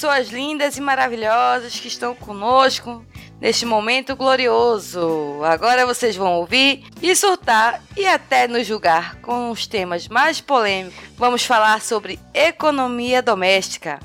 Pessoas 0.00 0.30
lindas 0.30 0.78
e 0.78 0.80
maravilhosas 0.80 1.78
que 1.78 1.86
estão 1.86 2.14
conosco 2.14 3.04
neste 3.38 3.66
momento 3.66 4.16
glorioso. 4.16 5.44
Agora 5.44 5.84
vocês 5.84 6.16
vão 6.16 6.36
ouvir 6.36 6.86
e 7.02 7.14
surtar 7.14 7.82
e 7.94 8.06
até 8.06 8.48
nos 8.48 8.66
julgar 8.66 9.16
com 9.16 9.50
os 9.50 9.66
temas 9.66 10.08
mais 10.08 10.40
polêmicos. 10.40 10.98
Vamos 11.18 11.44
falar 11.44 11.82
sobre 11.82 12.18
economia 12.32 13.20
doméstica. 13.20 14.00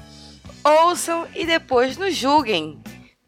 Ouçam 0.66 1.26
e 1.34 1.46
depois 1.46 1.96
nos 1.96 2.14
julguem. 2.14 2.78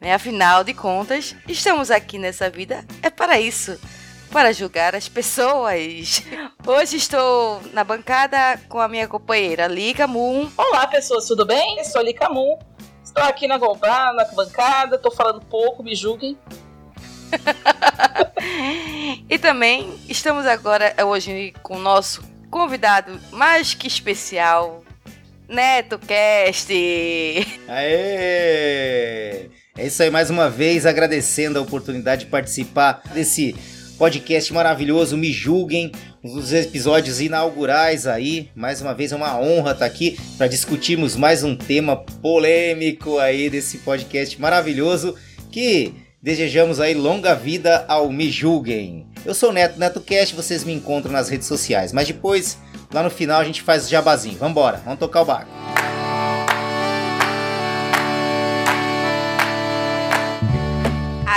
Né? 0.02 0.14
Afinal 0.14 0.66
de 0.66 0.74
contas, 0.74 1.38
estamos 1.48 1.90
aqui 1.90 2.20
nessa 2.20 2.50
vida 2.50 2.86
é 3.02 3.10
para 3.10 3.40
isso 3.40 3.80
para 4.32 4.54
julgar 4.54 4.96
as 4.96 5.08
pessoas. 5.08 6.24
Hoje 6.66 6.98
estou 6.98 7.62
na 7.74 7.84
bancada 7.84 8.60
com 8.68 8.80
a 8.80 8.88
minha 8.88 9.08
companheira 9.08 9.68
Lika 9.68 10.08
Moon. 10.08 10.50
Olá, 10.58 10.88
pessoas, 10.88 11.26
tudo 11.26 11.46
bem? 11.46 11.78
Eu 11.78 11.86
sou 11.86 12.02
a 12.02 12.04
Lika 12.04 12.30
Moon. 12.30 12.58
Estou 13.04 13.24
aqui 13.24 13.48
na 13.48 13.58
Gombá, 13.58 14.14
na 14.14 14.26
bancada, 14.26 14.96
estou 14.96 15.12
falando 15.12 15.42
pouco, 15.46 15.84
me 15.84 15.96
julguem. 15.96 16.38
e 19.30 19.38
também 19.38 19.94
estamos 20.08 20.46
agora 20.46 20.94
hoje 21.06 21.54
com 21.62 21.76
o 21.76 21.80
nosso 21.80 22.24
convidado 22.50 23.20
mais 23.32 23.74
que 23.74 23.88
especial, 23.88 24.84
Neto 25.48 26.00
Cast. 26.00 26.72
Aê! 27.68 29.50
É 29.78 29.86
isso 29.86 30.02
aí, 30.02 30.10
mais 30.10 30.30
uma 30.30 30.50
vez 30.50 30.86
agradecendo 30.86 31.60
a 31.60 31.62
oportunidade 31.62 32.26
de 32.26 32.32
participar 32.32 33.02
desse 33.14 33.56
podcast 33.98 34.54
maravilhoso, 34.54 35.18
Me 35.18 35.32
Julguem, 35.34 35.92
um 36.24 36.36
dos 36.36 36.54
episódios 36.54 37.20
inaugurais 37.20 38.06
aí. 38.06 38.50
Mais 38.56 38.80
uma 38.80 38.94
vez 38.94 39.12
é 39.12 39.16
uma 39.16 39.40
honra 39.40 39.72
estar 39.72 39.86
aqui 39.86 40.18
para 40.38 40.48
discutirmos 40.48 41.16
mais 41.16 41.44
um 41.44 41.56
tema 41.56 41.96
polêmico 41.96 43.18
aí 43.18 43.50
desse 43.50 43.80
podcast 43.80 44.40
maravilhoso 44.40 45.16
que 45.52 45.94
desejamos 46.22 46.80
aí 46.80 46.94
longa 46.94 47.34
vida 47.34 47.86
ao 47.88 48.12
Me 48.12 48.30
Julguem. 48.30 49.08
Eu 49.26 49.34
sou 49.34 49.50
o 49.50 49.54
Neto, 49.54 49.80
NetoCast, 49.80 50.36
vocês 50.36 50.64
me 50.64 50.74
encontram 50.74 51.12
nas 51.12 51.28
redes 51.28 51.48
sociais, 51.48 51.92
mas 51.92 52.08
depois, 52.08 52.58
lá 52.94 53.02
no 53.02 53.10
final, 53.10 53.42
a 53.42 53.44
gente 53.44 53.64
faz 53.64 53.88
o 53.88 53.90
jabazinho. 53.90 54.38
Vambora, 54.38 54.80
vamos 54.86 55.00
tocar 55.00 55.22
o 55.22 55.26
barco. 55.26 55.52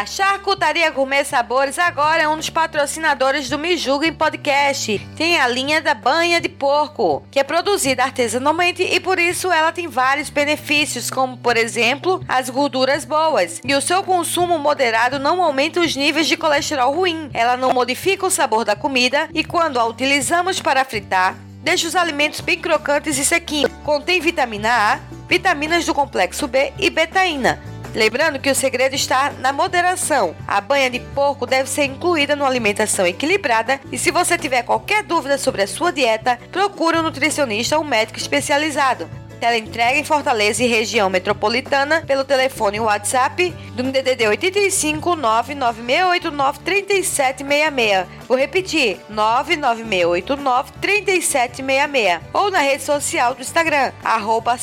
A 0.00 0.06
Charcutaria 0.06 0.90
Gourmet 0.90 1.24
Sabores 1.24 1.78
agora 1.78 2.22
é 2.22 2.26
um 2.26 2.38
dos 2.38 2.48
patrocinadores 2.48 3.50
do 3.50 3.58
Me 3.58 3.76
Julguem 3.76 4.14
Podcast. 4.14 4.98
Tem 5.14 5.38
a 5.38 5.46
linha 5.46 5.82
da 5.82 5.92
banha 5.92 6.40
de 6.40 6.48
porco, 6.48 7.22
que 7.30 7.38
é 7.38 7.44
produzida 7.44 8.04
artesanalmente 8.04 8.82
e 8.82 8.98
por 8.98 9.18
isso 9.18 9.52
ela 9.52 9.72
tem 9.72 9.88
vários 9.88 10.30
benefícios, 10.30 11.10
como 11.10 11.36
por 11.36 11.54
exemplo, 11.54 12.24
as 12.26 12.48
gorduras 12.48 13.04
boas. 13.04 13.60
E 13.62 13.74
o 13.74 13.82
seu 13.82 14.02
consumo 14.02 14.58
moderado 14.58 15.18
não 15.18 15.42
aumenta 15.42 15.80
os 15.80 15.94
níveis 15.94 16.26
de 16.26 16.36
colesterol 16.38 16.94
ruim. 16.94 17.28
Ela 17.34 17.58
não 17.58 17.74
modifica 17.74 18.24
o 18.24 18.30
sabor 18.30 18.64
da 18.64 18.74
comida 18.74 19.28
e 19.34 19.44
quando 19.44 19.78
a 19.78 19.84
utilizamos 19.84 20.62
para 20.62 20.82
fritar, 20.82 21.36
deixa 21.62 21.86
os 21.86 21.94
alimentos 21.94 22.40
bem 22.40 22.58
crocantes 22.58 23.18
e 23.18 23.24
sequinhos. 23.26 23.70
Contém 23.84 24.18
vitamina 24.18 24.94
A, 24.94 24.98
vitaminas 25.28 25.84
do 25.84 25.92
complexo 25.92 26.48
B 26.48 26.72
e 26.78 26.88
betaína. 26.88 27.79
Lembrando 27.94 28.38
que 28.38 28.50
o 28.50 28.54
segredo 28.54 28.94
está 28.94 29.32
na 29.40 29.52
moderação. 29.52 30.34
A 30.46 30.60
banha 30.60 30.88
de 30.88 31.00
porco 31.00 31.44
deve 31.44 31.68
ser 31.68 31.84
incluída 31.84 32.36
numa 32.36 32.48
alimentação 32.48 33.06
equilibrada 33.06 33.80
e 33.90 33.98
se 33.98 34.10
você 34.12 34.38
tiver 34.38 34.62
qualquer 34.62 35.02
dúvida 35.02 35.36
sobre 35.36 35.62
a 35.62 35.66
sua 35.66 35.90
dieta, 35.90 36.38
procure 36.52 36.98
um 36.98 37.02
nutricionista 37.02 37.76
ou 37.76 37.84
um 37.84 37.86
médico 37.86 38.18
especializado. 38.18 39.19
Ela 39.40 39.56
entrega 39.56 39.98
em 39.98 40.04
Fortaleza 40.04 40.62
e 40.62 40.66
região 40.66 41.08
metropolitana 41.08 42.02
pelo 42.06 42.24
telefone 42.24 42.78
WhatsApp 42.78 43.50
do 43.74 43.82
DDD 43.82 44.28
85 44.28 45.16
99689 45.16 46.58
3766. 46.60 48.06
Vou 48.28 48.36
repetir: 48.36 49.00
99689 49.08 50.72
3766. 50.80 52.20
Ou 52.32 52.50
na 52.50 52.58
rede 52.58 52.82
social 52.82 53.34
do 53.34 53.40
Instagram, 53.40 53.92
arroba 54.04 54.56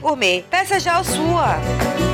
gourmet. 0.00 0.44
Peça 0.50 0.80
já 0.80 0.98
a 0.98 1.04
sua! 1.04 2.11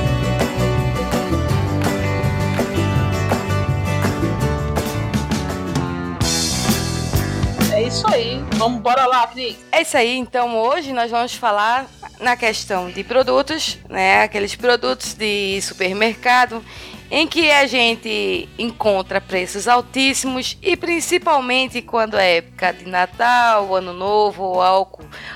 Vamos 8.59 8.81
bora 8.81 9.05
lá, 9.05 9.25
Cris. 9.25 9.55
É 9.71 9.83
isso 9.83 9.95
aí, 9.95 10.17
então 10.17 10.57
hoje 10.57 10.91
nós 10.91 11.09
vamos 11.09 11.33
falar 11.33 11.87
na 12.19 12.35
questão 12.35 12.91
de 12.91 13.05
produtos, 13.05 13.77
né? 13.87 14.23
Aqueles 14.23 14.53
produtos 14.53 15.13
de 15.13 15.61
supermercado 15.61 16.61
em 17.09 17.25
que 17.25 17.49
a 17.49 17.65
gente 17.67 18.49
encontra 18.59 19.21
preços 19.21 19.65
altíssimos 19.65 20.57
e 20.61 20.75
principalmente 20.75 21.81
quando 21.81 22.17
é 22.17 22.39
época 22.39 22.73
de 22.73 22.85
Natal, 22.85 23.73
Ano 23.73 23.93
Novo 23.93 24.43
ou 24.43 24.61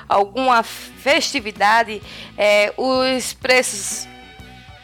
alguma 0.09 0.61
festividade, 0.61 2.01
é, 2.37 2.73
os 2.75 3.31
preços 3.31 4.05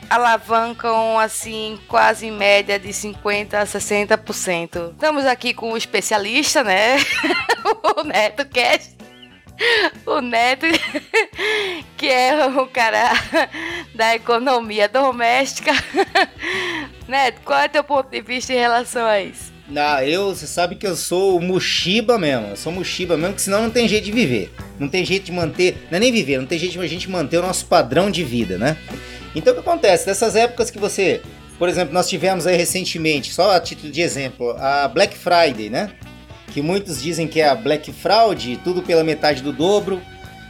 alavancam 0.10 1.20
assim 1.20 1.80
quase 1.88 2.28
em 2.28 2.32
média 2.32 2.80
de 2.80 2.92
50 2.92 3.60
a 3.60 3.66
60%. 3.66 4.92
Estamos 4.92 5.26
aqui 5.26 5.54
com 5.54 5.74
o 5.74 5.78
especialista, 5.78 6.64
né? 6.64 6.98
o 7.98 8.04
Neto 8.04 8.46
Cast. 8.48 8.98
O 10.06 10.22
Neto, 10.22 10.66
que 11.98 12.08
é 12.08 12.46
o 12.48 12.66
cara 12.68 13.12
da 13.94 14.16
economia 14.16 14.88
doméstica. 14.88 15.72
Neto, 17.08 17.42
qual 17.44 17.60
é 17.60 17.68
teu 17.68 17.84
ponto 17.84 18.10
de 18.10 18.22
vista 18.22 18.54
em 18.54 18.58
relação 18.58 19.06
a 19.06 19.22
isso? 19.22 19.52
Ah, 19.76 20.04
eu, 20.04 20.34
você 20.34 20.48
sabe 20.48 20.76
que 20.76 20.88
eu 20.88 20.96
sou 20.96 21.38
o 21.38 21.42
Mushiba 21.42 22.18
mesmo. 22.18 22.48
Eu 22.48 22.56
sou 22.56 22.72
Mushiba 22.72 23.16
mesmo, 23.16 23.36
que 23.36 23.42
senão 23.42 23.62
não 23.62 23.70
tem 23.70 23.88
jeito 23.88 24.06
de 24.06 24.12
viver. 24.12 24.52
Não 24.80 24.88
tem 24.88 25.06
jeito 25.06 25.26
de 25.26 25.32
manter. 25.32 25.88
Não 25.92 25.98
é 25.98 26.00
nem 26.00 26.12
viver, 26.12 26.40
não 26.40 26.48
tem 26.48 26.58
jeito 26.58 26.72
de 26.72 26.80
a 26.80 26.88
gente 26.88 27.10
manter 27.10 27.38
o 27.38 27.42
nosso 27.42 27.66
padrão 27.66 28.10
de 28.10 28.24
vida, 28.24 28.58
né? 28.58 28.78
Então 29.36 29.54
o 29.54 29.56
que 29.56 29.62
acontece? 29.62 30.08
Nessas 30.08 30.36
épocas 30.36 30.72
que 30.72 30.80
você. 30.80 31.22
Por 31.58 31.68
exemplo, 31.68 31.94
nós 31.94 32.08
tivemos 32.08 32.48
aí 32.48 32.56
recentemente, 32.56 33.34
só 33.34 33.52
a 33.52 33.60
título 33.60 33.92
de 33.92 34.02
exemplo, 34.02 34.52
a 34.58 34.88
Black 34.88 35.18
Friday, 35.18 35.70
né? 35.70 35.92
Que 36.54 36.62
muitos 36.62 37.02
dizem 37.02 37.28
que 37.28 37.42
é 37.42 37.50
a 37.50 37.56
Black 37.56 37.92
Fraud, 37.92 38.60
tudo 38.64 38.82
pela 38.82 39.04
metade 39.04 39.42
do 39.44 39.52
dobro. 39.52 40.02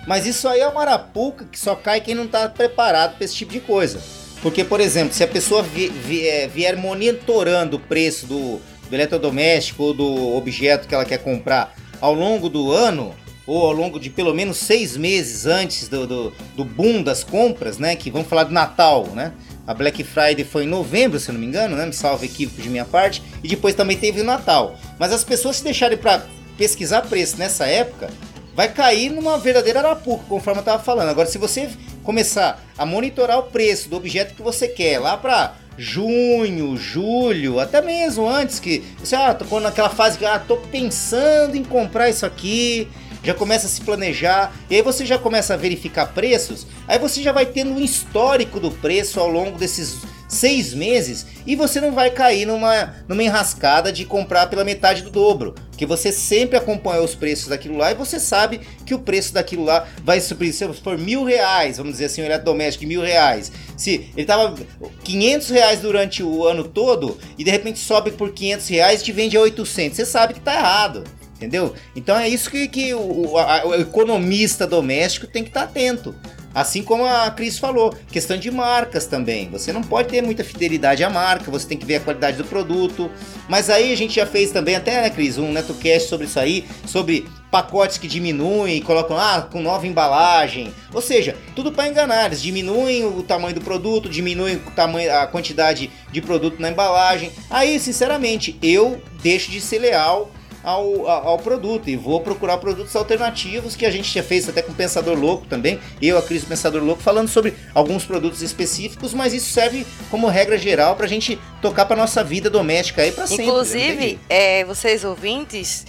Mas 0.07 0.25
isso 0.25 0.47
aí 0.47 0.59
é 0.59 0.67
uma 0.67 0.81
arapuca 0.81 1.45
que 1.45 1.59
só 1.59 1.75
cai 1.75 1.99
quem 1.99 2.15
não 2.15 2.25
está 2.25 2.47
preparado 2.47 3.15
para 3.15 3.25
esse 3.25 3.35
tipo 3.35 3.51
de 3.51 3.59
coisa. 3.59 3.99
Porque, 4.41 4.63
por 4.63 4.79
exemplo, 4.79 5.13
se 5.13 5.23
a 5.23 5.27
pessoa 5.27 5.65
é, 5.65 6.47
vier 6.47 6.77
monitorando 6.77 7.77
o 7.77 7.79
preço 7.79 8.25
do, 8.25 8.61
do 8.89 8.95
eletrodoméstico 8.95 9.83
ou 9.83 9.93
do 9.93 10.35
objeto 10.35 10.87
que 10.87 10.95
ela 10.95 11.05
quer 11.05 11.17
comprar 11.17 11.75
ao 11.99 12.13
longo 12.13 12.49
do 12.49 12.71
ano, 12.71 13.13
ou 13.49 13.65
ao 13.65 13.71
longo 13.71 13.99
de 13.99 14.11
pelo 14.11 14.31
menos 14.31 14.57
seis 14.57 14.95
meses 14.95 15.47
antes 15.47 15.87
do, 15.87 16.05
do, 16.05 16.33
do 16.55 16.63
boom 16.63 17.01
das 17.01 17.23
compras, 17.23 17.79
né? 17.79 17.95
Que 17.95 18.11
vamos 18.11 18.27
falar 18.27 18.43
do 18.43 18.53
Natal, 18.53 19.07
né? 19.07 19.33
A 19.65 19.73
Black 19.73 20.03
Friday 20.03 20.45
foi 20.45 20.65
em 20.65 20.67
novembro, 20.67 21.19
se 21.19 21.31
não 21.31 21.39
me 21.39 21.47
engano, 21.47 21.75
né? 21.75 21.83
Me 21.87 21.93
salva 21.93 22.23
equívoco 22.25 22.61
de 22.61 22.69
minha 22.69 22.85
parte. 22.85 23.23
E 23.43 23.47
depois 23.47 23.73
também 23.73 23.97
teve 23.97 24.21
o 24.21 24.23
Natal. 24.23 24.77
Mas 24.99 25.11
as 25.11 25.23
pessoas 25.23 25.55
se 25.55 25.63
deixarem 25.63 25.97
para 25.97 26.23
pesquisar 26.59 27.01
preço 27.01 27.37
nessa 27.37 27.65
época, 27.65 28.11
vai 28.53 28.71
cair 28.71 29.09
numa 29.09 29.39
verdadeira 29.39 29.79
arapuca, 29.79 30.25
conforme 30.29 30.59
eu 30.59 30.65
tava 30.65 30.83
falando. 30.83 31.09
Agora, 31.09 31.27
se 31.27 31.39
você 31.39 31.69
começar 32.03 32.63
a 32.77 32.85
monitorar 32.85 33.39
o 33.39 33.43
preço 33.43 33.89
do 33.89 33.95
objeto 33.95 34.35
que 34.35 34.43
você 34.43 34.67
quer 34.67 34.99
lá 34.99 35.17
para 35.17 35.55
junho, 35.75 36.77
julho, 36.77 37.59
até 37.59 37.81
mesmo 37.81 38.29
antes 38.29 38.59
que 38.59 38.83
você 38.99 39.15
ah, 39.15 39.33
tô 39.33 39.59
naquela 39.59 39.89
fase 39.89 40.19
que 40.19 40.25
ah, 40.25 40.37
tô 40.37 40.57
pensando 40.57 41.55
em 41.55 41.63
comprar 41.63 42.09
isso 42.09 42.25
aqui, 42.25 42.87
já 43.23 43.33
começa 43.33 43.67
a 43.67 43.69
se 43.69 43.81
planejar, 43.81 44.53
e 44.69 44.75
aí 44.75 44.81
você 44.81 45.05
já 45.05 45.17
começa 45.17 45.53
a 45.53 45.57
verificar 45.57 46.07
preços, 46.07 46.65
aí 46.87 46.97
você 46.97 47.21
já 47.21 47.31
vai 47.31 47.45
tendo 47.45 47.71
um 47.71 47.79
histórico 47.79 48.59
do 48.59 48.71
preço 48.71 49.19
ao 49.19 49.27
longo 49.27 49.57
desses 49.57 49.97
seis 50.29 50.75
meses 50.75 51.25
e 51.45 51.55
você 51.55 51.81
não 51.81 51.91
vai 51.91 52.11
cair 52.11 52.45
numa, 52.45 52.93
numa 53.07 53.23
enrascada 53.23 53.91
de 53.91 54.05
comprar 54.05 54.47
pela 54.47 54.63
metade 54.63 55.01
do 55.01 55.09
dobro. 55.09 55.55
Porque 55.71 55.85
você 55.85 56.11
sempre 56.11 56.57
acompanhou 56.57 57.03
os 57.03 57.15
preços 57.15 57.47
daquilo 57.47 57.77
lá 57.77 57.91
e 57.91 57.95
você 57.95 58.19
sabe 58.19 58.61
que 58.85 58.93
o 58.93 58.99
preço 58.99 59.33
daquilo 59.33 59.63
lá 59.63 59.87
vai 60.03 60.21
subir. 60.21 60.53
Se 60.53 60.71
for 60.73 60.97
mil 60.97 61.23
reais, 61.23 61.77
vamos 61.77 61.93
dizer 61.93 62.05
assim, 62.05 62.21
um 62.21 62.25
eletrodoméstico 62.25 62.85
mil 62.85 63.01
reais. 63.01 63.51
Se 63.75 64.11
ele 64.15 64.25
tava 64.25 64.55
500 65.03 65.49
reais 65.49 65.79
durante 65.79 66.21
o 66.21 66.45
ano 66.45 66.63
todo 66.63 67.17
e 67.37 67.43
de 67.43 67.49
repente 67.49 67.79
sobe 67.79 68.11
por 68.11 68.31
500 68.31 68.67
reais 68.67 69.01
e 69.01 69.05
te 69.05 69.11
vende 69.11 69.35
a 69.35 69.41
800, 69.41 69.95
você 69.95 70.05
sabe 70.05 70.35
que 70.35 70.41
tá 70.41 70.53
errado. 70.53 71.03
Entendeu? 71.39 71.73
Então 71.95 72.19
é 72.19 72.27
isso 72.27 72.51
que, 72.51 72.67
que 72.67 72.93
o, 72.93 73.37
a, 73.37 73.65
o 73.65 73.75
economista 73.75 74.67
doméstico 74.67 75.25
tem 75.25 75.41
que 75.41 75.49
estar 75.49 75.61
tá 75.61 75.67
atento. 75.67 76.13
Assim 76.53 76.83
como 76.83 77.05
a 77.05 77.31
Cris 77.31 77.57
falou, 77.57 77.95
questão 78.11 78.35
de 78.35 78.51
marcas 78.51 79.05
também. 79.05 79.49
Você 79.51 79.71
não 79.71 79.81
pode 79.81 80.09
ter 80.09 80.21
muita 80.21 80.43
fidelidade 80.43 81.01
à 81.01 81.09
marca, 81.09 81.49
você 81.49 81.65
tem 81.65 81.77
que 81.77 81.85
ver 81.85 81.95
a 81.95 81.99
qualidade 82.01 82.35
do 82.35 82.43
produto. 82.43 83.09
Mas 83.47 83.69
aí 83.69 83.93
a 83.93 83.95
gente 83.95 84.15
já 84.15 84.25
fez 84.25 84.51
também, 84.51 84.75
até, 84.75 85.01
né, 85.01 85.09
Cris, 85.09 85.37
um 85.37 85.53
netocast 85.53 86.09
sobre 86.09 86.25
isso 86.25 86.37
aí, 86.37 86.65
sobre 86.85 87.25
pacotes 87.49 87.97
que 87.97 88.07
diminuem 88.07 88.77
e 88.77 88.81
colocam 88.81 89.17
ah, 89.17 89.47
com 89.49 89.61
nova 89.61 89.87
embalagem. 89.87 90.73
Ou 90.91 91.01
seja, 91.01 91.37
tudo 91.55 91.71
para 91.71 91.87
enganar. 91.87 92.25
Eles 92.25 92.41
diminuem 92.41 93.05
o 93.05 93.23
tamanho 93.23 93.55
do 93.55 93.61
produto, 93.61 94.09
diminuem 94.09 94.57
o 94.57 94.71
tamanho, 94.71 95.15
a 95.15 95.27
quantidade 95.27 95.89
de 96.11 96.21
produto 96.21 96.59
na 96.59 96.69
embalagem. 96.69 97.31
Aí, 97.49 97.79
sinceramente, 97.79 98.57
eu 98.61 99.01
deixo 99.21 99.49
de 99.51 99.61
ser 99.61 99.79
leal 99.79 100.31
ao, 100.63 101.07
ao, 101.07 101.37
produto. 101.37 101.89
E 101.89 101.95
vou 101.95 102.21
procurar 102.21 102.57
produtos 102.57 102.95
alternativos 102.95 103.75
que 103.75 103.85
a 103.85 103.91
gente 103.91 104.11
já 104.13 104.23
fez 104.23 104.47
até 104.47 104.61
com 104.61 104.71
o 104.71 104.75
Pensador 104.75 105.17
Louco 105.17 105.45
também, 105.45 105.79
eu, 106.01 106.17
a 106.17 106.21
Cris 106.21 106.43
Pensador 106.43 106.83
Louco, 106.83 107.01
falando 107.01 107.27
sobre 107.27 107.53
alguns 107.73 108.05
produtos 108.05 108.41
específicos, 108.41 109.13
mas 109.13 109.33
isso 109.33 109.51
serve 109.51 109.85
como 110.09 110.27
regra 110.27 110.57
geral 110.57 110.95
para 110.95 111.05
a 111.05 111.09
gente 111.09 111.39
tocar 111.61 111.85
para 111.85 111.95
nossa 111.95 112.23
vida 112.23 112.49
doméstica 112.49 113.01
aí 113.01 113.11
para 113.11 113.27
sempre. 113.27 113.45
Inclusive, 113.45 114.19
é, 114.29 114.63
vocês 114.65 115.03
ouvintes 115.03 115.85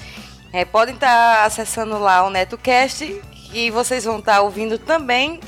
é, 0.53 0.65
podem 0.65 0.95
estar 0.95 1.37
tá 1.37 1.45
acessando 1.45 1.99
lá 1.99 2.27
o 2.27 2.31
NetoCast 2.31 3.21
e 3.53 3.71
vocês 3.71 4.05
vão 4.05 4.19
estar 4.19 4.37
tá 4.37 4.43
ouvindo 4.43 4.79
também 4.79 5.41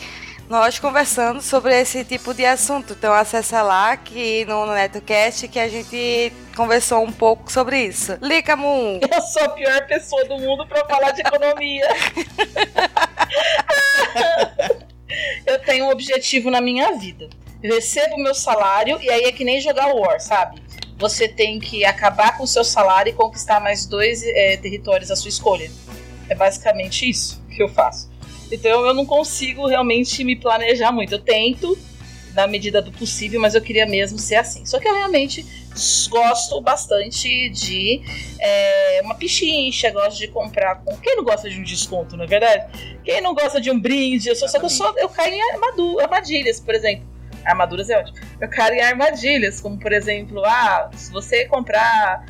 nós 0.53 0.79
conversando 0.79 1.41
sobre 1.41 1.81
esse 1.81 2.05
tipo 2.05 2.35
de 2.35 2.45
assunto. 2.45 2.93
Então 2.93 3.15
acessa 3.15 3.63
lá 3.63 3.97
que 3.97 4.45
no 4.45 4.67
NetoCast 4.67 5.49
que 5.49 5.59
a 5.59 5.67
gente 5.67 6.31
conversou 6.55 7.03
um 7.03 7.11
pouco 7.11 7.51
sobre 7.51 7.87
isso. 7.87 8.19
Lica 8.21 8.55
Moon. 8.55 9.01
Eu 9.11 9.23
sou 9.23 9.45
a 9.45 9.49
pior 9.49 9.87
pessoa 9.87 10.27
do 10.27 10.37
mundo 10.37 10.67
para 10.67 10.85
falar 10.85 11.13
de 11.13 11.23
economia. 11.23 11.89
eu 15.47 15.59
tenho 15.61 15.87
um 15.87 15.91
objetivo 15.91 16.51
na 16.51 16.61
minha 16.61 16.99
vida. 16.99 17.31
Eu 17.63 17.75
recebo 17.77 18.19
meu 18.19 18.35
salário 18.35 19.01
e 19.01 19.09
aí 19.09 19.25
é 19.25 19.33
que 19.33 19.45
nem 19.45 19.59
jogar 19.59 19.95
War, 19.95 20.21
sabe? 20.21 20.63
Você 20.99 21.29
tem 21.29 21.59
que 21.59 21.83
acabar 21.83 22.37
com 22.37 22.45
o 22.45 22.47
seu 22.47 22.63
salário 22.63 23.09
e 23.09 23.15
conquistar 23.15 23.59
mais 23.59 23.87
dois 23.87 24.23
é, 24.23 24.59
territórios 24.59 25.11
à 25.11 25.17
sua 25.17 25.31
escolha. 25.31 25.71
É 26.29 26.35
basicamente 26.35 27.09
isso 27.09 27.43
que 27.49 27.63
eu 27.63 27.71
faço. 27.71 28.12
Então 28.53 28.87
eu 28.87 28.95
não 28.95 29.07
consigo 29.07 29.67
realmente 29.67 30.23
me 30.23 30.37
planejar 30.37 30.93
muito. 30.93 31.15
Eu 31.15 31.19
tento, 31.19 31.77
na 32.35 32.47
medida 32.47 32.83
do 32.83 32.93
possível, 32.93 33.41
mas 33.41 33.55
eu 33.55 33.63
queria 33.63 33.87
mesmo 33.87 34.19
ser 34.19 34.37
assim. 34.37 34.67
Só 34.67 34.79
que 34.79 34.87
eu 34.87 34.95
realmente 34.95 35.45
gosto 36.11 36.61
bastante 36.61 37.49
de 37.49 38.03
é, 38.39 39.01
uma 39.03 39.15
pichincha, 39.15 39.91
gosto 39.91 40.19
de 40.19 40.29
comprar 40.29 40.77
com. 40.85 40.97
Quem 40.99 41.17
não 41.17 41.25
gosta 41.25 41.49
de 41.49 41.59
um 41.59 41.63
desconto, 41.63 42.17
não 42.17 42.25
é 42.25 42.27
verdade? 42.27 42.99
Quem 43.03 43.21
não 43.23 43.35
gosta 43.35 43.61
de 43.61 43.71
um 43.71 43.81
brinde? 43.81 44.29
Eu 44.29 44.37
sou, 44.37 44.49
só 44.49 44.59
que 44.59 44.67
eu, 44.67 44.71
sou, 44.71 44.93
eu 44.99 45.09
caio 45.09 45.35
em 45.35 45.41
armadilhas, 46.01 46.61
por 46.61 46.75
exemplo. 46.75 47.11
Armaduras 47.45 47.91
é 47.91 47.99
ótimo. 47.99 48.19
Eu 48.41 48.49
caio 48.49 48.75
em 48.75 48.81
armadilhas, 48.81 49.61
como 49.61 49.79
por 49.79 49.93
exemplo, 49.93 50.45
ah, 50.45 50.91
se 50.95 51.11
você 51.11 51.47
comprar 51.47 52.27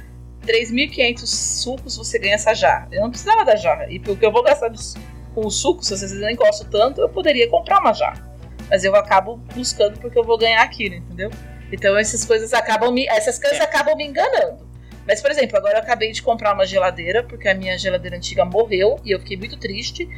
3.500 0.46 1.26
sucos, 1.26 1.96
você 1.96 2.18
ganha 2.18 2.34
essa 2.34 2.54
jarra. 2.54 2.88
Eu 2.92 3.02
não 3.02 3.10
precisava 3.10 3.44
da 3.44 3.56
jarra. 3.56 3.90
E 3.90 3.98
porque 3.98 4.24
eu 4.24 4.32
vou 4.32 4.42
gastar 4.42 4.68
dos 4.68 4.94
com 5.34 5.46
o 5.46 5.50
suco, 5.50 5.84
se 5.84 5.96
vocês 5.96 6.12
nem 6.12 6.36
gostam 6.36 6.68
tanto, 6.70 7.00
eu 7.00 7.08
poderia 7.08 7.48
comprar 7.48 7.80
uma 7.80 7.92
jarra. 7.92 8.30
Mas 8.68 8.84
eu 8.84 8.94
acabo 8.94 9.36
buscando 9.54 9.98
porque 9.98 10.18
eu 10.18 10.24
vou 10.24 10.38
ganhar 10.38 10.62
aquilo, 10.62 10.94
entendeu? 10.94 11.30
Então 11.70 11.96
essas 11.96 12.24
coisas 12.24 12.52
acabam 12.52 12.92
me, 12.92 13.06
essas 13.08 13.38
coisas 13.38 13.58
é. 13.58 13.62
acabam 13.62 13.96
me 13.96 14.04
enganando. 14.06 14.70
Mas, 15.06 15.20
por 15.20 15.30
exemplo, 15.30 15.56
agora 15.56 15.78
eu 15.78 15.82
acabei 15.82 16.12
de 16.12 16.22
comprar 16.22 16.54
uma 16.54 16.64
geladeira, 16.64 17.24
porque 17.24 17.48
a 17.48 17.54
minha 17.54 17.76
geladeira 17.76 18.16
antiga 18.16 18.44
morreu 18.44 19.00
e 19.04 19.10
eu 19.10 19.18
fiquei 19.18 19.36
muito 19.36 19.58
triste, 19.58 20.08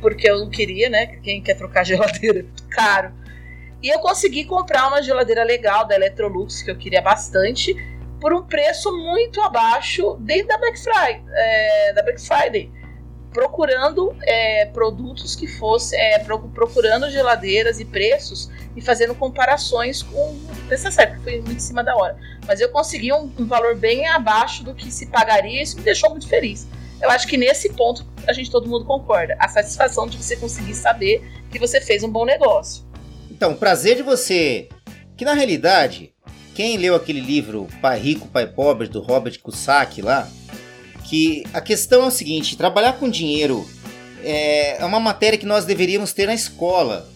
porque 0.00 0.28
eu 0.28 0.38
não 0.38 0.50
queria, 0.50 0.90
né? 0.90 1.06
Quem 1.22 1.40
quer 1.40 1.54
trocar 1.54 1.84
geladeira? 1.84 2.44
Caro. 2.68 3.14
E 3.82 3.88
eu 3.88 3.98
consegui 4.00 4.44
comprar 4.44 4.88
uma 4.88 5.02
geladeira 5.02 5.42
legal 5.42 5.86
da 5.86 5.94
Electrolux, 5.94 6.62
que 6.62 6.70
eu 6.70 6.76
queria 6.76 7.00
bastante, 7.00 7.74
por 8.20 8.32
um 8.34 8.42
preço 8.42 8.92
muito 8.92 9.40
abaixo 9.40 10.16
dentro 10.20 10.48
da 10.48 10.58
Black 10.58 10.78
Friday. 10.78 11.22
É, 11.32 11.92
da 11.94 12.02
Black 12.02 12.20
Friday 12.20 12.70
procurando 13.36 14.16
é, 14.22 14.64
produtos 14.64 15.36
que 15.36 15.46
fossem, 15.46 16.00
é, 16.00 16.18
procurando 16.54 17.10
geladeiras 17.10 17.78
e 17.78 17.84
preços 17.84 18.48
e 18.74 18.80
fazendo 18.80 19.14
comparações 19.14 20.02
com. 20.02 20.40
Pensa 20.70 20.90
certo, 20.90 21.22
foi 21.22 21.42
muito 21.42 21.52
em 21.52 21.58
cima 21.58 21.84
da 21.84 21.94
hora. 21.94 22.16
Mas 22.46 22.62
eu 22.62 22.70
consegui 22.70 23.12
um, 23.12 23.30
um, 23.38 23.44
valor 23.44 23.76
bem 23.76 24.06
abaixo 24.08 24.64
do 24.64 24.74
que 24.74 24.90
se 24.90 25.04
pagaria 25.08 25.60
e 25.60 25.62
isso 25.62 25.76
me 25.76 25.82
deixou 25.82 26.08
muito 26.08 26.26
feliz. 26.26 26.66
Eu 26.98 27.10
acho 27.10 27.28
que 27.28 27.36
nesse 27.36 27.74
ponto 27.74 28.06
a 28.26 28.32
gente 28.32 28.50
todo 28.50 28.66
mundo 28.66 28.86
concorda. 28.86 29.36
A 29.38 29.48
satisfação 29.48 30.06
de 30.06 30.16
você 30.16 30.34
conseguir 30.36 30.74
saber 30.74 31.22
que 31.50 31.58
você 31.58 31.78
fez 31.78 32.02
um 32.02 32.08
bom 32.08 32.24
negócio. 32.24 32.86
Então, 33.30 33.54
prazer 33.54 33.96
de 33.96 34.02
você. 34.02 34.70
Que 35.14 35.26
na 35.26 35.34
realidade, 35.34 36.14
quem 36.54 36.78
leu 36.78 36.94
aquele 36.94 37.20
livro 37.20 37.68
Pai 37.82 37.98
Rico, 37.98 38.28
Pai 38.28 38.46
Pobre, 38.46 38.88
do 38.88 39.02
Robert 39.02 39.38
Kiyosaki 39.38 40.00
lá, 40.00 40.26
que 41.08 41.44
a 41.52 41.60
questão 41.60 42.04
é 42.04 42.06
o 42.06 42.10
seguinte: 42.10 42.56
trabalhar 42.56 42.94
com 42.94 43.08
dinheiro 43.08 43.66
é, 44.22 44.82
é 44.82 44.84
uma 44.84 45.00
matéria 45.00 45.38
que 45.38 45.46
nós 45.46 45.64
deveríamos 45.64 46.12
ter 46.12 46.26
na 46.26 46.34
escola. 46.34 47.08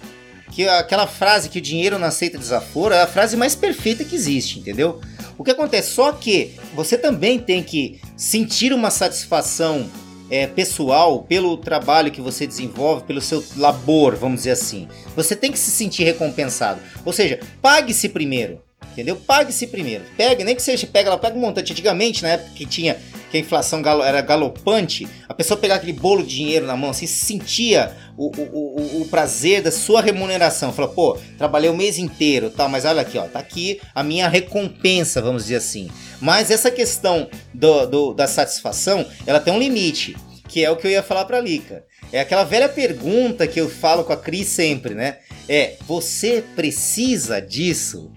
Que 0.52 0.66
aquela 0.66 1.06
frase 1.06 1.48
que 1.48 1.58
o 1.58 1.62
dinheiro 1.62 1.96
não 1.96 2.08
aceita 2.08 2.36
desaforo 2.36 2.92
é 2.92 3.02
a 3.02 3.06
frase 3.06 3.36
mais 3.36 3.54
perfeita 3.54 4.02
que 4.02 4.16
existe, 4.16 4.58
entendeu? 4.58 5.00
O 5.38 5.44
que 5.44 5.52
acontece? 5.52 5.92
Só 5.92 6.10
que 6.10 6.56
você 6.74 6.98
também 6.98 7.38
tem 7.38 7.62
que 7.62 8.00
sentir 8.16 8.72
uma 8.72 8.90
satisfação 8.90 9.88
é, 10.28 10.48
pessoal 10.48 11.22
pelo 11.22 11.56
trabalho 11.56 12.10
que 12.10 12.20
você 12.20 12.48
desenvolve, 12.48 13.04
pelo 13.04 13.20
seu 13.20 13.44
labor, 13.56 14.16
vamos 14.16 14.38
dizer 14.38 14.50
assim. 14.50 14.88
Você 15.14 15.36
tem 15.36 15.52
que 15.52 15.58
se 15.58 15.70
sentir 15.70 16.02
recompensado. 16.02 16.80
Ou 17.04 17.12
seja, 17.12 17.38
pague-se 17.62 18.08
primeiro. 18.08 18.60
Entendeu? 18.92 19.16
Pague-se 19.16 19.66
primeiro. 19.68 20.04
Pega, 20.16 20.44
nem 20.44 20.54
que 20.54 20.62
seja, 20.62 20.86
pega, 20.86 21.10
ela 21.10 21.18
pega 21.18 21.36
um 21.36 21.40
montante. 21.40 21.72
Antigamente, 21.72 22.22
na 22.22 22.30
época 22.30 22.50
que 22.54 22.66
tinha 22.66 22.96
que 23.30 23.36
a 23.36 23.40
inflação 23.40 23.80
galo, 23.80 24.02
era 24.02 24.20
galopante, 24.20 25.06
a 25.28 25.32
pessoa 25.32 25.58
pegava 25.58 25.78
aquele 25.78 25.92
bolo 25.92 26.22
de 26.22 26.36
dinheiro 26.36 26.66
na 26.66 26.76
mão, 26.76 26.90
assim, 26.90 27.06
sentia 27.06 27.96
o, 28.16 28.26
o, 28.26 28.98
o, 28.98 29.02
o 29.02 29.08
prazer 29.08 29.62
da 29.62 29.70
sua 29.70 30.02
remuneração. 30.02 30.72
Falou, 30.72 30.90
pô, 30.90 31.18
trabalhei 31.38 31.70
o 31.70 31.76
mês 31.76 31.98
inteiro, 31.98 32.50
tal, 32.50 32.68
mas 32.68 32.84
olha 32.84 33.02
aqui, 33.02 33.16
ó, 33.16 33.22
tá 33.22 33.38
aqui 33.38 33.80
a 33.94 34.02
minha 34.02 34.28
recompensa, 34.28 35.22
vamos 35.22 35.44
dizer 35.44 35.56
assim. 35.56 35.88
Mas 36.20 36.50
essa 36.50 36.70
questão 36.70 37.28
do, 37.54 37.86
do 37.86 38.14
da 38.14 38.26
satisfação, 38.26 39.06
ela 39.26 39.40
tem 39.40 39.52
um 39.52 39.58
limite, 39.58 40.16
que 40.48 40.64
é 40.64 40.70
o 40.70 40.76
que 40.76 40.86
eu 40.86 40.90
ia 40.90 41.02
falar 41.02 41.24
pra 41.24 41.40
Lica. 41.40 41.84
É 42.12 42.20
aquela 42.20 42.42
velha 42.42 42.68
pergunta 42.68 43.46
que 43.46 43.60
eu 43.60 43.68
falo 43.68 44.02
com 44.02 44.12
a 44.12 44.16
Cris 44.16 44.48
sempre, 44.48 44.94
né? 44.94 45.18
É, 45.48 45.76
você 45.86 46.42
precisa 46.56 47.40
disso? 47.40 48.10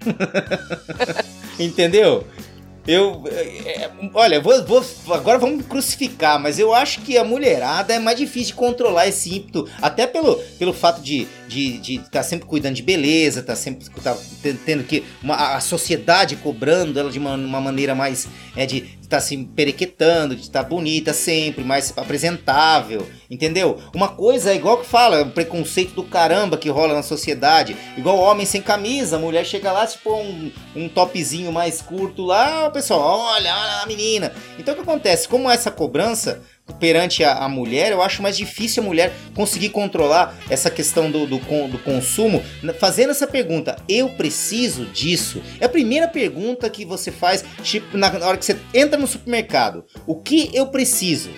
Entendeu? 1.60 2.26
Eu. 2.86 3.24
É, 3.28 3.90
olha, 4.14 4.42
vou, 4.42 4.62
vou, 4.64 4.84
agora 5.12 5.40
vamos 5.40 5.66
crucificar, 5.66 6.40
mas 6.40 6.60
eu 6.60 6.74
acho 6.74 7.02
que 7.02 7.18
a 7.18 7.24
mulherada 7.24 7.94
é 7.94 8.00
mais 8.00 8.18
difícil 8.18 8.48
de 8.48 8.54
controlar 8.56 9.08
esse 9.08 9.34
ímpeto, 9.38 9.70
até 9.82 10.06
pelo, 10.06 10.36
pelo 10.60 10.74
fato 10.74 11.02
de 11.02 11.28
de, 11.48 11.78
de 11.78 12.00
tá 12.10 12.24
sempre 12.24 12.48
cuidando 12.48 12.76
de 12.76 12.84
beleza, 12.84 13.42
tá 13.42 13.56
sempre 13.56 13.88
tá 14.02 14.18
tendo 14.66 14.84
que. 14.84 15.04
Uma, 15.22 15.56
a 15.56 15.60
sociedade 15.60 16.36
cobrando 16.38 17.00
ela 17.00 17.12
de 17.12 17.20
uma, 17.20 17.36
uma 17.36 17.62
maneira 17.62 17.94
mais. 17.96 18.28
É, 18.56 18.66
de 18.66 18.78
estar 19.02 19.18
tá 19.18 19.22
se 19.22 19.38
perequetando, 19.38 20.36
de 20.36 20.42
estar 20.42 20.64
tá 20.64 20.70
bonita 20.70 21.14
sempre, 21.14 21.64
mais 21.64 21.94
apresentável, 21.96 23.08
entendeu? 23.30 23.80
Uma 23.94 24.08
coisa 24.08 24.52
é 24.52 24.56
igual 24.56 24.78
que 24.78 24.88
fala, 24.88 25.22
o 25.22 25.30
preconceito 25.30 25.94
do 25.94 26.04
caramba 26.04 26.58
que 26.58 26.70
rola 26.70 26.94
na 26.94 27.04
sociedade, 27.04 27.78
igual 27.98 28.18
homem 28.18 28.46
sem 28.46 28.62
camisa, 28.62 29.20
mulher 29.20 29.46
chega 29.46 29.72
lá, 29.72 29.86
tipo, 29.86 30.14
um, 30.16 30.52
um 30.76 30.90
topzinho 30.90 31.52
mais 31.52 31.82
curto 31.82 32.24
lá, 32.24 32.68
o 32.68 32.72
pessoal, 32.72 33.20
olha, 33.20 33.56
olha 33.56 33.82
a 33.82 33.86
menina. 33.86 34.34
Então 34.58 34.74
o 34.74 34.78
que 34.78 34.84
acontece? 34.84 35.28
Como 35.28 35.50
essa 35.50 35.70
cobrança 35.70 36.42
perante 36.80 37.24
a, 37.24 37.40
a, 37.40 37.50
mulher, 37.50 37.92
eu 37.92 38.02
acho 38.02 38.22
mais 38.22 38.38
difícil 38.38 38.84
a 38.84 38.86
mulher 38.86 39.14
conseguir 39.36 39.70
controlar 39.70 40.36
essa 40.50 40.70
questão 40.70 41.12
do, 41.12 41.26
do, 41.26 41.38
do, 41.38 41.80
consumo. 41.80 42.44
Fazendo 42.80 43.12
essa 43.12 43.28
pergunta, 43.28 43.76
eu 43.88 44.10
preciso 44.10 44.86
disso? 44.86 45.42
É 45.60 45.66
a 45.66 45.70
primeira 45.70 46.08
pergunta 46.08 46.70
que 46.70 46.86
você 46.86 47.12
faz 47.12 47.44
tipo, 47.62 47.98
na 47.98 48.08
hora 48.26 48.38
que 48.38 48.46
você 48.46 48.58
entra 48.74 48.98
no 48.98 49.08
supermercado. 49.08 49.84
O 50.08 50.16
que 50.16 50.50
eu 50.54 50.68
preciso? 50.68 51.30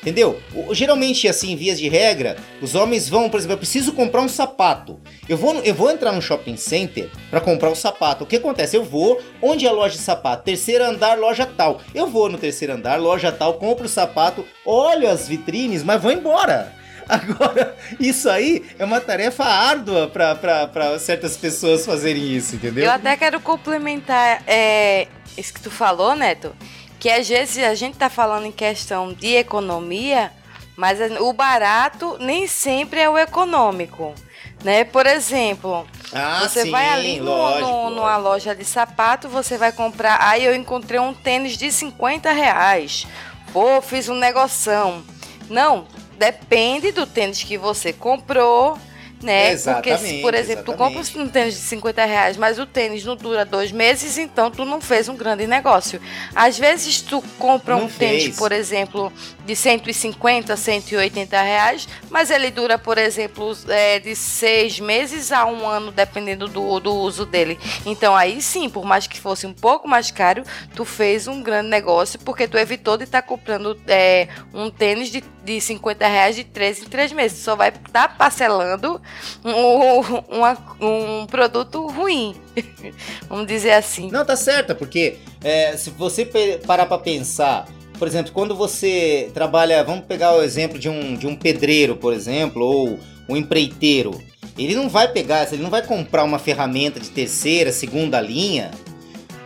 Entendeu? 0.00 0.40
Geralmente, 0.72 1.28
assim, 1.28 1.54
vias 1.54 1.78
de 1.78 1.88
regra, 1.88 2.36
os 2.62 2.74
homens 2.74 3.06
vão, 3.06 3.28
por 3.28 3.36
exemplo, 3.36 3.54
eu 3.54 3.58
preciso 3.58 3.92
comprar 3.92 4.22
um 4.22 4.28
sapato. 4.28 4.98
Eu 5.28 5.36
vou, 5.36 5.56
eu 5.56 5.74
vou 5.74 5.90
entrar 5.90 6.10
no 6.12 6.22
shopping 6.22 6.56
center 6.56 7.10
para 7.30 7.40
comprar 7.40 7.68
um 7.68 7.74
sapato. 7.74 8.24
O 8.24 8.26
que 8.26 8.36
acontece? 8.36 8.76
Eu 8.76 8.82
vou, 8.82 9.20
onde 9.42 9.66
é 9.66 9.68
a 9.68 9.72
loja 9.72 9.96
de 9.96 10.02
sapato? 10.02 10.44
Terceiro 10.44 10.84
andar, 10.84 11.18
loja 11.18 11.44
tal. 11.44 11.82
Eu 11.94 12.06
vou 12.06 12.30
no 12.30 12.38
terceiro 12.38 12.72
andar, 12.72 12.98
loja 12.98 13.30
tal, 13.30 13.54
compro 13.54 13.84
o 13.84 13.88
sapato, 13.88 14.46
olho 14.64 15.08
as 15.08 15.28
vitrines, 15.28 15.82
mas 15.82 16.00
vou 16.00 16.10
embora. 16.10 16.72
Agora, 17.06 17.76
isso 17.98 18.30
aí 18.30 18.64
é 18.78 18.84
uma 18.84 19.00
tarefa 19.00 19.44
árdua 19.44 20.08
para 20.08 20.98
certas 20.98 21.36
pessoas 21.36 21.84
fazerem 21.84 22.36
isso, 22.36 22.54
entendeu? 22.54 22.84
Eu 22.84 22.92
até 22.92 23.16
quero 23.16 23.40
complementar 23.40 24.42
é, 24.46 25.08
isso 25.36 25.52
que 25.52 25.60
tu 25.60 25.70
falou, 25.70 26.14
Neto 26.14 26.54
que 27.00 27.08
às 27.08 27.26
vezes 27.26 27.64
a 27.64 27.74
gente 27.74 27.94
está 27.94 28.10
falando 28.10 28.44
em 28.44 28.52
questão 28.52 29.10
de 29.12 29.34
economia, 29.34 30.30
mas 30.76 31.00
o 31.18 31.32
barato 31.32 32.18
nem 32.20 32.46
sempre 32.46 33.00
é 33.00 33.08
o 33.08 33.16
econômico. 33.16 34.14
Né? 34.62 34.84
Por 34.84 35.06
exemplo, 35.06 35.86
ah, 36.12 36.40
você 36.42 36.64
sim, 36.64 36.70
vai 36.70 36.86
ali 36.90 37.18
no, 37.18 37.24
lógico, 37.24 37.60
no, 37.60 37.72
lógico. 37.72 37.90
numa 37.96 38.16
loja 38.18 38.54
de 38.54 38.66
sapato, 38.66 39.30
você 39.30 39.56
vai 39.56 39.72
comprar. 39.72 40.18
Aí 40.20 40.44
eu 40.44 40.54
encontrei 40.54 41.00
um 41.00 41.14
tênis 41.14 41.56
de 41.56 41.72
50 41.72 42.30
reais. 42.32 43.06
Pô, 43.50 43.80
fiz 43.80 44.10
um 44.10 44.14
negoção. 44.14 45.02
Não, 45.48 45.86
depende 46.18 46.92
do 46.92 47.06
tênis 47.06 47.42
que 47.42 47.56
você 47.56 47.94
comprou 47.94 48.78
né? 49.22 49.56
Porque, 49.56 49.96
se, 49.98 50.20
por 50.20 50.34
exemplo, 50.34 50.62
exatamente. 50.62 50.64
tu 50.64 50.72
compra 50.74 51.22
um 51.22 51.28
tênis 51.28 51.54
de 51.54 51.60
50 51.60 52.04
reais, 52.04 52.36
mas 52.36 52.58
o 52.58 52.66
tênis 52.66 53.04
não 53.04 53.16
dura 53.16 53.44
dois 53.44 53.70
meses, 53.70 54.18
então 54.18 54.50
tu 54.50 54.64
não 54.64 54.80
fez 54.80 55.08
um 55.08 55.16
grande 55.16 55.46
negócio. 55.46 56.00
Às 56.34 56.58
vezes 56.58 57.00
tu 57.00 57.22
compra 57.38 57.76
não 57.76 57.84
um 57.84 57.88
fez. 57.88 58.22
tênis, 58.22 58.38
por 58.38 58.52
exemplo, 58.52 59.12
de 59.50 59.56
150, 59.56 60.56
180 60.56 61.42
reais, 61.42 61.88
mas 62.08 62.30
ele 62.30 62.52
dura, 62.52 62.78
por 62.78 62.96
exemplo, 62.96 63.52
é, 63.66 63.98
de 63.98 64.14
seis 64.14 64.78
meses 64.78 65.32
a 65.32 65.44
um 65.44 65.66
ano, 65.66 65.90
dependendo 65.90 66.46
do, 66.46 66.78
do 66.78 66.94
uso 66.94 67.26
dele. 67.26 67.58
Então 67.84 68.14
aí 68.14 68.40
sim, 68.40 68.70
por 68.70 68.84
mais 68.84 69.08
que 69.08 69.18
fosse 69.18 69.48
um 69.48 69.52
pouco 69.52 69.88
mais 69.88 70.12
caro, 70.12 70.44
tu 70.76 70.84
fez 70.84 71.26
um 71.26 71.42
grande 71.42 71.68
negócio, 71.68 72.16
porque 72.20 72.46
tu 72.46 72.56
evitou 72.56 72.96
de 72.96 73.02
estar 73.02 73.22
tá 73.22 73.26
comprando 73.26 73.76
é, 73.88 74.28
um 74.54 74.70
tênis 74.70 75.10
de, 75.10 75.20
de 75.44 75.60
50 75.60 76.06
reais 76.06 76.36
de 76.36 76.44
3 76.44 76.82
em 76.82 76.84
3 76.84 77.10
meses. 77.10 77.42
Só 77.42 77.56
vai 77.56 77.70
estar 77.70 78.06
tá 78.06 78.08
parcelando 78.08 79.02
um, 79.44 80.86
um 80.86 81.26
produto 81.26 81.88
ruim. 81.88 82.40
Vamos 83.28 83.48
dizer 83.48 83.72
assim. 83.72 84.12
Não, 84.12 84.24
tá 84.24 84.36
certo, 84.36 84.76
porque 84.76 85.18
é, 85.42 85.76
se 85.76 85.90
você 85.90 86.24
parar 86.64 86.86
para 86.86 86.98
pensar, 86.98 87.66
por 88.00 88.08
exemplo, 88.08 88.32
quando 88.32 88.56
você 88.56 89.30
trabalha, 89.34 89.84
vamos 89.84 90.06
pegar 90.06 90.34
o 90.34 90.42
exemplo 90.42 90.78
de 90.78 90.88
um, 90.88 91.14
de 91.14 91.26
um 91.26 91.36
pedreiro, 91.36 91.94
por 91.94 92.14
exemplo, 92.14 92.64
ou 92.64 92.98
um 93.28 93.36
empreiteiro. 93.36 94.18
Ele 94.56 94.74
não 94.74 94.88
vai 94.88 95.06
pegar, 95.08 95.46
ele 95.52 95.62
não 95.62 95.68
vai 95.68 95.86
comprar 95.86 96.24
uma 96.24 96.38
ferramenta 96.38 96.98
de 96.98 97.10
terceira, 97.10 97.70
segunda 97.70 98.18
linha. 98.18 98.70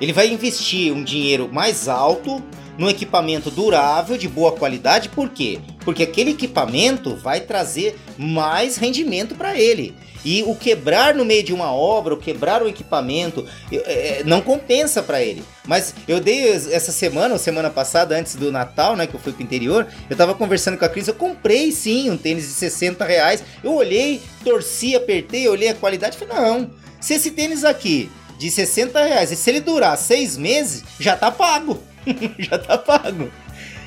Ele 0.01 0.13
vai 0.13 0.29
investir 0.29 0.93
um 0.93 1.03
dinheiro 1.03 1.51
mais 1.53 1.89
alto 1.89 2.41
num 2.79 2.89
equipamento 2.89 3.51
durável, 3.51 4.17
de 4.17 4.29
boa 4.29 4.53
qualidade, 4.53 5.09
por 5.09 5.31
quê? 5.31 5.59
Porque 5.85 6.03
aquele 6.03 6.31
equipamento 6.31 7.15
vai 7.15 7.41
trazer 7.41 7.99
mais 8.17 8.77
rendimento 8.77 9.35
para 9.35 9.59
ele. 9.59 9.95
E 10.25 10.43
o 10.45 10.55
quebrar 10.55 11.15
no 11.15 11.25
meio 11.25 11.43
de 11.43 11.53
uma 11.53 11.71
obra, 11.73 12.15
o 12.15 12.17
quebrar 12.17 12.63
o 12.63 12.69
equipamento, 12.69 13.47
é, 13.71 14.23
não 14.25 14.41
compensa 14.41 15.03
para 15.03 15.23
ele. 15.23 15.45
Mas 15.67 15.95
eu 16.09 16.19
dei 16.19 16.49
essa 16.49 16.91
semana, 16.91 17.35
ou 17.35 17.39
semana 17.39 17.69
passada, 17.69 18.17
antes 18.17 18.35
do 18.35 18.51
Natal, 18.51 18.97
né, 18.97 19.07
que 19.07 19.15
eu 19.15 19.21
fui 19.21 19.33
pro 19.33 19.43
interior, 19.43 19.87
eu 20.09 20.17
tava 20.17 20.35
conversando 20.35 20.79
com 20.79 20.85
a 20.85 20.89
Cris, 20.89 21.09
eu 21.09 21.15
comprei 21.15 21.71
sim 21.71 22.11
um 22.11 22.17
tênis 22.17 22.45
de 22.45 22.55
60 22.55 23.05
reais. 23.05 23.45
Eu 23.63 23.75
olhei, 23.75 24.23
torci, 24.43 24.97
apertei, 24.97 25.47
olhei 25.47 25.69
a 25.69 25.75
qualidade 25.75 26.17
falei, 26.17 26.35
não, 26.35 26.71
se 27.01 27.15
esse 27.15 27.31
tênis 27.31 27.63
aqui 27.63 28.11
de 28.39 28.51
60 28.51 29.05
reais, 29.05 29.31
e 29.31 29.37
se 29.37 29.51
ele 29.51 29.61
durar 29.61 29.97
seis 29.99 30.39
meses, 30.39 30.83
já 30.99 31.17
tá 31.17 31.31
pago. 31.31 31.83
já 32.39 32.59
tá 32.59 32.79
pago. 32.79 33.31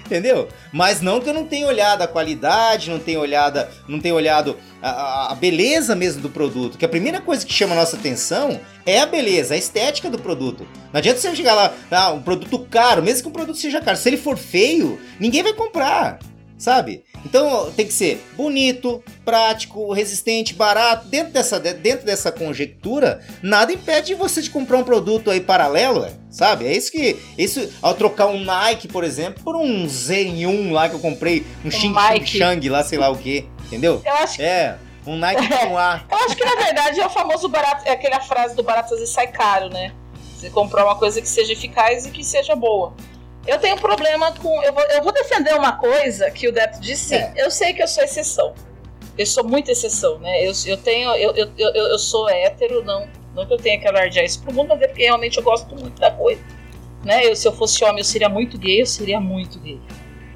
Entendeu? 0.07 0.47
Mas 0.71 1.01
não 1.01 1.19
que 1.19 1.29
eu 1.29 1.33
não 1.33 1.45
tenha 1.45 1.67
olhado 1.67 2.01
a 2.01 2.07
qualidade, 2.07 2.89
não 2.89 2.97
tenha 2.97 3.19
olhado, 3.19 3.67
não 3.89 3.99
tenha 3.99 4.15
olhado 4.15 4.55
a, 4.81 5.33
a, 5.33 5.35
beleza 5.35 5.97
mesmo 5.97 6.21
do 6.21 6.29
produto. 6.29 6.77
Que 6.77 6.85
a 6.85 6.89
primeira 6.89 7.19
coisa 7.19 7.45
que 7.45 7.51
chama 7.51 7.73
a 7.73 7.77
nossa 7.77 7.97
atenção 7.97 8.57
é 8.85 9.01
a 9.01 9.05
beleza, 9.05 9.53
a 9.53 9.57
estética 9.57 10.09
do 10.09 10.17
produto. 10.17 10.65
Não 10.93 10.99
adianta 10.99 11.19
você 11.19 11.35
chegar 11.35 11.55
lá, 11.55 11.73
ah, 11.91 12.13
um 12.13 12.21
produto 12.21 12.57
caro, 12.71 13.03
mesmo 13.03 13.23
que 13.23 13.27
um 13.27 13.33
produto 13.33 13.57
seja 13.57 13.81
caro, 13.81 13.97
se 13.97 14.07
ele 14.07 14.15
for 14.15 14.37
feio, 14.37 14.97
ninguém 15.19 15.43
vai 15.43 15.51
comprar 15.51 16.19
sabe? 16.57 17.03
Então 17.25 17.71
tem 17.71 17.85
que 17.85 17.93
ser 17.93 18.23
bonito, 18.35 19.03
prático, 19.23 19.91
resistente, 19.93 20.53
barato. 20.53 21.07
Dentro 21.07 21.33
dessa, 21.33 21.59
dentro 21.59 22.05
dessa 22.05 22.31
conjectura, 22.31 23.21
nada 23.41 23.71
impede 23.71 24.15
você 24.15 24.41
de 24.41 24.49
comprar 24.49 24.77
um 24.77 24.83
produto 24.83 25.29
aí 25.29 25.39
paralelo, 25.39 26.07
sabe? 26.29 26.65
É 26.65 26.75
isso 26.75 26.91
que. 26.91 27.17
Isso, 27.37 27.69
ao 27.81 27.93
trocar 27.93 28.27
um 28.27 28.43
Nike, 28.43 28.87
por 28.87 29.03
exemplo, 29.03 29.43
por 29.43 29.55
um 29.55 29.85
Zen1 29.85 30.71
lá 30.71 30.89
que 30.89 30.95
eu 30.95 30.99
comprei, 30.99 31.45
um, 31.63 31.67
um 31.67 31.71
Xing 31.71 31.93
Shang 32.25 32.69
lá, 32.69 32.83
sei 32.83 32.97
lá 32.97 33.09
o 33.09 33.17
que, 33.17 33.45
entendeu? 33.65 34.01
Eu 34.05 34.13
acho 34.13 34.41
É. 34.41 34.77
Um 35.05 35.17
Nike 35.17 35.47
com 35.67 35.77
A. 35.77 36.03
Eu 36.09 36.17
acho 36.17 36.35
que 36.35 36.43
na 36.43 36.55
verdade 36.55 36.99
é 36.99 37.05
o 37.05 37.09
famoso 37.09 37.47
barato, 37.47 37.83
é 37.85 37.91
aquela 37.91 38.19
frase 38.19 38.55
do 38.55 38.63
barato 38.63 38.89
fazer 38.89 39.07
sai 39.07 39.27
caro, 39.27 39.69
né? 39.69 39.93
Você 40.35 40.49
comprar 40.49 40.85
uma 40.85 40.95
coisa 40.95 41.21
que 41.21 41.27
seja 41.27 41.53
eficaz 41.53 42.05
e 42.05 42.11
que 42.11 42.23
seja 42.23 42.55
boa. 42.55 42.93
Eu 43.47 43.57
tenho 43.59 43.77
problema 43.77 44.33
com. 44.33 44.61
Eu 44.61 44.73
vou, 44.73 44.83
eu 44.83 45.01
vou 45.01 45.13
defender 45.13 45.53
uma 45.55 45.71
coisa 45.73 46.29
que 46.29 46.47
o 46.47 46.51
Deto 46.51 46.81
disse. 46.81 47.15
É. 47.15 47.33
Eu 47.37 47.49
sei 47.49 47.73
que 47.73 47.81
eu 47.81 47.87
sou 47.87 48.03
exceção. 48.03 48.53
Eu 49.17 49.25
sou 49.25 49.43
muito 49.43 49.71
exceção, 49.71 50.19
né? 50.19 50.45
Eu, 50.45 50.51
eu 50.65 50.77
tenho. 50.77 51.09
Eu, 51.15 51.33
eu, 51.33 51.49
eu, 51.57 51.71
eu 51.73 51.97
sou 51.97 52.29
hétero, 52.29 52.83
não, 52.83 53.07
não 53.33 53.45
que 53.45 53.53
eu 53.53 53.57
tenha 53.57 53.79
que 53.79 53.87
alardear 53.87 54.25
isso 54.25 54.41
pro 54.43 54.53
mundo, 54.53 54.69
mas 54.69 54.81
é 54.81 54.87
porque 54.87 55.03
realmente 55.03 55.37
eu 55.37 55.43
gosto 55.43 55.73
muito 55.75 55.99
da 55.99 56.11
coisa. 56.11 56.41
Né? 57.03 57.25
Eu, 57.25 57.35
se 57.35 57.47
eu 57.47 57.53
fosse 57.53 57.83
homem, 57.83 57.99
eu 57.99 58.03
seria 58.03 58.27
muito 58.27 58.57
gay, 58.57 58.81
eu 58.81 58.85
seria 58.85 59.19
muito 59.19 59.59
gay. 59.59 59.79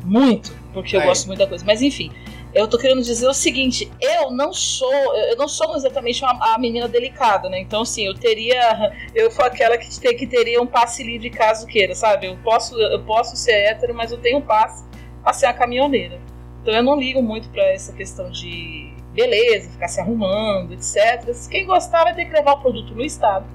Muito, 0.04 0.56
porque 0.74 0.96
eu 0.96 1.02
gosto 1.02 1.28
muito 1.28 1.40
da 1.40 1.48
coisa. 1.48 1.64
Mas 1.66 1.82
enfim, 1.82 2.12
eu 2.54 2.68
tô 2.68 2.78
querendo 2.78 3.02
dizer 3.02 3.28
o 3.28 3.34
seguinte, 3.34 3.90
eu 4.00 4.30
não 4.30 4.52
sou, 4.52 4.94
eu 5.16 5.38
não 5.38 5.48
sou 5.48 5.76
exatamente 5.76 6.24
uma, 6.24 6.54
a 6.54 6.58
menina 6.58 6.88
delicada, 6.88 7.50
né? 7.50 7.60
Então, 7.60 7.82
assim, 7.82 8.06
eu 8.06 8.14
teria, 8.14 8.92
eu 9.16 9.32
sou 9.32 9.46
aquela 9.46 9.78
que, 9.78 9.88
que 10.14 10.28
teria 10.28 10.62
um 10.62 10.68
passe 10.68 11.02
livre 11.02 11.30
caso 11.30 11.66
queira, 11.66 11.96
sabe? 11.96 12.28
Eu 12.28 12.38
posso, 12.44 12.78
eu 12.78 13.02
posso 13.04 13.38
ser 13.38 13.54
hétero, 13.54 13.94
mas 13.94 14.12
eu 14.12 14.18
tenho 14.18 14.40
um 14.40 14.42
passe 14.42 14.86
pra 15.24 15.32
ser 15.32 15.46
a 15.46 15.54
caminhoneira. 15.54 16.20
Então 16.62 16.74
eu 16.74 16.84
não 16.84 17.00
ligo 17.00 17.24
muito 17.24 17.50
para 17.50 17.64
essa 17.72 17.94
questão 17.94 18.30
de 18.30 18.94
beleza, 19.14 19.70
ficar 19.70 19.88
se 19.88 20.02
arrumando, 20.02 20.74
etc. 20.74 21.24
Quem 21.50 21.66
gostar 21.66 22.04
vai 22.04 22.14
ter 22.14 22.26
que 22.26 22.34
levar 22.34 22.54
o 22.54 22.62
produto 22.62 22.94
no 22.94 23.04
estado, 23.04 23.46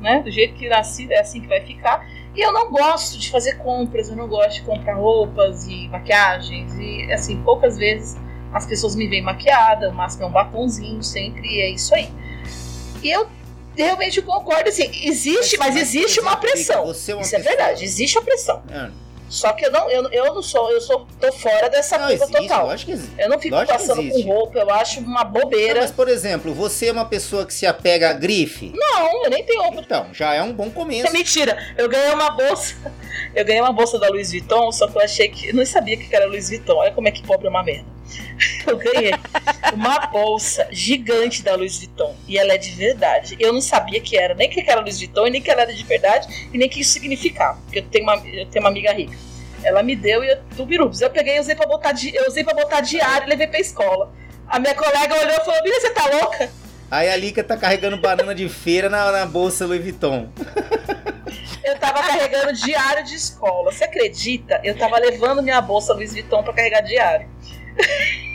né? 0.00 0.22
Do 0.22 0.30
jeito 0.30 0.54
que 0.54 0.68
nasci, 0.68 1.12
é 1.12 1.20
assim 1.20 1.40
que 1.40 1.46
vai 1.46 1.60
ficar. 1.60 2.06
E 2.34 2.40
eu 2.40 2.52
não 2.52 2.70
gosto 2.70 3.18
de 3.18 3.30
fazer 3.30 3.58
compras, 3.58 4.08
eu 4.08 4.16
não 4.16 4.28
gosto 4.28 4.54
de 4.54 4.62
comprar 4.62 4.94
roupas 4.94 5.66
e 5.66 5.88
maquiagens 5.88 6.74
e 6.78 7.12
assim, 7.12 7.42
poucas 7.42 7.76
vezes 7.76 8.16
as 8.52 8.66
pessoas 8.66 8.94
me 8.94 9.06
veem 9.06 9.22
maquiada, 9.22 9.90
o 9.90 9.94
máximo 9.94 10.24
é 10.24 10.26
um 10.26 10.30
batonzinho 10.30 11.02
sempre, 11.02 11.60
é 11.60 11.70
isso 11.70 11.94
aí. 11.94 12.08
E 13.02 13.10
eu 13.10 13.28
realmente 13.76 14.20
concordo, 14.22 14.68
assim, 14.68 14.90
existe, 15.04 15.56
mas, 15.58 15.74
mas 15.74 15.82
existe 15.82 16.20
uma 16.20 16.36
pressão. 16.36 16.80
É 16.80 16.82
uma 16.82 16.92
isso 16.92 17.16
pessoa... 17.16 17.38
é 17.38 17.38
verdade, 17.40 17.84
existe 17.84 18.18
a 18.18 18.22
pressão. 18.22 18.62
É. 18.70 18.90
Só 19.28 19.52
que 19.52 19.66
eu 19.66 19.70
não, 19.70 19.90
eu, 19.90 20.10
eu 20.10 20.34
não 20.34 20.42
sou, 20.42 20.70
eu 20.70 20.80
sou, 20.80 21.06
tô 21.20 21.30
fora 21.30 21.68
dessa 21.68 21.98
total. 21.98 22.74
Que 22.76 22.92
existe. 22.92 23.12
Eu 23.18 23.28
não 23.28 23.38
fico 23.38 23.54
lógico 23.54 23.76
passando 23.76 24.08
com 24.10 24.22
roupa, 24.22 24.58
eu 24.58 24.70
acho 24.70 25.00
uma 25.00 25.22
bobeira. 25.22 25.74
Não, 25.74 25.80
mas, 25.82 25.90
por 25.90 26.08
exemplo, 26.08 26.54
você 26.54 26.86
é 26.86 26.92
uma 26.92 27.04
pessoa 27.04 27.44
que 27.44 27.52
se 27.52 27.66
apega 27.66 28.08
a 28.08 28.14
grife? 28.14 28.72
Não, 28.74 29.24
eu 29.24 29.30
nem 29.30 29.44
tenho 29.44 29.62
roupa. 29.62 29.82
Então, 29.82 30.06
já 30.14 30.32
é 30.32 30.42
um 30.42 30.52
bom 30.52 30.70
começo. 30.70 31.08
É 31.08 31.10
mentira. 31.10 31.58
Eu 31.76 31.88
ganhei 31.90 32.14
uma 32.14 32.30
bolsa. 32.30 32.74
Eu 33.34 33.44
ganhei 33.44 33.60
uma 33.60 33.72
bolsa 33.72 33.98
da 33.98 34.08
Louis 34.08 34.30
Vuitton, 34.30 34.72
só 34.72 34.88
que 34.88 34.96
eu 34.96 35.02
achei 35.02 35.28
que. 35.28 35.48
Eu 35.48 35.54
não 35.54 35.64
sabia 35.64 35.96
que 35.96 36.14
era 36.14 36.26
Louis 36.26 36.48
Vuitton. 36.48 36.76
Olha 36.76 36.92
como 36.92 37.08
é 37.08 37.10
que 37.10 37.22
pobre 37.22 37.46
é 37.46 37.50
uma 37.50 37.62
merda. 37.62 37.84
Eu 38.66 38.76
ganhei 38.76 39.12
uma 39.72 39.98
bolsa 40.06 40.68
gigante 40.70 41.42
da 41.42 41.54
Louis 41.54 41.78
Vuitton. 41.78 42.14
E 42.26 42.38
ela 42.38 42.52
é 42.52 42.58
de 42.58 42.70
verdade. 42.70 43.36
Eu 43.38 43.52
não 43.52 43.60
sabia 43.60 44.00
que 44.00 44.16
era, 44.18 44.34
nem 44.34 44.48
que 44.48 44.60
era 44.60 44.80
Louis 44.80 44.98
Vuitton, 44.98 45.26
e 45.26 45.30
nem 45.30 45.42
que 45.42 45.50
ela 45.50 45.62
era 45.62 45.72
de 45.72 45.84
verdade, 45.84 46.48
e 46.52 46.58
nem 46.58 46.68
que 46.68 46.80
isso 46.80 46.92
significava. 46.92 47.58
Porque 47.64 47.80
eu 47.80 47.84
tenho 47.84 48.04
uma, 48.04 48.14
eu 48.26 48.46
tenho 48.46 48.64
uma 48.64 48.70
amiga 48.70 48.92
rica. 48.92 49.16
Ela 49.62 49.82
me 49.82 49.96
deu 49.96 50.22
e 50.22 50.28
eu, 50.28 50.38
tubirubos. 50.56 51.00
Eu 51.00 51.10
peguei 51.10 51.36
e 51.36 51.40
usei 51.40 51.54
pra 51.54 51.66
botar, 51.66 51.92
eu 52.12 52.26
usei 52.28 52.44
pra 52.44 52.54
botar 52.54 52.80
diário 52.80 53.26
e 53.26 53.30
levei 53.30 53.46
pra 53.46 53.58
escola. 53.58 54.12
A 54.46 54.58
minha 54.58 54.74
colega 54.74 55.14
olhou 55.14 55.34
e 55.34 55.44
falou: 55.44 55.62
Mira, 55.62 55.80
você 55.80 55.90
tá 55.90 56.06
louca? 56.06 56.50
Aí 56.90 57.10
a 57.10 57.16
Lika 57.16 57.44
tá 57.44 57.56
carregando 57.56 57.98
banana 57.98 58.34
de 58.34 58.48
feira 58.48 58.88
na, 58.88 59.12
na 59.12 59.26
bolsa 59.26 59.66
Louis 59.66 59.82
Vuitton. 59.82 60.30
Eu 61.62 61.78
tava 61.78 62.02
carregando 62.02 62.54
diário 62.54 63.04
de 63.04 63.14
escola. 63.14 63.70
Você 63.70 63.84
acredita? 63.84 64.58
Eu 64.64 64.74
tava 64.76 64.98
levando 64.98 65.42
minha 65.42 65.60
bolsa 65.60 65.92
Louis 65.92 66.12
Vuitton 66.12 66.42
pra 66.42 66.54
carregar 66.54 66.80
diário. 66.80 67.28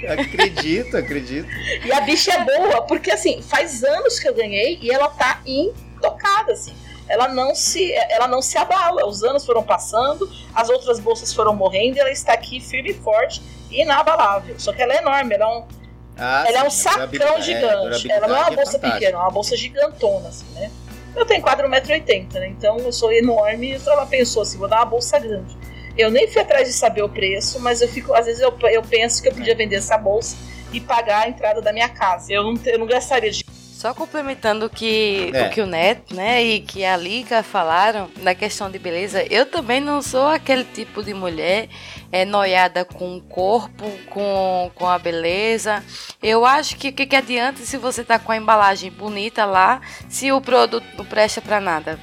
Acredito, 0.08 0.98
acredito. 0.98 1.48
E 1.86 1.92
a 1.92 2.02
bicha 2.02 2.32
é 2.34 2.44
boa, 2.44 2.82
porque 2.84 3.12
assim, 3.12 3.42
faz 3.42 3.84
anos 3.84 4.20
que 4.20 4.28
eu 4.28 4.34
ganhei 4.34 4.78
e 4.82 4.92
ela 4.92 5.08
tá 5.10 5.42
intocada, 5.46 6.52
assim. 6.54 6.74
Ela 7.08 7.28
não 7.28 7.54
se, 7.54 7.94
ela 7.94 8.28
não 8.28 8.42
se 8.42 8.58
abala. 8.58 9.06
Os 9.06 9.24
anos 9.24 9.46
foram 9.46 9.64
passando, 9.64 10.30
as 10.54 10.70
outras 10.70 11.00
bolsas 11.00 11.34
foram 11.34 11.54
morrendo 11.56 11.98
e 11.98 12.00
ela 12.00 12.12
está 12.12 12.34
aqui 12.34 12.60
firme 12.60 12.92
e 12.92 12.94
forte 12.94 13.42
e 13.70 13.82
inabalável. 13.82 14.56
Só 14.60 14.72
que 14.74 14.82
ela 14.82 14.94
é 14.94 14.98
enorme, 14.98 15.36
ela 15.36 15.44
é 15.46 15.48
um, 15.48 15.66
Ah, 16.18 16.44
ela 16.48 16.60
é 16.60 16.64
um 16.64 16.70
sim, 16.70 16.84
sacão 16.84 17.38
é, 17.38 17.42
gigante. 17.42 17.76
durabilidade 17.76 18.10
ela 18.12 18.28
não 18.28 18.36
é 18.36 18.40
uma 18.40 18.48
é 18.54 18.56
bolsa 18.56 18.72
fantástica. 18.74 19.00
pequena, 19.00 19.18
é 19.18 19.22
uma 19.22 19.32
bolsa 19.32 19.56
gigantona, 19.58 20.30
assim, 20.30 20.46
né? 20.54 20.72
Eu 21.16 21.26
tenho 21.26 21.44
4,80m, 21.44 22.34
né? 22.34 22.48
Então 22.48 22.78
eu 22.80 22.92
sou 22.92 23.12
enorme 23.12 23.72
e 23.78 23.82
ela 23.86 24.06
pensou 24.06 24.42
assim, 24.42 24.58
vou 24.58 24.68
dar 24.68 24.78
uma 24.78 24.86
bolsa 24.86 25.20
grande. 25.20 25.56
Eu 25.98 26.10
nem 26.10 26.28
fui 26.28 26.42
atrás 26.42 26.68
de 26.68 26.74
saber 26.74 27.04
o 27.04 27.10
preço, 27.10 27.60
mas 27.60 27.82
eu 27.82 27.88
fico, 27.88 28.14
às 28.14 28.26
vezes 28.26 28.42
eu, 28.42 28.54
eu 28.72 28.82
penso 28.82 29.22
que 29.22 29.28
eu 29.30 29.34
podia 29.34 29.56
vender 29.56 29.76
essa 29.76 29.98
bolsa 29.98 30.36
e 30.72 30.80
pagar 30.80 31.26
a 31.26 31.30
entrada 31.30 31.62
da 31.62 31.72
minha 31.72 31.90
casa. 31.90 32.34
Eu 32.34 32.44
não, 32.44 32.56
eu 32.66 32.80
não 32.80 32.88
gastaria 32.88 33.30
de 33.30 33.46
Só 33.72 33.94
complementando 33.94 34.66
o 34.66 34.70
que, 34.70 35.30
É. 35.34 35.44
o 35.44 35.50
que 35.52 35.62
o 35.62 35.68
Neto, 35.68 36.16
né, 36.16 36.42
e 36.42 36.62
que 36.62 36.84
a 36.84 36.98
Lica 36.98 37.44
falaram 37.44 38.10
na 38.22 38.34
questão 38.34 38.72
de 38.72 38.80
beleza, 38.80 39.24
eu 39.30 39.46
também 39.46 39.80
não 39.82 40.02
sou 40.02 40.28
aquele 40.28 40.64
tipo 40.64 41.04
de 41.04 41.14
mulher 41.14 41.68
é, 42.12 42.26
noiada 42.26 42.84
com 42.86 43.18
o 43.18 43.22
corpo, 43.22 43.86
com, 44.10 44.72
com 44.74 44.88
a 44.88 44.98
beleza. 44.98 45.84
Eu 46.24 46.44
acho 46.46 46.76
que 46.78 46.90
o 46.90 46.94
que, 46.94 47.06
que 47.06 47.16
adianta 47.16 47.62
se 47.64 47.78
você 47.78 48.04
tá 48.04 48.18
com 48.18 48.32
a 48.32 48.38
embalagem 48.38 48.90
bonita 48.90 49.46
lá, 49.46 49.80
se 50.10 50.32
o 50.32 50.42
produto 50.42 50.86
não 50.98 51.06
presta 51.06 51.40
pra 51.42 51.60
nada. 51.60 52.00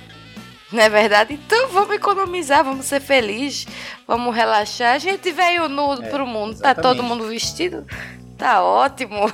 Não 0.73 0.81
é 0.83 0.89
verdade? 0.89 1.35
Então 1.35 1.69
vamos 1.69 1.97
economizar, 1.97 2.63
vamos 2.65 2.87
ser 2.87 3.01
felizes, 3.01 3.67
vamos 4.07 4.35
relaxar. 4.35 4.95
A 4.95 4.99
gente 4.99 5.33
veio 5.33 5.69
nu 5.69 5.95
É, 5.95 6.09
pro 6.09 6.27
mundo, 6.27 6.59
tá 6.61 6.75
todo 6.75 6.95
exatamente. 6.95 7.03
mundo 7.09 7.29
vestido, 7.29 7.87
tá 8.39 8.63
ótimo. 8.63 9.31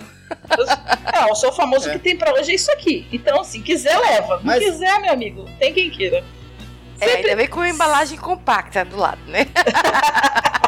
Ah, 1.04 1.26
eu 1.28 1.34
sou 1.36 1.50
o 1.50 1.52
famoso 1.52 1.88
É. 1.88 1.92
que 1.92 1.98
tem 2.00 2.16
pra 2.16 2.32
hoje 2.32 2.52
é 2.52 2.54
isso 2.54 2.70
aqui. 2.72 3.06
Então, 3.12 3.40
assim, 3.40 3.62
quiser, 3.62 3.96
leva. 3.98 4.36
Não 4.38 4.44
Mas- 4.44 4.64
quiser, 4.64 4.98
meu 5.00 5.12
amigo, 5.12 5.44
tem 5.58 5.72
quem 5.72 5.90
queira. 5.90 6.24
É, 7.00 7.16
ainda 7.16 7.36
bem 7.36 7.46
com 7.46 7.60
uma 7.60 7.68
embalagem 7.68 8.16
compacta 8.18 8.84
do 8.84 8.96
lado, 8.96 9.20
né? 9.26 9.46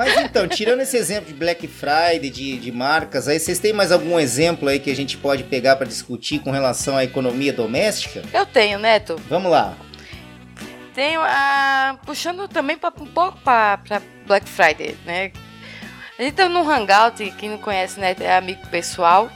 Mas 0.00 0.16
então, 0.16 0.48
tirando 0.48 0.80
esse 0.80 0.96
exemplo 0.96 1.26
de 1.26 1.34
Black 1.34 1.68
Friday, 1.68 2.30
de, 2.30 2.56
de 2.56 2.72
marcas, 2.72 3.28
aí 3.28 3.38
vocês 3.38 3.58
têm 3.58 3.70
mais 3.70 3.92
algum 3.92 4.18
exemplo 4.18 4.66
aí 4.66 4.80
que 4.80 4.90
a 4.90 4.96
gente 4.96 5.18
pode 5.18 5.44
pegar 5.44 5.76
para 5.76 5.86
discutir 5.86 6.38
com 6.38 6.50
relação 6.50 6.96
à 6.96 7.04
economia 7.04 7.52
doméstica? 7.52 8.22
Eu 8.32 8.46
tenho, 8.46 8.78
Neto. 8.78 9.20
Vamos 9.28 9.52
lá. 9.52 9.76
Tenho 10.94 11.20
a. 11.20 11.98
Puxando 12.06 12.48
também 12.48 12.78
pra, 12.78 12.90
um 12.98 13.04
pouco 13.04 13.38
pra 13.40 13.78
Black 14.26 14.48
Friday, 14.48 14.96
né? 15.04 15.32
A 16.18 16.22
gente 16.22 16.32
tá 16.32 16.48
num 16.48 16.66
hangout, 16.66 17.22
quem 17.32 17.50
não 17.50 17.58
conhece, 17.58 18.00
né? 18.00 18.16
É 18.20 18.38
amigo 18.38 18.66
pessoal. 18.68 19.30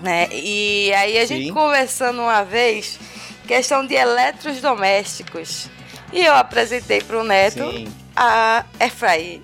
Né? 0.00 0.28
E 0.32 0.90
aí 0.94 1.18
a 1.18 1.26
gente 1.26 1.48
Sim. 1.48 1.52
conversando 1.52 2.22
uma 2.22 2.42
vez, 2.42 2.98
questão 3.46 3.86
de 3.86 3.92
eletrodomésticos. 3.92 5.68
E 6.10 6.24
eu 6.24 6.32
apresentei 6.32 7.02
pro 7.02 7.22
Neto 7.22 7.70
Sim. 7.70 7.92
a 8.16 8.64
Airfryer. 8.80 9.42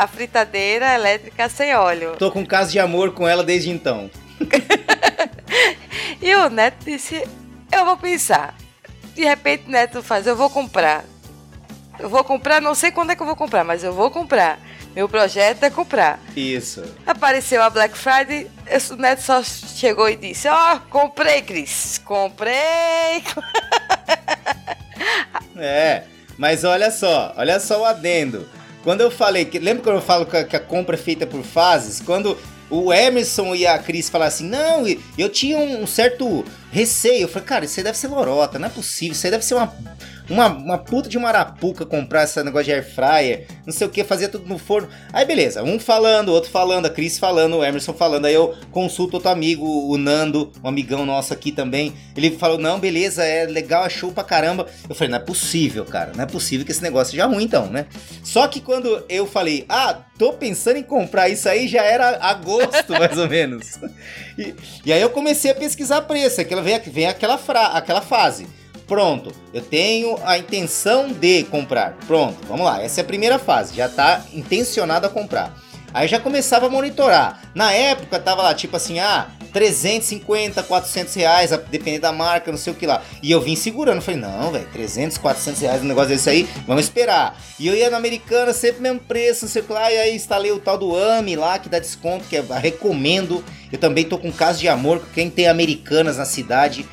A 0.00 0.06
fritadeira 0.06 0.94
elétrica 0.94 1.46
sem 1.50 1.74
óleo. 1.76 2.16
Tô 2.18 2.32
com 2.32 2.40
um 2.40 2.46
caso 2.46 2.72
de 2.72 2.78
amor 2.78 3.12
com 3.12 3.28
ela 3.28 3.44
desde 3.44 3.68
então. 3.68 4.10
E 6.22 6.34
o 6.34 6.48
Neto 6.48 6.84
disse: 6.84 7.22
Eu 7.70 7.84
vou 7.84 7.98
pensar. 7.98 8.54
De 9.14 9.24
repente, 9.24 9.64
o 9.68 9.70
Neto 9.70 10.02
faz: 10.02 10.26
Eu 10.26 10.36
vou 10.36 10.48
comprar. 10.48 11.04
Eu 11.98 12.08
vou 12.08 12.24
comprar, 12.24 12.62
não 12.62 12.74
sei 12.74 12.90
quando 12.90 13.10
é 13.10 13.16
que 13.16 13.20
eu 13.20 13.26
vou 13.26 13.36
comprar, 13.36 13.62
mas 13.62 13.84
eu 13.84 13.92
vou 13.92 14.10
comprar. 14.10 14.58
Meu 14.94 15.06
projeto 15.06 15.64
é 15.64 15.70
comprar. 15.70 16.18
Isso. 16.34 16.82
Apareceu 17.06 17.62
a 17.62 17.68
Black 17.68 17.96
Friday, 17.96 18.50
o 18.90 18.96
Neto 18.96 19.20
só 19.20 19.42
chegou 19.42 20.08
e 20.08 20.16
disse: 20.16 20.48
Ó, 20.48 20.78
comprei, 20.88 21.42
Cris. 21.42 22.00
Comprei. 22.04 23.22
É, 25.62 26.04
mas 26.38 26.64
olha 26.64 26.90
só, 26.90 27.34
olha 27.36 27.60
só 27.60 27.82
o 27.82 27.84
adendo. 27.84 28.48
Quando 28.82 29.02
eu 29.02 29.10
falei, 29.10 29.44
que, 29.44 29.58
lembra 29.58 29.82
quando 29.82 29.96
eu 29.96 30.02
falo 30.02 30.24
que 30.24 30.36
a, 30.36 30.44
que 30.44 30.56
a 30.56 30.60
compra 30.60 30.96
é 30.96 30.98
feita 30.98 31.26
por 31.26 31.42
fases? 31.42 32.00
Quando 32.00 32.36
o 32.70 32.92
Emerson 32.92 33.54
e 33.54 33.66
a 33.66 33.78
Cris 33.78 34.08
falaram 34.08 34.28
assim, 34.28 34.48
não, 34.48 34.84
eu 35.18 35.28
tinha 35.28 35.58
um 35.58 35.86
certo 35.86 36.44
receio. 36.70 37.22
Eu 37.22 37.28
falei, 37.28 37.46
cara, 37.46 37.64
isso 37.64 37.78
aí 37.78 37.84
deve 37.84 37.98
ser 37.98 38.08
lorota, 38.08 38.58
não 38.58 38.68
é 38.68 38.70
possível, 38.70 39.12
isso 39.12 39.26
aí 39.26 39.30
deve 39.30 39.44
ser 39.44 39.54
uma, 39.54 39.74
uma, 40.30 40.48
uma 40.48 40.78
puta 40.78 41.08
de 41.08 41.18
uma 41.18 41.28
arapuca 41.28 41.84
comprar 41.84 42.24
esse 42.24 42.42
negócio 42.42 42.66
de 42.66 42.72
air 42.72 42.88
fryer, 42.88 43.46
não 43.66 43.72
sei 43.72 43.86
o 43.86 43.90
que, 43.90 44.04
fazer 44.04 44.28
tudo 44.28 44.48
no 44.48 44.58
forno. 44.58 44.88
Aí 45.12 45.24
beleza, 45.24 45.62
um 45.62 45.78
falando, 45.78 46.30
outro 46.30 46.50
falando, 46.50 46.86
a 46.86 46.90
Cris 46.90 47.18
falando, 47.18 47.58
o 47.58 47.64
Emerson 47.64 47.92
falando, 47.92 48.26
aí 48.26 48.34
eu 48.34 48.54
consulto 48.70 49.14
outro 49.14 49.30
amigo, 49.30 49.66
o 49.66 49.98
Nando, 49.98 50.52
um 50.62 50.68
amigão 50.68 51.04
nosso 51.04 51.32
aqui 51.32 51.50
também. 51.50 51.92
Ele 52.16 52.30
falou, 52.30 52.58
não, 52.58 52.78
beleza, 52.78 53.24
é 53.24 53.44
legal, 53.44 53.84
é 53.84 53.90
show 53.90 54.12
pra 54.12 54.22
caramba. 54.22 54.66
Eu 54.88 54.94
falei, 54.94 55.10
não 55.10 55.18
é 55.18 55.20
possível, 55.20 55.84
cara, 55.84 56.12
não 56.14 56.22
é 56.22 56.26
possível 56.26 56.64
que 56.64 56.72
esse 56.72 56.82
negócio 56.82 57.10
seja 57.10 57.26
ruim 57.26 57.44
então, 57.44 57.66
né? 57.66 57.86
Só 58.22 58.46
que 58.46 58.60
quando 58.60 59.04
eu 59.08 59.26
falei, 59.26 59.64
ah, 59.68 59.98
tô 60.16 60.32
pensando 60.32 60.76
em 60.76 60.82
comprar 60.82 61.28
isso 61.28 61.48
aí, 61.48 61.66
já 61.66 61.82
era 61.82 62.18
agosto, 62.20 62.92
mais 62.96 63.18
ou 63.18 63.28
menos. 63.28 63.78
E, 64.38 64.54
e 64.84 64.92
aí 64.92 65.00
eu 65.00 65.10
comecei 65.10 65.50
a 65.50 65.54
pesquisar 65.54 66.02
preço, 66.02 66.40
aquela, 66.40 66.62
vem, 66.62 66.78
vem 66.78 67.06
aquela, 67.06 67.36
fra, 67.36 67.66
aquela 67.68 68.00
fase. 68.00 68.59
Pronto, 68.90 69.30
eu 69.54 69.62
tenho 69.62 70.18
a 70.24 70.36
intenção 70.36 71.12
de 71.12 71.44
comprar. 71.44 71.96
Pronto, 72.08 72.38
vamos 72.48 72.66
lá, 72.66 72.82
essa 72.82 73.00
é 73.00 73.02
a 73.02 73.06
primeira 73.06 73.38
fase, 73.38 73.76
já 73.76 73.88
tá 73.88 74.24
intencionado 74.34 75.06
a 75.06 75.08
comprar. 75.08 75.56
Aí 75.94 76.08
já 76.08 76.18
começava 76.18 76.66
a 76.66 76.68
monitorar. 76.68 77.40
Na 77.54 77.72
época 77.72 78.18
tava 78.18 78.42
lá, 78.42 78.52
tipo 78.52 78.76
assim, 78.76 78.98
ah, 78.98 79.28
350, 79.52 80.64
400 80.64 81.14
reais, 81.14 81.50
dependendo 81.70 82.02
da 82.02 82.12
marca, 82.12 82.50
não 82.50 82.58
sei 82.58 82.72
o 82.72 82.76
que 82.76 82.84
lá. 82.84 83.00
E 83.22 83.30
eu 83.30 83.40
vim 83.40 83.54
segurando, 83.54 84.02
falei, 84.02 84.20
não, 84.20 84.50
velho, 84.50 84.66
300, 84.72 85.18
400 85.18 85.60
reais 85.60 85.82
um 85.82 85.86
negócio 85.86 86.08
desse 86.08 86.28
aí, 86.28 86.48
vamos 86.66 86.82
esperar. 86.82 87.40
E 87.60 87.68
eu 87.68 87.76
ia 87.76 87.90
na 87.90 87.96
Americana, 87.96 88.52
sempre 88.52 88.82
mesmo 88.82 88.98
preço, 88.98 89.44
não 89.44 89.52
sei 89.52 89.62
o 89.62 89.66
que 89.66 89.72
lá, 89.72 89.92
e 89.92 89.98
aí 89.98 90.16
instalei 90.16 90.50
o 90.50 90.58
tal 90.58 90.76
do 90.76 90.96
AMI 90.96 91.36
lá, 91.36 91.60
que 91.60 91.68
dá 91.68 91.78
desconto, 91.78 92.24
que 92.28 92.34
eu 92.34 92.44
recomendo. 92.44 93.44
Eu 93.70 93.78
também 93.78 94.04
tô 94.04 94.18
com 94.18 94.32
caso 94.32 94.58
de 94.58 94.68
amor 94.68 94.98
com 94.98 95.12
quem 95.12 95.30
tem 95.30 95.46
Americanas 95.46 96.16
na 96.16 96.24
cidade. 96.24 96.84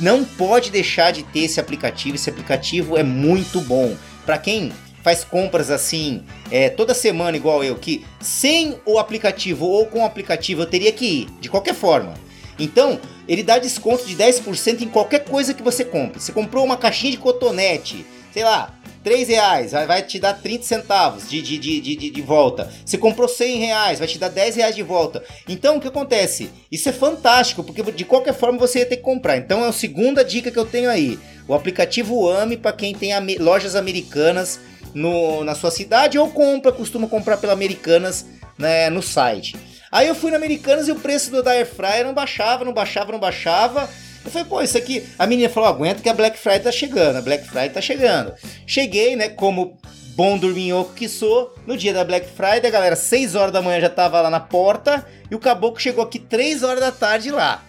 Não 0.00 0.24
pode 0.24 0.70
deixar 0.70 1.12
de 1.12 1.22
ter 1.22 1.40
esse 1.40 1.60
aplicativo, 1.60 2.14
esse 2.14 2.30
aplicativo 2.30 2.96
é 2.96 3.02
muito 3.02 3.60
bom. 3.60 3.94
Pra 4.24 4.38
quem 4.38 4.72
faz 5.02 5.24
compras 5.24 5.70
assim 5.70 6.24
é, 6.50 6.68
toda 6.68 6.94
semana 6.94 7.36
igual 7.36 7.62
eu, 7.62 7.76
que 7.76 8.04
sem 8.20 8.78
o 8.86 8.98
aplicativo 8.98 9.66
ou 9.66 9.86
com 9.86 10.00
o 10.00 10.04
aplicativo 10.04 10.62
eu 10.62 10.66
teria 10.66 10.92
que 10.92 11.04
ir, 11.04 11.28
de 11.40 11.48
qualquer 11.48 11.74
forma. 11.74 12.14
Então, 12.58 13.00
ele 13.26 13.42
dá 13.42 13.58
desconto 13.58 14.04
de 14.04 14.14
10% 14.14 14.82
em 14.82 14.88
qualquer 14.88 15.24
coisa 15.24 15.54
que 15.54 15.62
você 15.62 15.84
compre. 15.84 16.20
Você 16.20 16.32
comprou 16.32 16.64
uma 16.64 16.76
caixinha 16.76 17.12
de 17.12 17.18
cotonete, 17.18 18.04
sei 18.32 18.44
lá, 18.44 18.74
3 19.02 19.28
reais, 19.28 19.72
vai- 19.72 20.02
te 20.02 20.18
dar 20.18 20.34
30 20.34 20.64
centavos 20.64 21.28
de, 21.28 21.40
de, 21.40 21.58
de, 21.58 21.80
de, 21.80 22.10
de- 22.10 22.22
volta. 22.22 22.70
Você 22.84 22.98
comprou 22.98 23.28
100 23.28 23.58
reais, 23.58 23.98
vai 23.98 24.06
te 24.08 24.18
dar 24.18 24.28
10 24.28 24.56
reais 24.56 24.74
de 24.76 24.82
volta. 24.82 25.22
Então, 25.48 25.76
o 25.76 25.80
que 25.80 25.88
acontece? 25.88 26.50
Isso 26.70 26.88
é 26.88 26.92
fantástico, 26.92 27.64
porque 27.64 27.82
de 27.92 28.04
qualquer 28.04 28.34
forma 28.34 28.58
você 28.58 28.80
ia 28.80 28.86
ter 28.86 28.96
que 28.98 29.02
comprar. 29.02 29.36
Então, 29.36 29.64
é 29.64 29.68
a 29.68 29.72
segunda 29.72 30.24
dica 30.24 30.50
que 30.50 30.58
eu 30.58 30.66
tenho 30.66 30.90
aí. 30.90 31.18
O 31.48 31.54
aplicativo 31.54 32.28
AME 32.28 32.56
para 32.56 32.72
quem 32.72 32.94
tem 32.94 33.10
lojas 33.38 33.74
americanas 33.74 34.60
no, 34.94 35.42
na 35.44 35.54
sua 35.54 35.70
cidade 35.70 36.18
ou 36.18 36.28
compra, 36.30 36.70
costuma 36.70 37.06
comprar 37.08 37.38
pela 37.38 37.52
Americanas 37.52 38.26
né, 38.58 38.90
no 38.90 39.02
site. 39.02 39.56
Aí 39.90 40.06
eu 40.06 40.14
fui 40.14 40.30
na 40.30 40.36
Americanas 40.36 40.86
e 40.86 40.92
o 40.92 40.96
preço 40.96 41.30
do 41.30 41.48
Air 41.48 41.66
Fryer 41.66 42.04
não 42.04 42.14
baixava, 42.14 42.64
não 42.64 42.72
baixava, 42.72 43.10
não 43.10 43.18
baixava. 43.18 43.88
Eu 44.24 44.30
falei, 44.30 44.46
pô, 44.46 44.60
isso 44.62 44.76
aqui. 44.76 45.06
A 45.18 45.26
menina 45.26 45.48
falou: 45.48 45.68
aguenta 45.68 46.02
que 46.02 46.08
a 46.08 46.14
Black 46.14 46.38
Friday 46.38 46.60
tá 46.60 46.72
chegando, 46.72 47.16
a 47.16 47.22
Black 47.22 47.46
Friday 47.46 47.70
tá 47.70 47.80
chegando. 47.80 48.34
Cheguei, 48.66 49.16
né, 49.16 49.28
como 49.28 49.78
bom 50.14 50.36
dorminhoco 50.36 50.92
que 50.92 51.08
sou, 51.08 51.54
no 51.66 51.76
dia 51.76 51.94
da 51.94 52.04
Black 52.04 52.28
Friday, 52.28 52.66
a 52.66 52.70
galera, 52.70 52.96
6 52.96 53.34
horas 53.34 53.52
da 53.52 53.62
manhã 53.62 53.80
já 53.80 53.88
tava 53.88 54.20
lá 54.20 54.28
na 54.28 54.40
porta 54.40 55.06
e 55.30 55.34
o 55.34 55.38
caboclo 55.38 55.80
chegou 55.80 56.04
aqui 56.04 56.18
3 56.18 56.62
horas 56.62 56.80
da 56.80 56.92
tarde 56.92 57.30
lá. 57.30 57.64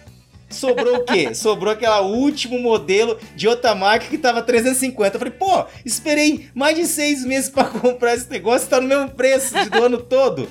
Sobrou 0.50 0.96
o 0.96 1.04
quê? 1.04 1.32
Sobrou 1.34 1.72
aquele 1.72 1.98
último 2.00 2.58
modelo 2.58 3.18
de 3.34 3.48
outra 3.48 3.74
marca 3.74 4.06
que 4.06 4.18
tava 4.18 4.42
350. 4.42 5.16
Eu 5.16 5.18
falei, 5.18 5.32
pô, 5.32 5.64
esperei 5.84 6.50
mais 6.54 6.76
de 6.76 6.84
seis 6.86 7.24
meses 7.24 7.48
pra 7.48 7.64
comprar 7.80 8.14
esse 8.14 8.30
negócio, 8.30 8.68
tá 8.68 8.80
no 8.80 8.88
mesmo 8.88 9.08
preço 9.10 9.54
do 9.70 9.82
ano 9.82 9.98
todo. 9.98 10.48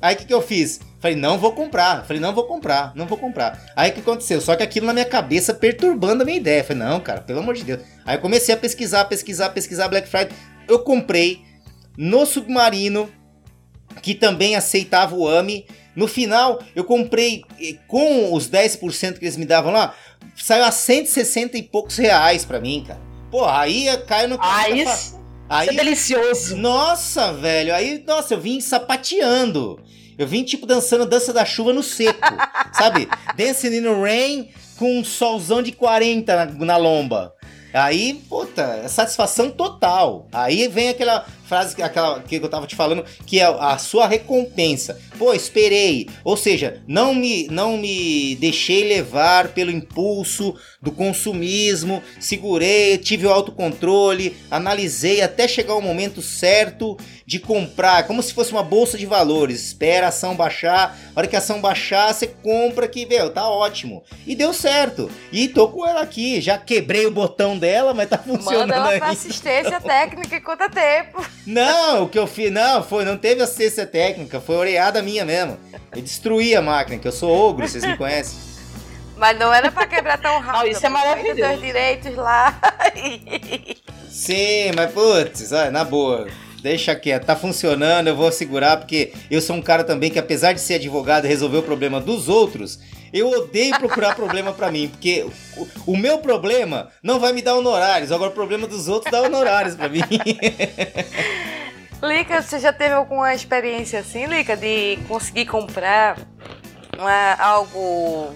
Aí 0.00 0.14
o 0.14 0.18
que, 0.18 0.24
que 0.24 0.34
eu 0.34 0.42
fiz? 0.42 0.80
Falei, 1.02 1.16
não 1.16 1.36
vou 1.36 1.50
comprar. 1.50 2.04
Falei, 2.06 2.22
não 2.22 2.32
vou 2.32 2.44
comprar, 2.44 2.92
não 2.94 3.06
vou 3.06 3.18
comprar. 3.18 3.60
Aí 3.74 3.90
o 3.90 3.94
que 3.94 4.00
aconteceu? 4.00 4.40
Só 4.40 4.54
que 4.54 4.62
aquilo 4.62 4.86
na 4.86 4.92
minha 4.92 5.04
cabeça 5.04 5.52
perturbando 5.52 6.22
a 6.22 6.24
minha 6.24 6.38
ideia. 6.38 6.62
Falei, 6.62 6.84
não, 6.84 7.00
cara, 7.00 7.20
pelo 7.20 7.40
amor 7.40 7.56
de 7.56 7.64
Deus. 7.64 7.80
Aí 8.06 8.16
eu 8.16 8.20
comecei 8.20 8.54
a 8.54 8.56
pesquisar, 8.56 9.06
pesquisar, 9.06 9.50
pesquisar 9.50 9.88
Black 9.88 10.08
Friday. 10.08 10.32
Eu 10.68 10.78
comprei 10.78 11.42
no 11.98 12.24
Submarino, 12.24 13.10
que 14.00 14.14
também 14.14 14.54
aceitava 14.54 15.16
o 15.16 15.26
AMI. 15.26 15.66
No 15.96 16.06
final, 16.06 16.62
eu 16.74 16.84
comprei 16.84 17.42
eh, 17.60 17.74
com 17.88 18.32
os 18.32 18.48
10% 18.48 19.18
que 19.18 19.24
eles 19.24 19.36
me 19.36 19.44
davam 19.44 19.72
lá, 19.72 19.94
saiu 20.36 20.64
a 20.64 20.70
160 20.70 21.58
e 21.58 21.64
poucos 21.64 21.96
reais 21.98 22.44
pra 22.44 22.60
mim, 22.60 22.84
cara. 22.86 23.00
Pô, 23.28 23.44
aí 23.44 23.88
cai 24.06 24.28
no. 24.28 24.38
Aí, 24.40 24.84
Aí, 25.48 25.66
isso 25.66 25.72
é 25.72 25.84
delicioso. 25.84 26.56
nossa, 26.56 27.32
velho. 27.32 27.74
Aí, 27.74 28.02
nossa, 28.06 28.34
eu 28.34 28.40
vim 28.40 28.60
sapateando. 28.60 29.80
Eu 30.18 30.26
vim, 30.26 30.44
tipo, 30.44 30.66
dançando 30.66 31.06
dança 31.06 31.32
da 31.32 31.44
chuva 31.44 31.72
no 31.72 31.82
seco. 31.82 32.20
sabe? 32.72 33.08
Dancing 33.36 33.76
in 33.76 33.82
the 33.82 33.94
rain 33.94 34.50
com 34.76 34.98
um 34.98 35.04
solzão 35.04 35.62
de 35.62 35.72
40 35.72 36.34
na, 36.34 36.46
na 36.46 36.76
lomba. 36.76 37.34
Aí, 37.72 38.22
puta, 38.28 38.62
é 38.84 38.88
satisfação 38.88 39.50
total. 39.50 40.26
Aí 40.32 40.68
vem 40.68 40.90
aquela 40.90 41.24
frase, 41.52 41.82
aquela 41.82 42.20
que 42.20 42.36
eu 42.36 42.48
tava 42.48 42.66
te 42.66 42.74
falando, 42.74 43.04
que 43.26 43.38
é 43.38 43.44
a 43.44 43.76
sua 43.76 44.06
recompensa. 44.06 44.98
Pô, 45.18 45.34
esperei. 45.34 46.08
Ou 46.24 46.34
seja, 46.34 46.82
não 46.88 47.14
me, 47.14 47.46
não 47.48 47.76
me 47.76 48.34
deixei 48.36 48.88
levar 48.88 49.48
pelo 49.48 49.70
impulso 49.70 50.54
do 50.80 50.90
consumismo, 50.90 52.02
segurei, 52.18 52.96
tive 52.96 53.26
o 53.26 53.30
autocontrole, 53.30 54.34
analisei 54.50 55.20
até 55.20 55.46
chegar 55.46 55.74
o 55.74 55.80
momento 55.82 56.22
certo 56.22 56.96
de 57.24 57.38
comprar, 57.38 58.06
como 58.06 58.22
se 58.22 58.34
fosse 58.34 58.50
uma 58.50 58.64
bolsa 58.64 58.98
de 58.98 59.06
valores. 59.06 59.66
Espera 59.66 60.06
a 60.06 60.08
ação 60.08 60.34
baixar, 60.34 60.98
a 61.14 61.18
hora 61.18 61.28
que 61.28 61.36
a 61.36 61.38
ação 61.38 61.60
baixar, 61.60 62.12
você 62.12 62.26
compra 62.26 62.88
que, 62.88 63.06
meu, 63.06 63.30
tá 63.30 63.48
ótimo. 63.48 64.02
E 64.26 64.34
deu 64.34 64.52
certo. 64.52 65.10
E 65.30 65.48
tô 65.48 65.68
com 65.68 65.86
ela 65.86 66.02
aqui, 66.02 66.40
já 66.40 66.58
quebrei 66.58 67.06
o 67.06 67.12
botão 67.12 67.56
dela, 67.56 67.94
mas 67.94 68.08
tá 68.08 68.18
funcionando 68.18 68.70
Manda 68.70 68.74
ela 68.74 68.98
pra 68.98 69.10
assistência 69.10 69.80
técnica 69.80 70.36
enquanto 70.36 70.62
é 70.62 70.68
tempo. 70.68 71.24
Não, 71.46 72.04
o 72.04 72.08
que 72.08 72.18
eu 72.18 72.26
fiz, 72.26 72.52
não, 72.52 72.82
foi, 72.82 73.04
não 73.04 73.16
teve 73.16 73.42
assistência 73.42 73.84
técnica, 73.84 74.40
foi 74.40 74.56
oreada 74.56 75.02
minha 75.02 75.24
mesmo. 75.24 75.58
Eu 75.94 76.00
destruí 76.00 76.54
a 76.54 76.62
máquina, 76.62 76.98
que 76.98 77.08
eu 77.08 77.12
sou 77.12 77.30
ogro, 77.30 77.66
vocês 77.66 77.84
me 77.84 77.96
conhecem. 77.96 78.38
Mas 79.16 79.38
não 79.38 79.52
era 79.52 79.70
pra 79.70 79.86
quebrar 79.86 80.18
tão 80.18 80.40
rápido. 80.40 80.62
Não, 80.62 80.66
isso 80.66 80.86
é 80.86 80.88
maravilhoso. 80.88 81.36
teus 81.36 81.60
direitos 81.60 82.14
lá. 82.16 82.58
Sim, 84.08 84.72
mas 84.74 84.92
putz, 84.92 85.52
olha, 85.52 85.70
na 85.70 85.84
boa. 85.84 86.28
Deixa 86.62 86.94
quieto, 86.94 87.24
tá 87.26 87.34
funcionando, 87.34 88.06
eu 88.06 88.14
vou 88.16 88.30
segurar, 88.30 88.76
porque 88.76 89.12
eu 89.28 89.40
sou 89.40 89.56
um 89.56 89.62
cara 89.62 89.82
também 89.82 90.10
que, 90.10 90.18
apesar 90.18 90.52
de 90.52 90.60
ser 90.60 90.74
advogado 90.74 91.24
e 91.24 91.28
resolver 91.28 91.58
o 91.58 91.62
problema 91.62 92.00
dos 92.00 92.28
outros, 92.28 92.78
eu 93.12 93.28
odeio 93.28 93.76
procurar 93.78 94.14
problema 94.16 94.52
pra 94.52 94.70
mim, 94.70 94.86
porque 94.88 95.26
o, 95.56 95.66
o 95.88 95.96
meu 95.96 96.18
problema 96.18 96.88
não 97.02 97.18
vai 97.18 97.32
me 97.32 97.42
dar 97.42 97.56
honorários, 97.56 98.12
agora 98.12 98.30
o 98.30 98.34
problema 98.34 98.68
dos 98.68 98.86
outros 98.86 99.10
dá 99.10 99.22
honorários 99.22 99.74
pra 99.74 99.88
mim. 99.88 100.02
Lica, 102.00 102.40
você 102.42 102.58
já 102.60 102.72
teve 102.72 102.94
alguma 102.94 103.34
experiência 103.34 103.98
assim, 104.00 104.26
Lica, 104.26 104.56
de 104.56 104.98
conseguir 105.08 105.46
comprar 105.46 106.16
uma- 106.96 107.34
algo 107.34 108.32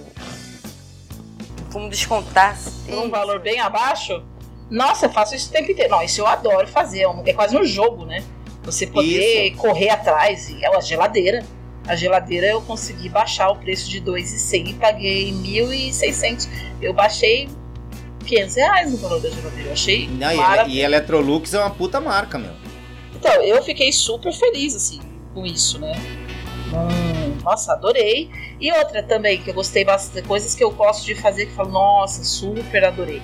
como 1.73 1.89
descontar? 1.89 2.57
Um 2.89 3.09
valor 3.09 3.41
bem 3.41 3.61
abaixo. 3.61 4.23
Nossa, 4.71 5.07
eu 5.07 5.11
faço 5.11 5.35
isso 5.35 5.49
o 5.49 5.53
tempo 5.53 5.71
inteiro. 5.71 5.91
Não, 5.91 6.03
isso 6.03 6.21
eu 6.21 6.27
adoro 6.27 6.67
fazer. 6.67 7.01
É 7.03 7.09
um- 7.09 7.23
É 7.27 7.33
quase 7.33 7.57
um 7.57 7.65
jogo, 7.65 8.05
né? 8.05 8.23
Você 8.65 8.87
poder 8.87 9.53
correr 9.57 9.91
atrás. 9.91 10.49
E 10.51 10.65
é 10.65 10.69
uma 10.71 10.81
geladeira. 10.81 11.45
A 11.87 11.95
geladeira 11.95 12.47
eu 12.49 12.61
consegui 12.63 13.09
baixar 13.09 13.49
o 13.51 13.57
preço 13.57 13.89
de 13.89 14.01
2,100 14.01 14.71
e 14.71 14.75
paguei 14.75 15.33
1.600. 15.33 16.49
Eu 16.83 16.93
baixei 16.93 17.49
500 18.27 18.57
reais 18.57 18.91
no 18.91 18.97
valor 18.99 19.21
da 19.21 19.31
geladeira. 19.31 19.69
Eu 19.69 19.73
achei 19.73 20.09
Não, 20.09 20.33
e, 20.67 20.71
e 20.75 20.81
Electrolux 20.81 21.55
é 21.55 21.61
uma 21.61 21.71
puta 21.71 22.01
marca, 22.01 22.39
meu. 22.39 22.51
Então, 23.15 23.41
eu 23.43 23.63
fiquei 23.63 23.93
super 23.93 24.33
feliz, 24.33 24.75
assim, 24.75 25.01
com 25.33 25.47
isso, 25.47 25.79
né? 25.79 25.93
Hum, 26.73 27.37
nossa, 27.45 27.73
adorei. 27.73 28.29
E 28.61 28.71
outra 28.73 29.03
também, 29.03 29.41
que 29.41 29.49
eu 29.51 29.55
gostei 29.55 29.85
bastante, 29.85 30.27
coisas 30.27 30.55
que 30.57 30.65
eu 30.65 30.71
gosto 30.73 31.05
de 31.07 31.15
fazer, 31.15 31.47
que 31.47 31.53
eu 31.53 31.57
falo, 31.57 31.71
nossa, 31.71 32.25
super 32.25 32.85
adorei. 32.85 33.23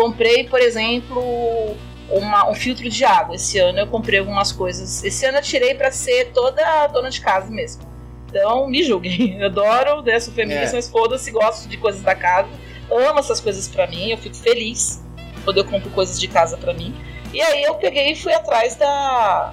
Comprei, 0.00 0.44
por 0.48 0.58
exemplo, 0.60 1.76
uma- 2.08 2.48
um 2.48 2.54
filtro 2.54 2.88
de 2.88 3.04
água. 3.04 3.34
Esse 3.34 3.58
ano 3.58 3.80
eu 3.80 3.86
comprei 3.86 4.18
algumas 4.18 4.50
coisas. 4.50 5.04
Esse 5.04 5.26
ano 5.26 5.38
eu 5.38 5.42
tirei 5.42 5.74
pra 5.74 5.90
ser 5.92 6.32
toda 6.32 6.86
dona 6.86 7.10
de 7.10 7.20
casa 7.20 7.50
mesmo. 7.50 7.82
Então, 8.28 8.66
me 8.68 8.82
julguem. 8.82 9.36
Eu 9.40 9.46
adoro, 9.46 10.02
né, 10.02 10.18
sou 10.20 10.32
feminista, 10.32 10.70
É. 10.70 10.78
mas 10.78 10.88
foda-se, 10.88 11.30
gosto 11.32 11.68
de 11.68 11.76
coisas 11.76 12.00
da 12.00 12.14
casa. 12.14 12.48
Amo 12.90 13.18
essas 13.18 13.40
coisas 13.40 13.66
pra 13.68 13.86
mim, 13.88 14.10
eu 14.10 14.18
fico 14.18 14.36
feliz 14.36 15.02
quando 15.44 15.58
eu 15.58 15.64
compro 15.64 15.90
coisas 15.90 16.18
de 16.18 16.28
casa 16.28 16.56
pra 16.56 16.72
mim. 16.72 16.94
E 17.34 17.42
aí 17.42 17.62
eu 17.64 17.74
peguei 17.74 18.12
e 18.12 18.14
fui 18.16 18.32
atrás 18.32 18.76
da. 18.76 19.52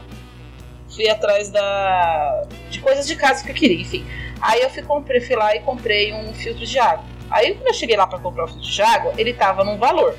Fui 0.95 1.09
atrás 1.09 1.49
da. 1.49 2.45
de 2.69 2.79
coisas 2.79 3.05
de 3.07 3.15
casa 3.15 3.43
que 3.43 3.49
eu 3.51 3.55
queria, 3.55 3.81
enfim. 3.81 4.05
Aí 4.39 4.61
eu 4.61 4.69
fui, 4.69 4.83
comprei, 4.83 5.19
fui 5.21 5.35
lá 5.35 5.55
e 5.55 5.59
comprei 5.59 6.13
um 6.13 6.33
filtro 6.33 6.65
de 6.65 6.77
água. 6.79 7.03
Aí 7.31 7.55
quando 7.55 7.67
eu 7.67 7.73
cheguei 7.73 7.97
lá 7.97 8.05
pra 8.07 8.19
comprar 8.19 8.45
o 8.45 8.47
filtro 8.47 8.69
de 8.71 8.81
água, 8.81 9.11
ele 9.17 9.33
tava 9.33 9.63
num 9.63 9.77
valor. 9.77 10.15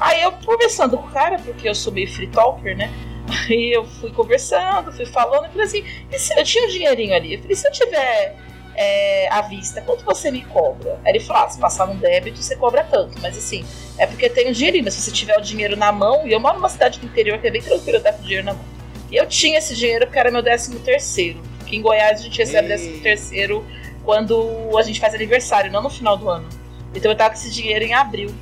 Aí 0.00 0.22
eu 0.22 0.32
conversando 0.32 0.96
com 0.96 1.06
o 1.06 1.10
cara, 1.10 1.38
porque 1.38 1.68
eu 1.68 1.74
sou 1.74 1.92
meio 1.92 2.10
free 2.12 2.26
talker, 2.28 2.76
né? 2.76 2.90
Aí 3.28 3.72
eu 3.72 3.84
fui 3.84 4.10
conversando, 4.10 4.90
fui 4.92 5.06
falando, 5.06 5.46
e 5.46 5.48
falei 5.50 5.66
assim, 5.66 5.84
e 6.10 6.18
se 6.18 6.36
eu 6.38 6.42
tinha 6.42 6.64
um 6.64 6.68
dinheirinho 6.68 7.14
ali? 7.14 7.34
Eu 7.34 7.40
falei, 7.42 7.54
se 7.54 7.68
eu 7.68 7.72
tiver 7.72 8.36
é, 8.74 9.28
à 9.30 9.42
vista, 9.42 9.82
quanto 9.82 10.04
você 10.04 10.30
me 10.30 10.42
cobra? 10.46 10.98
Aí 11.04 11.12
ele 11.12 11.20
falou, 11.20 11.42
ah, 11.42 11.48
se 11.50 11.60
passar 11.60 11.86
no 11.86 11.94
débito, 11.94 12.42
você 12.42 12.56
cobra 12.56 12.82
tanto. 12.82 13.20
Mas 13.20 13.36
assim, 13.36 13.64
é 13.98 14.06
porque 14.06 14.28
tem 14.30 14.48
um 14.48 14.52
dinheirinho, 14.52 14.84
mas 14.84 14.94
se 14.94 15.02
você 15.02 15.10
tiver 15.12 15.36
o 15.36 15.42
dinheiro 15.42 15.76
na 15.76 15.92
mão, 15.92 16.26
e 16.26 16.32
eu 16.32 16.40
moro 16.40 16.56
numa 16.56 16.68
cidade 16.70 16.98
do 16.98 17.06
interior 17.06 17.38
que 17.38 17.46
é 17.46 17.50
bem 17.50 17.62
tranquilo 17.62 17.98
eu 17.98 18.02
dar 18.02 18.14
com 18.14 18.20
o 18.20 18.22
dinheiro 18.22 18.46
na 18.46 18.54
mão. 18.54 18.64
E 19.10 19.16
eu 19.16 19.26
tinha 19.26 19.58
esse 19.58 19.76
dinheiro 19.76 20.06
porque 20.06 20.18
era 20.18 20.30
meu 20.30 20.42
décimo 20.42 20.80
terceiro. 20.80 21.42
Que 21.66 21.76
em 21.76 21.82
Goiás 21.82 22.20
a 22.20 22.22
gente 22.22 22.38
recebe 22.38 22.68
Ei. 22.68 22.68
décimo 22.68 23.02
terceiro 23.02 23.66
quando 24.04 24.76
a 24.76 24.82
gente 24.82 24.98
faz 24.98 25.14
aniversário, 25.14 25.70
não 25.70 25.82
no 25.82 25.90
final 25.90 26.16
do 26.16 26.28
ano. 26.28 26.48
Então 26.94 27.10
eu 27.10 27.16
tava 27.16 27.30
com 27.30 27.36
esse 27.36 27.50
dinheiro 27.50 27.84
em 27.84 27.92
abril. 27.92 28.34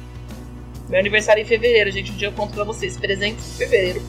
Meu 0.88 0.98
aniversário 0.98 1.40
é 1.40 1.44
em 1.44 1.46
fevereiro, 1.46 1.90
gente. 1.90 2.12
Um 2.12 2.16
dia 2.16 2.28
eu 2.28 2.32
conto 2.32 2.54
pra 2.54 2.64
vocês. 2.64 2.96
Presente 2.96 3.38
em 3.38 3.56
fevereiro. 3.56 4.02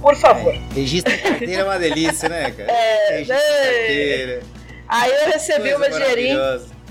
Por 0.00 0.14
favor. 0.14 0.54
Registro 0.74 1.12
de 1.12 1.22
carteira 1.22 1.62
é 1.62 1.64
uma 1.64 1.78
delícia, 1.78 2.28
né, 2.28 2.50
cara? 2.50 2.70
É, 2.70 3.10
Registro 3.12 3.36
de 3.36 3.42
é. 3.42 3.78
carteira. 3.78 4.42
Aí 4.88 5.10
eu 5.10 5.26
recebi 5.32 5.74
o 5.74 5.78
meu 5.78 5.90
dinheirinho. 5.90 6.38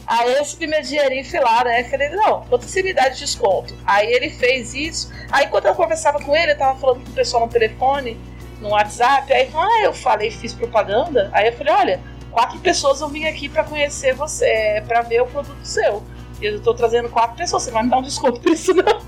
Aí 0.08 0.34
eu 0.34 0.39
recebi 0.39 0.68
meu 0.68 0.82
dinheirinho 0.82 1.22
e 1.22 1.24
fui 1.24 1.39
lá, 1.39 1.63
né? 1.63 1.84
Falei, 1.86 2.10
não, 2.10 2.41
quanto 2.41 2.65
você 2.65 2.84
me 2.84 2.94
dá 2.94 3.10
de 3.10 3.20
desconto? 3.20 3.76
Aí 3.86 4.12
ele 4.12 4.30
fez 4.30 4.74
isso. 4.74 5.12
Aí 5.32 5.48
quando 5.48 5.68
eu 5.68 5.76
conversava 5.76 6.20
com 6.20 6.36
ele, 6.36 6.52
eu 6.52 6.58
tava 6.58 6.80
falando 6.80 7.04
com 7.04 7.10
o 7.10 7.13
pessoal 7.13 7.46
no 7.46 7.52
telefone, 7.52 8.18
no 8.60 8.70
WhatsApp. 8.70 9.32
Aí 9.32 9.50
ah, 9.54 9.84
eu 9.84 9.94
falei, 9.94 10.32
fiz 10.32 10.54
propaganda. 10.54 11.30
Aí 11.32 11.48
eu 11.48 11.54
falei, 11.54 11.74
olha, 11.74 12.02
quatro 12.32 12.60
pessoas 12.60 13.00
vão 13.00 13.10
vir 13.10 13.28
aqui 13.28 13.48
pra 13.48 13.63
conhecer 13.63 14.13
você, 14.13 14.84
pra 14.88 15.02
ver 15.02 15.22
o 15.22 15.28
produto 15.28 15.63
seu. 15.63 16.04
E 16.41 16.45
eu 16.45 16.62
tô 16.62 16.74
trazendo 16.74 17.10
quatro 17.10 17.38
pessoas, 17.38 17.63
você 17.63 17.71
vai 17.71 17.84
me 17.84 17.89
dar 17.89 17.98
um 17.98 18.02
desconto 18.02 18.39
por 18.39 18.52
isso, 18.52 18.74
não? 18.74 19.02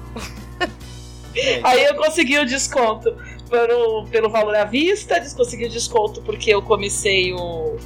É, 1.35 1.59
Aí 1.63 1.83
eu 1.85 1.95
consegui 1.95 2.39
o 2.39 2.45
desconto 2.45 3.15
pelo, 3.49 4.07
pelo 4.07 4.29
valor 4.29 4.55
à 4.55 4.65
vista, 4.65 5.21
consegui 5.35 5.65
o 5.65 5.69
desconto 5.69 6.21
porque 6.21 6.49
eu 6.49 6.61
comecei 6.61 7.33
o. 7.33 7.77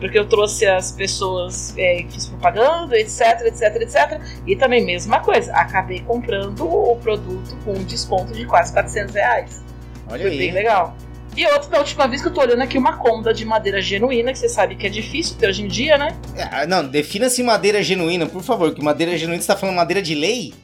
Porque 0.00 0.18
eu 0.18 0.26
trouxe 0.26 0.66
as 0.66 0.90
pessoas, 0.90 1.72
é, 1.78 2.04
fiz 2.10 2.26
propaganda, 2.26 2.98
etc, 2.98 3.42
etc, 3.46 3.76
etc. 3.80 4.20
E 4.46 4.56
também, 4.56 4.84
mesma 4.84 5.20
coisa, 5.20 5.52
acabei 5.54 6.00
comprando 6.00 6.66
o 6.66 6.96
produto 6.96 7.56
com 7.64 7.72
um 7.72 7.84
desconto 7.84 8.32
de 8.32 8.44
quase 8.44 8.72
400 8.72 9.14
reais. 9.14 9.62
Olha 10.08 10.22
Foi 10.22 10.30
bem 10.30 10.48
aí. 10.48 10.50
legal. 10.50 10.96
E 11.36 11.44
outra, 11.46 11.70
da 11.70 11.78
última 11.78 12.06
vez 12.06 12.22
que 12.22 12.28
eu 12.28 12.32
tô 12.32 12.40
olhando 12.40 12.62
aqui, 12.62 12.78
uma 12.78 12.96
cômoda 12.96 13.34
de 13.34 13.44
madeira 13.44 13.80
genuína, 13.80 14.32
que 14.32 14.38
você 14.38 14.48
sabe 14.48 14.76
que 14.76 14.86
é 14.86 14.90
difícil 14.90 15.36
ter 15.36 15.48
hoje 15.48 15.62
em 15.62 15.68
dia, 15.68 15.98
né? 15.98 16.16
É, 16.36 16.66
não, 16.66 16.86
defina-se 16.86 17.42
madeira 17.42 17.82
genuína, 17.82 18.26
por 18.26 18.42
favor, 18.42 18.72
que 18.72 18.82
madeira 18.82 19.16
genuína 19.18 19.42
você 19.42 19.48
tá 19.48 19.56
falando 19.56 19.74
madeira 19.74 20.00
de 20.00 20.14
lei? 20.14 20.54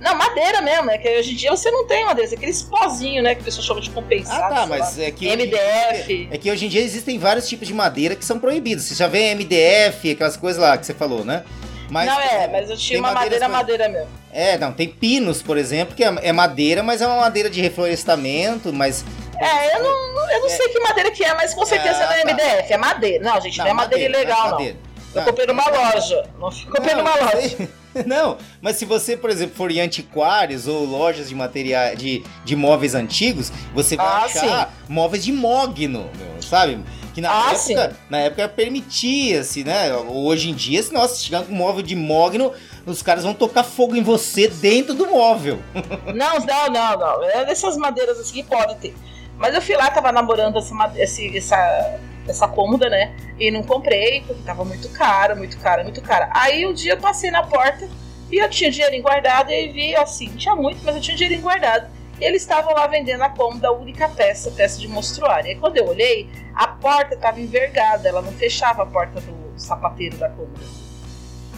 Não, 0.00 0.14
madeira 0.14 0.62
mesmo, 0.62 0.90
é 0.90 0.96
que 0.96 1.08
hoje 1.18 1.32
em 1.32 1.36
dia 1.36 1.50
você 1.50 1.70
não 1.70 1.86
tem 1.86 2.06
madeira, 2.06 2.30
é 2.30 2.34
aqueles 2.34 2.62
pozinhos, 2.62 3.22
né, 3.22 3.34
que 3.34 3.42
o 3.42 3.44
pessoal 3.44 3.66
chama 3.66 3.80
de 3.80 3.90
compensado. 3.90 4.54
Ah, 4.54 4.60
tá, 4.60 4.66
mas 4.66 4.96
lá. 4.96 5.04
é 5.04 5.10
que. 5.10 5.28
MDF. 5.28 6.28
É 6.30 6.38
que 6.38 6.50
hoje 6.50 6.66
em 6.66 6.68
dia 6.68 6.80
existem 6.80 7.18
vários 7.18 7.46
tipos 7.46 7.68
de 7.68 7.74
madeira 7.74 8.16
que 8.16 8.24
são 8.24 8.38
proibidos. 8.38 8.84
Você 8.84 8.94
já 8.94 9.06
vê 9.06 9.34
MDF, 9.34 10.12
aquelas 10.12 10.38
coisas 10.38 10.60
lá 10.60 10.78
que 10.78 10.86
você 10.86 10.94
falou, 10.94 11.22
né? 11.22 11.44
Mas, 11.90 12.06
não, 12.06 12.20
é, 12.20 12.48
mas 12.48 12.70
eu 12.70 12.76
tinha 12.76 13.00
uma 13.00 13.12
madeira, 13.12 13.48
madeira 13.48 13.88
mesmo. 13.88 14.08
É, 14.32 14.56
não, 14.56 14.72
tem 14.72 14.88
pinos, 14.88 15.42
por 15.42 15.58
exemplo, 15.58 15.94
que 15.94 16.04
é, 16.04 16.14
é 16.22 16.32
madeira, 16.32 16.82
mas 16.82 17.02
é 17.02 17.06
uma 17.06 17.16
madeira 17.16 17.50
de 17.50 17.60
reflorestamento, 17.60 18.72
mas. 18.72 19.04
É, 19.40 19.76
eu 19.76 19.82
não, 19.82 20.30
eu 20.32 20.40
não 20.42 20.48
sei 20.50 20.68
que 20.68 20.78
madeira 20.80 21.10
que 21.10 21.24
é, 21.24 21.34
mas 21.34 21.54
com 21.54 21.64
certeza 21.64 21.98
Ah, 22.04 22.06
não 22.06 22.12
é 22.12 22.22
tá. 22.24 22.32
MDF, 22.32 22.72
é 22.72 22.76
madeira. 22.76 23.24
Não, 23.24 23.40
gente, 23.40 23.58
não, 23.58 23.66
é 23.66 23.72
madeira, 23.72 24.04
ilegal, 24.04 24.44
não. 24.44 24.50
madeira. 24.52 24.76
Eu 25.14 25.22
Ah, 25.22 25.24
comprei 25.24 25.46
numa 25.46 25.62
então 25.62 25.74
tá. 25.74 25.94
loja. 25.94 26.30
Não 26.38 26.50
comprei 26.72 26.94
numa 26.94 27.16
Não, 27.16 27.24
loja. 27.34 27.68
Não, 28.06 28.38
mas 28.62 28.76
se 28.76 28.84
você, 28.84 29.16
por 29.16 29.30
exemplo, 29.30 29.56
for 29.56 29.68
em 29.72 29.80
antiquários 29.80 30.68
ou 30.68 30.84
lojas 30.84 31.28
de 31.28 31.34
materiais 31.34 31.98
de, 31.98 32.22
de 32.44 32.54
móveis 32.54 32.94
antigos, 32.94 33.50
você 33.74 33.96
vai 33.96 34.06
Ah, 34.06 34.24
achar 34.26 34.72
móveis 34.88 35.24
de 35.24 35.32
mogno, 35.32 36.08
meu, 36.16 36.40
sabe? 36.40 36.78
Que 37.12 37.20
na 37.20 37.28
Ah, 37.32 37.46
época, 37.52 37.58
sim. 37.58 37.74
na 38.08 38.18
época 38.18 38.48
permitia-se, 38.48 39.64
né? 39.64 39.92
Hoje 40.08 40.50
em 40.50 40.54
dia, 40.54 40.80
se 40.84 40.92
nossa, 40.92 41.16
se 41.16 41.24
chegar 41.24 41.42
com 41.42 41.52
um 41.52 41.56
móvel 41.56 41.82
de 41.82 41.96
mogno, 41.96 42.52
os 42.86 43.02
caras 43.02 43.24
vão 43.24 43.34
tocar 43.34 43.64
fogo 43.64 43.96
em 43.96 44.02
você 44.04 44.46
dentro 44.46 44.94
do 44.94 45.06
móvel. 45.08 45.58
Não, 46.14 46.38
não, 46.38 46.70
não, 46.70 46.96
não. 46.98 47.24
É 47.24 47.44
dessas 47.44 47.76
madeiras 47.76 48.20
assim 48.20 48.34
que 48.34 48.42
pode 48.44 48.76
ter. 48.76 48.94
Mas 49.40 49.54
eu 49.54 49.60
fui 49.62 49.74
lá, 49.74 49.90
tava 49.90 50.12
namorando 50.12 50.58
essa, 50.58 50.74
esse- 50.96 51.36
essa, 51.36 51.98
essa 52.28 52.46
cômoda, 52.46 52.88
né? 52.88 53.12
E 53.38 53.50
não 53.50 53.62
comprei, 53.62 54.20
porque 54.20 54.42
tava 54.44 54.64
muito 54.64 54.88
cara, 54.90 55.34
muito 55.34 55.58
cara, 55.58 55.82
muito 55.82 56.00
cara. 56.02 56.30
Aí 56.34 56.64
um 56.66 56.72
dia 56.74 56.92
eu 56.92 56.98
passei 56.98 57.30
na 57.30 57.42
porta 57.42 57.88
E 58.30 58.36
eu 58.38 58.48
tinha 58.48 58.70
dinheirinho 58.70 59.02
guardado 59.02 59.50
e 59.50 59.66
vi 59.72 59.96
assim, 59.96 60.28
tinha 60.36 60.54
muito, 60.54 60.84
mas 60.84 60.94
eu 60.94 61.00
tinha 61.02 61.16
dinheirinho 61.16 61.42
guardado. 61.42 61.90
E 62.20 62.24
eles 62.24 62.42
estavam 62.42 62.72
lá 62.74 62.86
vendendo 62.86 63.22
a 63.22 63.28
cômoda, 63.28 63.72
única 63.72 64.08
peça, 64.08 64.52
peça 64.52 64.78
de 64.78 64.86
monstruário. 64.86 65.50
E 65.50 65.56
quando 65.56 65.78
eu 65.78 65.88
olhei, 65.88 66.28
a 66.54 66.68
porta 66.68 67.14
estava 67.14 67.40
envergada, 67.40 68.08
ela 68.08 68.22
não 68.22 68.30
fechava 68.32 68.84
a 68.84 68.86
porta 68.86 69.20
do 69.20 69.34
sapateiro 69.56 70.16
da 70.16 70.28
cômoda. 70.28 70.60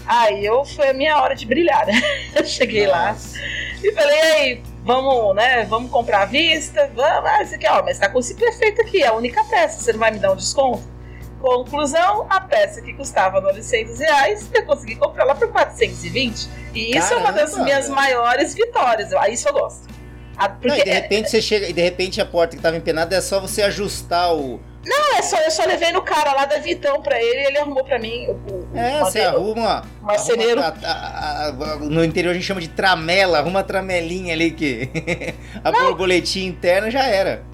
Aí 0.07 0.45
eu 0.47 0.65
foi 0.65 0.89
a 0.89 0.95
minha 0.95 1.21
hora 1.21 1.35
de 1.35 1.45
brilhar, 1.45 1.87
né? 1.87 1.93
Eu 2.35 2.45
cheguei 2.45 2.87
Nossa. 2.87 3.39
lá 3.39 3.47
e 3.85 3.93
falei, 3.93 4.21
aí, 4.21 4.63
vamos, 4.85 5.35
né? 5.35 5.65
Vamos 5.65 5.91
comprar 5.91 6.23
à 6.23 6.25
vista? 6.27 6.91
Vamos, 6.95 7.31
ah, 7.31 7.43
isso 7.43 7.55
aqui, 7.55 7.67
ó, 7.69 7.83
mas 7.83 7.99
tá 7.99 8.09
com 8.09 8.19
esse 8.19 8.35
perfeito 8.35 8.81
aqui, 8.83 9.03
é 9.03 9.09
a 9.09 9.15
única 9.15 9.43
peça, 9.45 9.81
você 9.81 9.93
não 9.93 10.01
vai 10.01 10.11
me 10.11 10.19
dar 10.19 10.33
um 10.33 10.37
desconto? 10.37 10.83
Conclusão, 11.41 12.27
a 12.31 12.41
peça 12.41 12.81
que 12.81 12.95
custava 12.95 13.41
900 13.41 13.99
reais, 13.99 14.49
eu 14.55 14.65
consegui 14.65 14.95
comprar 14.95 15.25
ela 15.25 15.35
por 15.35 15.49
420. 15.49 16.49
E 16.73 16.97
isso 16.97 17.13
é 17.13 17.17
uma 17.17 17.33
das 17.33 17.51
Caramba, 17.51 17.65
minhas 17.65 17.89
maiores 17.89 18.55
vitórias. 18.55 19.13
Aí 19.13 19.35
isso 19.35 19.49
eu 19.49 19.53
gosto. 19.53 19.89
Não, 20.39 20.49
Porque 20.57 20.81
e 20.81 20.85
de 20.85 20.91
repente 20.91 21.31
você 21.31 21.43
chega, 21.43 21.69
e 21.69 21.73
de 21.73 21.83
repente 21.83 22.21
a 22.21 22.25
porta 22.25 22.57
que 22.57 22.63
tava 22.63 22.77
empenada 22.77 23.15
é 23.17 23.21
só 23.21 23.41
você 23.41 23.63
ajustar 23.63 24.35
o. 24.35 24.61
Não, 24.85 25.17
é 25.17 25.23
só, 25.23 25.37
eu 25.39 25.51
só 25.51 25.65
levei 25.65 25.93
no 25.93 26.03
cara 26.03 26.33
lá 26.33 26.45
da 26.45 26.59
Vitão 26.59 27.01
pra 27.03 27.17
ele 27.23 27.43
e 27.43 27.45
ele 27.47 27.59
arrumou 27.59 27.85
pra 27.85 27.99
mim 28.01 28.27
o, 28.27 28.33
o 28.33 28.69
É, 28.77 28.99
você 29.01 29.21
arruma. 29.21 29.85
marceneiro. 30.01 30.61
no 31.89 32.05
interior 32.05 32.33
a 32.33 32.35
gente 32.35 32.45
chama 32.45 32.61
de 32.61 32.69
tramela, 32.69 33.39
arruma 33.39 33.61
a 33.61 33.63
tramelinha 33.63 34.35
ali 34.35 34.51
que. 34.51 34.89
a 35.63 35.71
borboletinha 35.71 36.49
interna 36.49 36.91
já 36.91 37.05
era. 37.07 37.45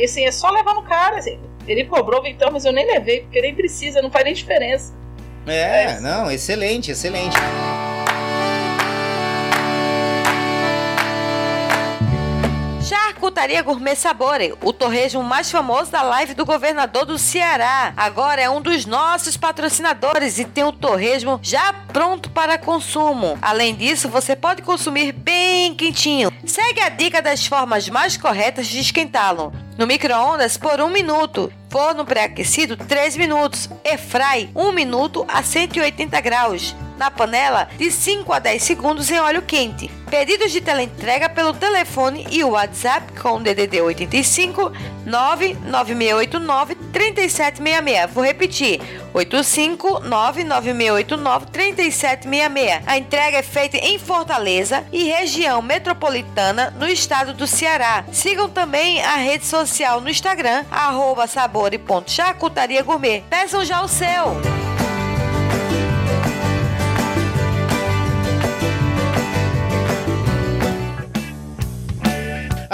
É, 0.00 0.04
assim, 0.04 0.24
é 0.24 0.32
só 0.32 0.50
levar 0.50 0.74
no 0.74 0.82
cara. 0.82 1.18
Assim. 1.18 1.38
Ele 1.66 1.84
cobrou 1.84 2.22
Vitão, 2.22 2.50
mas 2.50 2.64
eu 2.64 2.72
nem 2.72 2.86
levei, 2.86 3.20
porque 3.20 3.40
nem 3.40 3.54
precisa, 3.54 4.00
não 4.02 4.10
faz 4.10 4.24
nem 4.24 4.34
diferença. 4.34 4.92
É, 5.46 5.82
É. 5.96 6.00
não, 6.00 6.30
excelente, 6.30 6.90
excelente. 6.90 7.36
Charcutaria 12.84 13.62
Gourmet 13.62 13.96
Sabore, 13.96 14.54
o 14.62 14.70
torresmo 14.70 15.22
mais 15.22 15.50
famoso 15.50 15.90
da 15.90 16.02
live 16.02 16.34
do 16.34 16.44
governador 16.44 17.06
do 17.06 17.18
Ceará. 17.18 17.94
Agora 17.96 18.42
é 18.42 18.50
um 18.50 18.60
dos 18.60 18.84
nossos 18.84 19.38
patrocinadores 19.38 20.38
e 20.38 20.44
tem 20.44 20.64
o 20.64 20.72
torresmo 20.72 21.40
já 21.42 21.72
pronto 21.72 22.28
para 22.28 22.58
consumo. 22.58 23.38
Além 23.40 23.74
disso, 23.74 24.06
você 24.10 24.36
pode 24.36 24.60
consumir 24.60 25.12
bem 25.12 25.74
quentinho. 25.74 26.30
Segue 26.44 26.80
a 26.82 26.90
dica 26.90 27.22
das 27.22 27.46
formas 27.46 27.88
mais 27.88 28.18
corretas 28.18 28.66
de 28.66 28.80
esquentá-lo. 28.80 29.50
No 29.78 29.86
micro-ondas 29.86 30.58
por 30.58 30.78
um 30.82 30.90
minuto. 30.90 31.50
Forno 31.70 32.04
pré-aquecido 32.04 32.76
3 32.76 33.16
minutos. 33.16 33.66
Airfry 33.82 34.50
1 34.54 34.72
minuto 34.72 35.24
a 35.26 35.42
180 35.42 36.20
graus. 36.20 36.76
Na 36.96 37.10
panela 37.10 37.68
de 37.76 37.90
5 37.90 38.32
a 38.32 38.38
10 38.38 38.62
segundos 38.62 39.10
em 39.10 39.18
óleo 39.18 39.42
quente. 39.42 39.90
Pedidos 40.10 40.52
de 40.52 40.60
teleentrega 40.60 41.28
pelo 41.28 41.52
telefone 41.52 42.26
e 42.30 42.44
o 42.44 42.50
WhatsApp 42.50 43.12
com 43.20 43.42
DDD 43.42 43.80
85 43.80 44.72
99689 45.04 46.76
3766. 46.92 48.10
Vou 48.12 48.24
repetir: 48.24 48.80
85 49.12 50.00
99689 50.00 51.46
3766. 51.46 52.82
A 52.86 52.96
entrega 52.96 53.38
é 53.38 53.42
feita 53.42 53.76
em 53.76 53.98
Fortaleza 53.98 54.84
e 54.92 55.04
região 55.04 55.60
metropolitana 55.60 56.70
no 56.78 56.86
estado 56.86 57.34
do 57.34 57.46
Ceará. 57.46 58.04
Sigam 58.12 58.48
também 58.48 59.02
a 59.02 59.16
rede 59.16 59.44
social 59.44 60.00
no 60.00 60.08
Instagram, 60.08 60.64
arroba 60.70 61.26
sabore.charcutaria 61.26 62.82
gourmet. 62.82 63.24
Peçam 63.28 63.64
já 63.64 63.82
o 63.82 63.88
seu! 63.88 64.34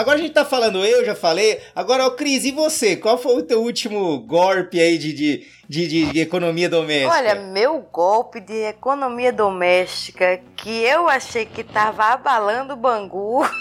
Agora 0.01 0.17
a 0.17 0.21
gente 0.23 0.33
tá 0.33 0.47
falando, 0.47 0.83
eu 0.83 1.05
já 1.05 1.15
falei. 1.15 1.61
Agora, 1.77 2.07
ô 2.07 2.13
Cris, 2.13 2.47
e 2.47 2.53
você? 2.53 2.97
Qual 2.97 3.19
foi 3.19 3.37
o 3.37 3.43
teu 3.43 3.63
último 3.63 4.19
golpe 4.21 4.81
aí 4.81 4.97
de, 4.97 5.13
de, 5.13 5.47
de, 5.69 6.11
de 6.11 6.21
economia 6.21 6.71
doméstica? 6.71 7.13
Olha, 7.13 7.35
meu 7.35 7.81
golpe 7.81 8.41
de 8.41 8.63
economia 8.63 9.31
doméstica 9.31 10.41
que 10.57 10.71
eu 10.71 11.07
achei 11.07 11.45
que 11.45 11.63
tava 11.63 12.05
abalando 12.05 12.73
o 12.73 12.77
Bangu 12.77 13.45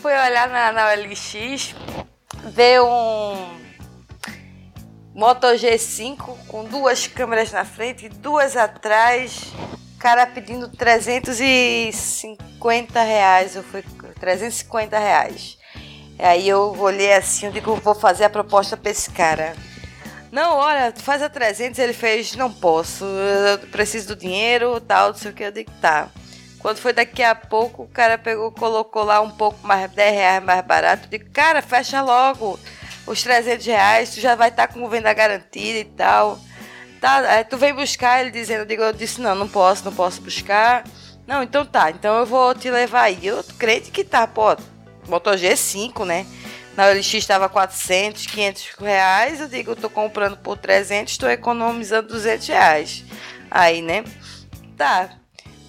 foi 0.00 0.12
olhar 0.12 0.48
na, 0.48 0.70
na 0.70 0.86
ver 2.52 2.80
um 2.80 3.58
Moto 5.12 5.48
G5 5.48 6.46
com 6.46 6.64
duas 6.64 7.08
câmeras 7.08 7.50
na 7.50 7.64
frente 7.64 8.06
e 8.06 8.08
duas 8.08 8.56
atrás. 8.56 9.52
Cara 10.00 10.26
pedindo 10.26 10.68
350 10.68 13.02
reais, 13.02 13.54
ou 13.54 13.62
foi 13.62 13.84
350 14.18 14.98
reais. 14.98 15.58
Aí 16.18 16.48
eu 16.48 16.74
olhei 16.78 17.12
assim, 17.12 17.46
eu 17.46 17.52
digo, 17.52 17.76
vou 17.76 17.94
fazer 17.94 18.24
a 18.24 18.30
proposta 18.30 18.78
pra 18.78 18.90
esse 18.90 19.10
cara. 19.10 19.54
Não, 20.32 20.56
olha, 20.56 20.94
faz 20.96 21.22
a 21.22 21.28
300, 21.28 21.78
ele 21.78 21.92
fez, 21.92 22.34
não 22.34 22.50
posso, 22.50 23.04
eu 23.04 23.58
preciso 23.68 24.08
do 24.08 24.16
dinheiro, 24.16 24.80
tal, 24.80 25.08
não 25.08 25.16
sei 25.16 25.32
o 25.32 25.34
que, 25.34 25.42
eu 25.42 25.52
digo, 25.52 25.70
tá. 25.82 26.08
Quando 26.60 26.78
foi 26.78 26.94
daqui 26.94 27.22
a 27.22 27.34
pouco, 27.34 27.82
o 27.82 27.88
cara 27.88 28.16
pegou, 28.16 28.50
colocou 28.52 29.02
lá 29.02 29.20
um 29.20 29.30
pouco 29.30 29.66
mais, 29.66 29.90
10 29.90 30.14
reais 30.14 30.42
mais 30.42 30.64
barato, 30.64 31.06
eu 31.06 31.10
digo, 31.10 31.28
cara, 31.30 31.60
fecha 31.60 32.00
logo 32.00 32.58
os 33.06 33.22
300 33.22 33.66
reais, 33.66 34.14
tu 34.14 34.20
já 34.20 34.34
vai 34.34 34.48
estar 34.48 34.68
com 34.68 34.88
venda 34.88 35.12
garantida 35.12 35.78
e 35.78 35.84
tal. 35.84 36.38
Tá, 37.00 37.22
é, 37.22 37.44
tu 37.44 37.56
vem 37.56 37.74
buscar, 37.74 38.20
ele 38.20 38.30
dizendo, 38.30 38.60
eu, 38.60 38.66
digo, 38.66 38.82
eu 38.82 38.92
disse, 38.92 39.20
não, 39.20 39.34
não 39.34 39.48
posso, 39.48 39.84
não 39.84 39.92
posso 39.92 40.20
buscar. 40.20 40.84
Não, 41.26 41.42
então 41.42 41.64
tá, 41.64 41.90
então 41.90 42.18
eu 42.18 42.26
vou 42.26 42.54
te 42.54 42.70
levar 42.70 43.02
aí. 43.02 43.26
Eu 43.26 43.42
crente 43.58 43.90
que 43.90 44.04
tá, 44.04 44.26
pô, 44.26 44.56
Moto 45.08 45.30
G5, 45.30 46.04
né? 46.04 46.26
Na 46.76 46.86
OLX 46.88 47.14
estava 47.14 47.48
400, 47.48 48.26
500 48.26 48.68
reais. 48.78 49.40
Eu 49.40 49.48
digo, 49.48 49.72
eu 49.72 49.76
tô 49.76 49.90
comprando 49.90 50.36
por 50.36 50.56
300, 50.56 51.12
estou 51.12 51.28
economizando 51.28 52.08
200 52.08 52.46
reais. 52.48 53.04
Aí, 53.50 53.82
né? 53.82 54.04
Tá. 54.76 55.10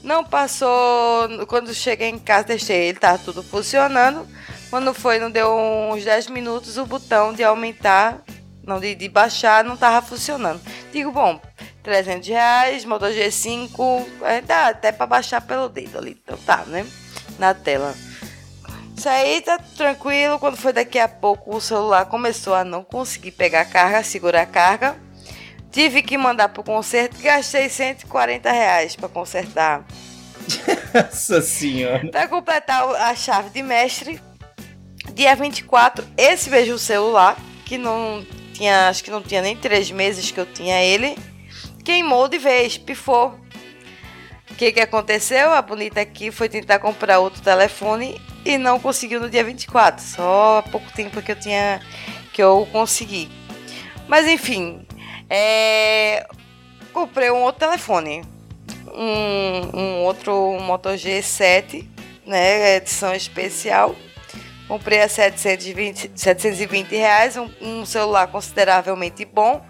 Não 0.03 0.23
passou. 0.23 1.45
Quando 1.47 1.73
cheguei 1.73 2.09
em 2.09 2.19
casa, 2.19 2.45
testei 2.45 2.89
ele, 2.89 2.99
tá 2.99 3.17
tudo 3.17 3.43
funcionando. 3.43 4.27
Quando 4.69 4.93
foi, 4.93 5.19
não 5.19 5.29
deu 5.29 5.53
uns 5.91 6.03
10 6.03 6.27
minutos, 6.27 6.77
o 6.77 6.85
botão 6.85 7.33
de 7.33 7.43
aumentar, 7.43 8.23
não 8.63 8.79
de, 8.79 8.95
de 8.95 9.09
baixar, 9.09 9.63
não 9.63 9.75
tava 9.77 10.05
funcionando. 10.05 10.61
Digo, 10.91 11.11
bom, 11.11 11.39
300 11.83 12.27
reais, 12.27 12.85
Moto 12.85 13.05
G5, 13.05 14.05
é, 14.23 14.41
dá 14.41 14.67
até 14.67 14.91
para 14.91 15.05
baixar 15.05 15.41
pelo 15.41 15.67
dedo 15.69 15.97
ali. 15.97 16.17
Então 16.23 16.37
tá, 16.37 16.63
né? 16.67 16.85
Na 17.39 17.53
tela. 17.53 17.93
Isso 18.95 19.09
aí 19.09 19.41
tá 19.41 19.57
tranquilo. 19.75 20.37
Quando 20.37 20.57
foi 20.57 20.73
daqui 20.73 20.99
a 20.99 21.07
pouco, 21.07 21.55
o 21.55 21.61
celular 21.61 22.05
começou 22.05 22.53
a 22.53 22.63
não 22.63 22.83
conseguir 22.83 23.31
pegar 23.31 23.65
carga, 23.65 24.03
segurar 24.03 24.41
a 24.41 24.45
carga. 24.45 24.95
Tive 25.71 26.01
que 26.03 26.17
mandar 26.17 26.49
pro 26.49 26.63
conserto 26.63 27.17
e 27.19 27.23
gastei 27.23 27.67
140 27.69 28.51
reais 28.51 28.95
para 28.95 29.07
consertar. 29.09 29.85
Nossa 30.93 31.41
senhora. 31.41 32.07
Para 32.11 32.27
completar 32.27 32.85
o- 32.87 32.95
a 32.95 33.15
chave 33.15 33.49
de 33.51 33.63
mestre, 33.63 34.21
dia 35.13 35.35
24, 35.35 36.05
esse 36.17 36.49
mesmo 36.49 36.77
celular, 36.77 37.37
que 37.65 37.77
não 37.77 38.25
tinha, 38.61 38.89
acho 38.89 39.03
que 39.03 39.09
não 39.09 39.23
tinha 39.23 39.41
nem 39.41 39.57
três 39.57 39.89
meses 39.89 40.29
que 40.29 40.39
eu 40.39 40.45
tinha 40.45 40.79
ele, 40.83 41.17
queimou 41.83 42.27
de 42.27 42.37
vez, 42.37 42.77
pifou. 42.77 43.35
O 44.51 44.55
que, 44.55 44.71
que 44.71 44.79
aconteceu? 44.79 45.51
A 45.51 45.61
bonita 45.63 45.99
aqui 45.99 46.29
foi 46.29 46.47
tentar 46.47 46.77
comprar 46.77 47.17
outro 47.17 47.41
telefone 47.41 48.21
e 48.45 48.59
não 48.59 48.79
conseguiu 48.79 49.19
no 49.19 49.29
dia 49.29 49.43
24. 49.43 50.03
Só 50.03 50.59
há 50.59 50.61
pouco 50.61 50.91
tempo 50.93 51.19
que 51.23 51.31
eu 51.31 51.35
tinha 51.35 51.81
que 52.31 52.43
eu 52.43 52.67
consegui. 52.71 53.29
Mas 54.07 54.27
enfim, 54.27 54.85
é, 55.27 56.27
comprei 56.93 57.31
um 57.31 57.41
outro 57.41 57.67
telefone. 57.67 58.21
Um, 58.93 59.79
um 59.79 60.03
outro 60.03 60.59
Moto 60.59 60.89
G7, 60.89 61.87
né? 62.27 62.75
Edição 62.75 63.15
especial. 63.15 63.95
Comprei 64.71 65.01
a 65.01 65.09
720, 65.09 66.11
720 66.15 66.95
reais, 66.95 67.35
um, 67.35 67.49
um 67.61 67.85
celular 67.85 68.27
consideravelmente 68.27 69.25
bom 69.25 69.61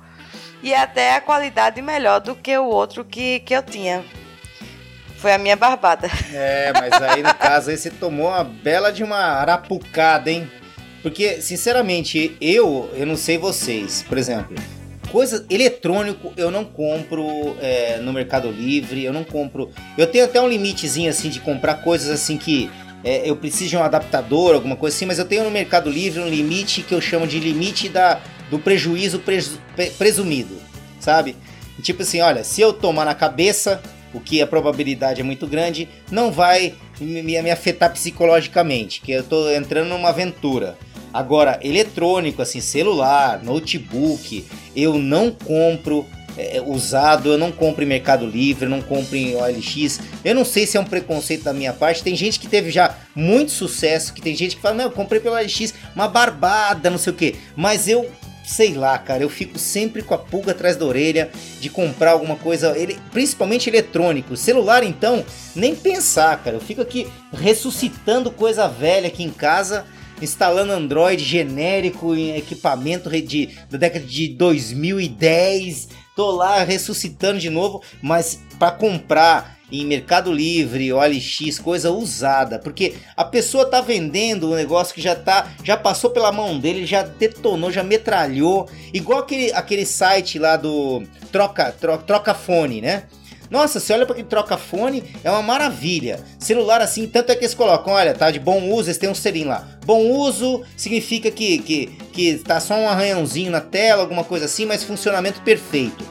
e 0.61 0.75
até 0.75 1.15
a 1.15 1.21
qualidade 1.21 1.81
melhor 1.81 2.21
do 2.21 2.35
que 2.35 2.55
o 2.55 2.65
outro 2.65 3.03
que, 3.03 3.39
que 3.39 3.51
eu 3.51 3.63
tinha. 3.63 4.05
Foi 5.17 5.33
a 5.33 5.39
minha 5.39 5.55
barbada. 5.55 6.07
É, 6.31 6.71
mas 6.71 6.93
aí 7.01 7.23
no 7.23 7.33
caso 7.33 7.71
aí 7.71 7.77
você 7.77 7.89
tomou 7.89 8.27
uma 8.27 8.43
bela 8.43 8.91
de 8.91 9.03
uma 9.03 9.17
arapucada, 9.17 10.29
hein? 10.29 10.47
Porque, 11.01 11.41
sinceramente, 11.41 12.37
eu, 12.39 12.87
eu 12.93 13.07
não 13.07 13.17
sei 13.17 13.39
vocês, 13.39 14.05
por 14.07 14.19
exemplo, 14.19 14.55
coisa 15.11 15.43
eletrônico 15.49 16.31
eu 16.37 16.51
não 16.51 16.63
compro 16.63 17.57
é, 17.59 17.97
no 17.97 18.13
Mercado 18.13 18.51
Livre, 18.51 19.03
eu 19.03 19.11
não 19.11 19.23
compro. 19.23 19.71
Eu 19.97 20.05
tenho 20.05 20.25
até 20.25 20.39
um 20.39 20.47
limitezinho 20.47 21.09
assim 21.09 21.29
de 21.29 21.39
comprar 21.39 21.81
coisas 21.83 22.07
assim 22.07 22.37
que 22.37 22.69
é, 23.03 23.29
eu 23.29 23.35
preciso 23.35 23.69
de 23.71 23.77
um 23.77 23.83
adaptador, 23.83 24.53
alguma 24.55 24.75
coisa 24.75 24.95
assim, 24.95 25.05
mas 25.05 25.19
eu 25.19 25.25
tenho 25.25 25.43
no 25.43 25.51
Mercado 25.51 25.89
Livre 25.89 26.21
um 26.21 26.27
limite 26.29 26.83
que 26.83 26.93
eu 26.93 27.01
chamo 27.01 27.25
de 27.27 27.39
limite 27.39 27.89
da, 27.89 28.19
do 28.49 28.59
prejuízo 28.59 29.19
presu- 29.19 29.59
pre- 29.75 29.89
presumido, 29.91 30.55
sabe? 30.99 31.35
Tipo 31.81 32.03
assim, 32.03 32.21
olha, 32.21 32.43
se 32.43 32.61
eu 32.61 32.71
tomar 32.73 33.05
na 33.05 33.15
cabeça, 33.15 33.81
o 34.13 34.19
que 34.19 34.41
a 34.41 34.45
probabilidade 34.45 35.21
é 35.21 35.23
muito 35.23 35.47
grande, 35.47 35.89
não 36.11 36.31
vai 36.31 36.75
me, 36.99 37.23
me 37.23 37.49
afetar 37.49 37.91
psicologicamente, 37.91 39.01
que 39.01 39.11
eu 39.11 39.23
tô 39.23 39.49
entrando 39.49 39.89
numa 39.89 40.09
aventura. 40.09 40.77
Agora, 41.13 41.59
eletrônico, 41.63 42.41
assim, 42.41 42.61
celular, 42.61 43.43
notebook, 43.43 44.45
eu 44.75 44.97
não 44.97 45.31
compro 45.31 46.05
é, 46.37 46.61
usado, 46.61 47.31
eu 47.31 47.37
não 47.37 47.51
compro 47.51 47.83
em 47.83 47.87
Mercado 47.87 48.25
Livre, 48.25 48.67
não 48.67 48.81
compro 48.81 49.15
em 49.15 49.35
OLX. 49.35 49.99
Eu 50.23 50.35
não 50.35 50.45
sei 50.45 50.65
se 50.65 50.77
é 50.77 50.79
um 50.79 50.85
preconceito 50.85 51.43
da 51.43 51.53
minha 51.53 51.73
parte. 51.73 52.03
Tem 52.03 52.15
gente 52.15 52.39
que 52.39 52.47
teve 52.47 52.71
já 52.71 52.95
muito 53.15 53.51
sucesso, 53.51 54.13
que 54.13 54.21
tem 54.21 54.35
gente 54.35 54.55
que 54.55 54.61
fala, 54.61 54.75
não, 54.75 54.85
eu 54.85 54.91
comprei 54.91 55.19
pelo 55.19 55.35
OLX, 55.35 55.73
uma 55.95 56.07
barbada, 56.07 56.89
não 56.89 56.97
sei 56.97 57.13
o 57.13 57.15
que. 57.15 57.35
Mas 57.55 57.87
eu 57.87 58.09
sei 58.43 58.73
lá, 58.73 58.97
cara, 58.97 59.23
eu 59.23 59.29
fico 59.29 59.57
sempre 59.57 60.01
com 60.01 60.13
a 60.13 60.17
pulga 60.17 60.51
atrás 60.51 60.75
da 60.75 60.85
orelha 60.85 61.29
de 61.59 61.69
comprar 61.69 62.11
alguma 62.11 62.35
coisa, 62.35 62.77
ele, 62.77 62.97
principalmente 63.11 63.69
eletrônico. 63.69 64.35
Celular, 64.35 64.83
então, 64.83 65.23
nem 65.55 65.75
pensar, 65.75 66.41
cara. 66.43 66.57
Eu 66.57 66.61
fico 66.61 66.81
aqui 66.81 67.07
ressuscitando 67.31 68.31
coisa 68.31 68.67
velha 68.67 69.07
aqui 69.07 69.23
em 69.23 69.29
casa, 69.29 69.85
instalando 70.21 70.73
Android 70.73 71.23
genérico 71.23 72.15
em 72.15 72.35
equipamento 72.35 73.09
de, 73.09 73.49
da 73.69 73.77
década 73.77 74.05
de 74.05 74.27
2010. 74.29 75.89
Tô 76.21 76.29
lá 76.29 76.63
ressuscitando 76.63 77.39
de 77.39 77.49
novo, 77.49 77.81
mas 77.99 78.39
para 78.59 78.69
comprar 78.69 79.57
em 79.71 79.83
Mercado 79.83 80.31
Livre, 80.31 80.93
OLX, 80.93 81.57
coisa 81.57 81.89
usada, 81.89 82.59
porque 82.59 82.93
a 83.17 83.25
pessoa 83.25 83.65
tá 83.65 83.81
vendendo 83.81 84.51
um 84.51 84.55
negócio 84.55 84.93
que 84.93 85.01
já 85.01 85.15
tá, 85.15 85.51
já 85.63 85.75
passou 85.75 86.11
pela 86.11 86.31
mão 86.31 86.59
dele, 86.59 86.85
já 86.85 87.01
detonou, 87.01 87.71
já 87.71 87.81
metralhou, 87.81 88.69
igual 88.93 89.21
aquele, 89.21 89.51
aquele 89.53 89.83
site 89.83 90.37
lá 90.37 90.57
do 90.57 91.01
troca, 91.31 91.71
troca, 91.71 92.03
troca 92.03 92.33
fone, 92.35 92.81
né? 92.81 93.05
Nossa, 93.51 93.81
você 93.81 93.91
olha 93.91 94.05
para 94.05 94.13
aquele 94.13 94.29
troca-fone, 94.29 95.03
é 95.25 95.29
uma 95.29 95.41
maravilha. 95.41 96.23
Celular 96.39 96.79
assim, 96.79 97.05
tanto 97.05 97.33
é 97.33 97.35
que 97.35 97.43
eles 97.43 97.53
colocam, 97.53 97.91
olha, 97.91 98.13
tá 98.13 98.31
de 98.31 98.39
bom 98.39 98.69
uso, 98.69 98.87
eles 98.87 98.97
têm 98.97 99.09
um 99.09 99.13
selinho 99.13 99.49
lá. 99.49 99.67
Bom 99.85 100.09
uso 100.09 100.63
significa 100.77 101.29
que, 101.29 101.59
que, 101.59 101.87
que 102.13 102.37
tá 102.37 102.61
só 102.61 102.75
um 102.75 102.87
arranhãozinho 102.87 103.51
na 103.51 103.59
tela, 103.59 104.03
alguma 104.03 104.23
coisa 104.23 104.45
assim, 104.45 104.65
mas 104.65 104.85
funcionamento 104.85 105.41
perfeito. 105.41 106.01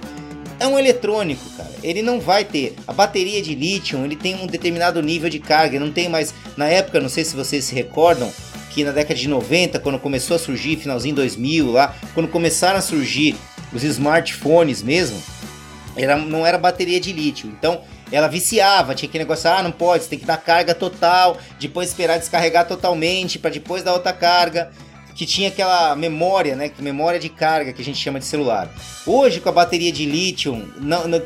É 0.61 0.67
um 0.67 0.79
eletrônico, 0.79 1.49
cara. 1.57 1.71
Ele 1.83 2.03
não 2.03 2.21
vai 2.21 2.45
ter. 2.45 2.75
A 2.87 2.93
bateria 2.93 3.41
de 3.41 3.55
lítio, 3.55 4.05
ele 4.05 4.15
tem 4.15 4.35
um 4.35 4.47
determinado 4.47 5.01
nível 5.01 5.31
de 5.31 5.39
carga. 5.39 5.81
Não 5.81 5.91
tem 5.91 6.07
mais. 6.07 6.35
Na 6.55 6.67
época, 6.67 7.01
não 7.01 7.09
sei 7.09 7.25
se 7.25 7.35
vocês 7.35 7.65
se 7.65 7.75
recordam, 7.75 8.31
que 8.69 8.85
na 8.85 8.93
década 8.93 9.19
de 9.19 9.27
90, 9.27 9.79
quando 9.81 9.99
começou 9.99 10.37
a 10.37 10.39
surgir, 10.39 10.77
finalzinho 10.77 11.15
2000 11.15 11.73
lá, 11.73 11.97
quando 12.13 12.29
começaram 12.29 12.79
a 12.79 12.83
surgir 12.83 13.35
os 13.73 13.83
smartphones 13.83 14.83
mesmo, 14.83 15.19
era, 15.97 16.17
não 16.17 16.47
era 16.47 16.59
bateria 16.59 17.01
de 17.01 17.13
lítio. 17.13 17.49
Então 17.49 17.83
ela 18.13 18.29
viciava, 18.29 18.95
tinha 18.95 19.09
aquele 19.09 19.25
negócio, 19.25 19.51
ah, 19.51 19.63
não 19.63 19.71
pode, 19.71 20.05
você 20.05 20.11
tem 20.11 20.19
que 20.19 20.27
dar 20.27 20.37
carga 20.37 20.75
total, 20.75 21.39
depois 21.59 21.89
esperar 21.89 22.19
descarregar 22.19 22.67
totalmente, 22.67 23.39
para 23.39 23.51
depois 23.51 23.83
dar 23.83 23.93
outra 23.93 24.13
carga 24.13 24.71
que 25.15 25.27
tinha 25.27 25.49
aquela 25.49 25.95
memória, 25.95 26.57
né? 26.57 26.71
Memória 26.79 27.21
de 27.21 27.29
carga 27.29 27.73
que 27.73 27.83
a 27.83 27.85
gente 27.85 27.99
chama 27.99 28.19
de 28.19 28.25
celular. 28.25 28.71
Hoje, 29.07 29.41
com 29.41 29.49
a 29.49 29.53
bateria 29.53 29.93
de 29.93 30.07
lítio, 30.07 30.73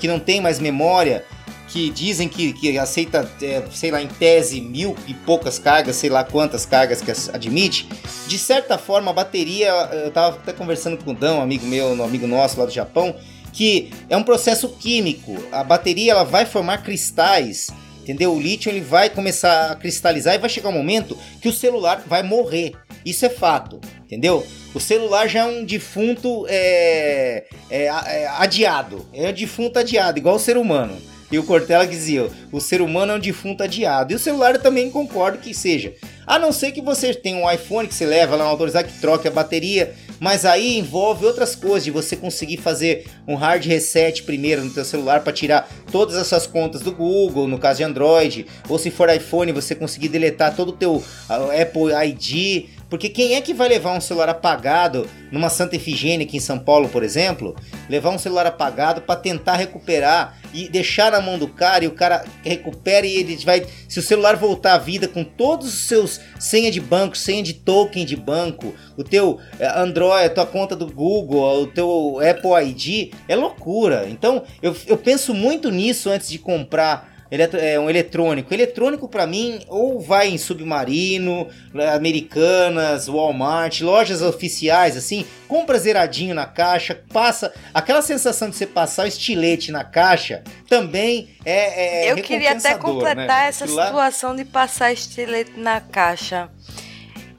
que 0.01 0.09
não 0.09 0.19
tem 0.19 0.41
mais 0.41 0.59
memória, 0.59 1.25
que 1.69 1.91
dizem 1.91 2.29
que, 2.29 2.53
que 2.53 2.79
aceita, 2.79 3.31
é, 3.43 3.63
sei 3.73 3.91
lá, 3.91 4.03
em 4.03 4.07
tese, 4.07 4.61
mil 4.61 4.97
e 5.07 5.15
poucas 5.15 5.59
cargas, 5.59 5.97
sei 5.97 6.11
lá 6.11 6.25
quantas 6.25 6.67
cargas 6.67 7.01
que 7.01 7.11
admite, 7.33 7.89
de 8.27 8.39
certa 8.39 8.79
forma 8.79 9.11
a 9.11 9.15
bateria, 9.15 9.71
eu 9.93 10.11
tava 10.11 10.37
até 10.37 10.53
conversando 10.53 10.97
com 11.03 11.11
o 11.11 11.15
Dão, 11.15 11.39
um 11.39 11.43
amigo 11.43 11.67
meu, 11.67 11.89
um 11.89 12.05
amigo 12.05 12.27
nosso 12.27 12.59
lá 12.59 12.67
do 12.67 12.73
Japão, 12.73 13.17
que 13.55 13.91
é 14.11 14.17
um 14.17 14.23
processo 14.23 14.69
químico. 14.69 15.33
A 15.51 15.65
bateria 15.65 16.13
ela 16.13 16.25
vai 16.25 16.45
formar 16.45 16.83
cristais, 16.83 17.69
entendeu? 18.03 18.35
O 18.35 18.41
lítio 18.41 18.71
ele 18.71 18.81
vai 18.81 19.09
começar 19.09 19.71
a 19.71 19.77
cristalizar 19.77 20.35
e 20.35 20.39
vai 20.39 20.51
chegar 20.51 20.69
um 20.69 20.73
momento 20.73 21.17
que 21.41 21.49
o 21.49 21.53
celular 21.53 22.03
vai 22.07 22.23
morrer. 22.23 22.75
Isso 23.07 23.25
é 23.25 23.31
fato, 23.31 23.81
entendeu? 24.05 24.45
O 24.75 24.81
celular 24.81 25.29
já 25.29 25.41
é 25.41 25.45
um 25.45 25.65
defunto 25.65 26.47
é, 26.49 27.45
é, 27.71 27.85
é, 27.85 28.27
adiado. 28.39 29.07
É 29.15 29.29
um 29.29 29.33
defunto 29.33 29.79
adiado, 29.79 30.19
igual 30.19 30.35
o 30.35 30.41
ser 30.41 30.57
humano. 30.57 31.01
E 31.35 31.39
o 31.39 31.43
Cortella 31.43 31.85
dizia: 31.85 32.31
o 32.53 32.61
ser 32.61 32.81
humano 32.81 33.11
é 33.11 33.17
um 33.17 33.19
defunto 33.19 33.65
adiado. 33.65 34.13
E 34.13 34.15
o 34.15 34.21
celular 34.21 34.55
eu 34.55 34.63
também 34.63 34.89
concordo 34.89 35.39
que 35.39 35.53
seja. 35.53 35.93
A 36.25 36.39
não 36.39 36.53
ser 36.53 36.71
que 36.71 36.81
você 36.81 37.13
tenha 37.13 37.37
um 37.37 37.51
iPhone 37.51 37.89
que 37.89 37.95
você 37.95 38.07
leva 38.07 38.37
lá 38.37 38.45
no 38.45 38.51
autorizar 38.51 38.85
que 38.85 39.01
troque 39.01 39.27
a 39.27 39.33
bateria, 39.33 39.95
mas 40.21 40.45
aí 40.45 40.79
envolve 40.79 41.27
outras 41.27 41.57
coisas 41.57 41.83
de 41.83 41.91
você 41.91 42.15
conseguir 42.15 42.59
fazer 42.59 43.07
um 43.27 43.35
hard 43.35 43.67
reset 43.67 44.23
primeiro 44.23 44.65
no 44.65 44.71
teu 44.71 44.85
celular 44.85 45.25
para 45.25 45.33
tirar 45.33 45.69
todas 45.91 46.15
as 46.15 46.29
suas 46.29 46.47
contas 46.47 46.83
do 46.83 46.93
Google, 46.93 47.49
no 47.49 47.59
caso 47.59 47.79
de 47.79 47.85
Android, 47.85 48.47
ou 48.69 48.79
se 48.79 48.91
for 48.91 49.13
iPhone 49.13 49.51
você 49.51 49.75
conseguir 49.75 50.09
deletar 50.09 50.55
todo 50.55 50.69
o 50.69 50.73
teu 50.73 51.03
Apple 51.29 51.93
ID, 52.07 52.69
porque 52.89 53.09
quem 53.09 53.35
é 53.35 53.41
que 53.41 53.53
vai 53.53 53.69
levar 53.69 53.93
um 53.93 54.01
celular 54.01 54.29
apagado 54.29 55.07
numa 55.33 55.51
Santa 55.51 55.75
Efigênia 55.75 56.25
aqui 56.25 56.37
em 56.37 56.41
São 56.41 56.59
Paulo, 56.59 56.89
por 56.89 57.03
exemplo? 57.03 57.57
Levar 57.91 58.11
um 58.11 58.19
celular 58.19 58.47
apagado 58.47 59.03
para 59.03 59.19
tentar 59.19 59.57
recuperar 59.57 60.39
e 60.55 60.69
deixar 60.69 61.11
na 61.11 61.21
mão 61.21 61.37
do 61.37 61.49
cara 61.49 61.85
e 61.85 61.89
o 61.89 61.95
cara 61.95 62.25
recupera 62.43 63.05
e 63.05 63.17
ele 63.17 63.37
vai. 63.45 63.67
Se 63.89 63.99
o 63.99 64.03
celular 64.03 64.37
voltar 64.37 64.75
à 64.75 64.79
vida 64.79 65.09
com 65.09 65.25
todos 65.25 65.67
os 65.67 65.89
seus 65.89 66.21
senha 66.39 66.71
de 66.71 66.81
banco, 66.81 67.17
senha 67.17 67.43
de 67.43 67.53
token 67.53 68.07
de 68.07 68.17
banco, 68.17 68.73
o 68.97 69.03
teu 69.03 69.41
eh, 69.59 69.67
Android, 69.77 70.27
a 70.27 70.31
tua 70.31 70.47
conta 70.47 70.77
do 70.77 70.87
Google, 70.87 71.63
o 71.63 71.67
teu 71.67 72.21
Apple 72.21 72.71
ID, 72.71 73.13
é 73.29 73.35
loucura. 73.35 74.07
Então 74.09 74.45
eu, 74.63 74.75
eu 74.87 74.97
penso 74.97 75.35
muito 75.35 75.71
nisso 75.71 76.09
antes 76.09 76.29
de 76.29 76.39
comprar 76.39 77.14
é 77.31 77.81
um 77.81 77.89
eletrônico. 77.89 78.53
Eletrônico 78.53 79.09
para 79.09 79.27
mim 79.27 79.61
ou 79.69 80.01
vai 80.01 80.29
em 80.29 80.39
Submarino, 80.39 81.49
Americanas, 81.95 83.07
Walmart, 83.07 83.81
lojas 83.81 84.23
oficiais 84.23 84.97
assim, 84.97 85.27
compra 85.49 85.79
zeradinho 85.79 86.35
na 86.35 86.47
caixa, 86.47 87.01
passa 87.13 87.53
aquela 87.73 88.03
sensação 88.03 88.51
de 88.51 88.57
você 88.57 88.67
passar 88.67 89.05
o 89.05 89.09
estilete 89.09 89.73
na 89.73 89.85
caixa, 89.85 90.43
também 90.69 91.29
é, 91.45 92.07
é 92.07 92.13
Eu 92.13 92.17
queria 92.17 92.53
até 92.53 92.75
completar 92.75 93.27
né? 93.27 93.49
essa 93.49 93.67
situação 93.67 94.35
de 94.37 94.45
passar 94.45 94.93
estilete 94.93 95.53
na 95.57 95.81
caixa. 95.81 96.49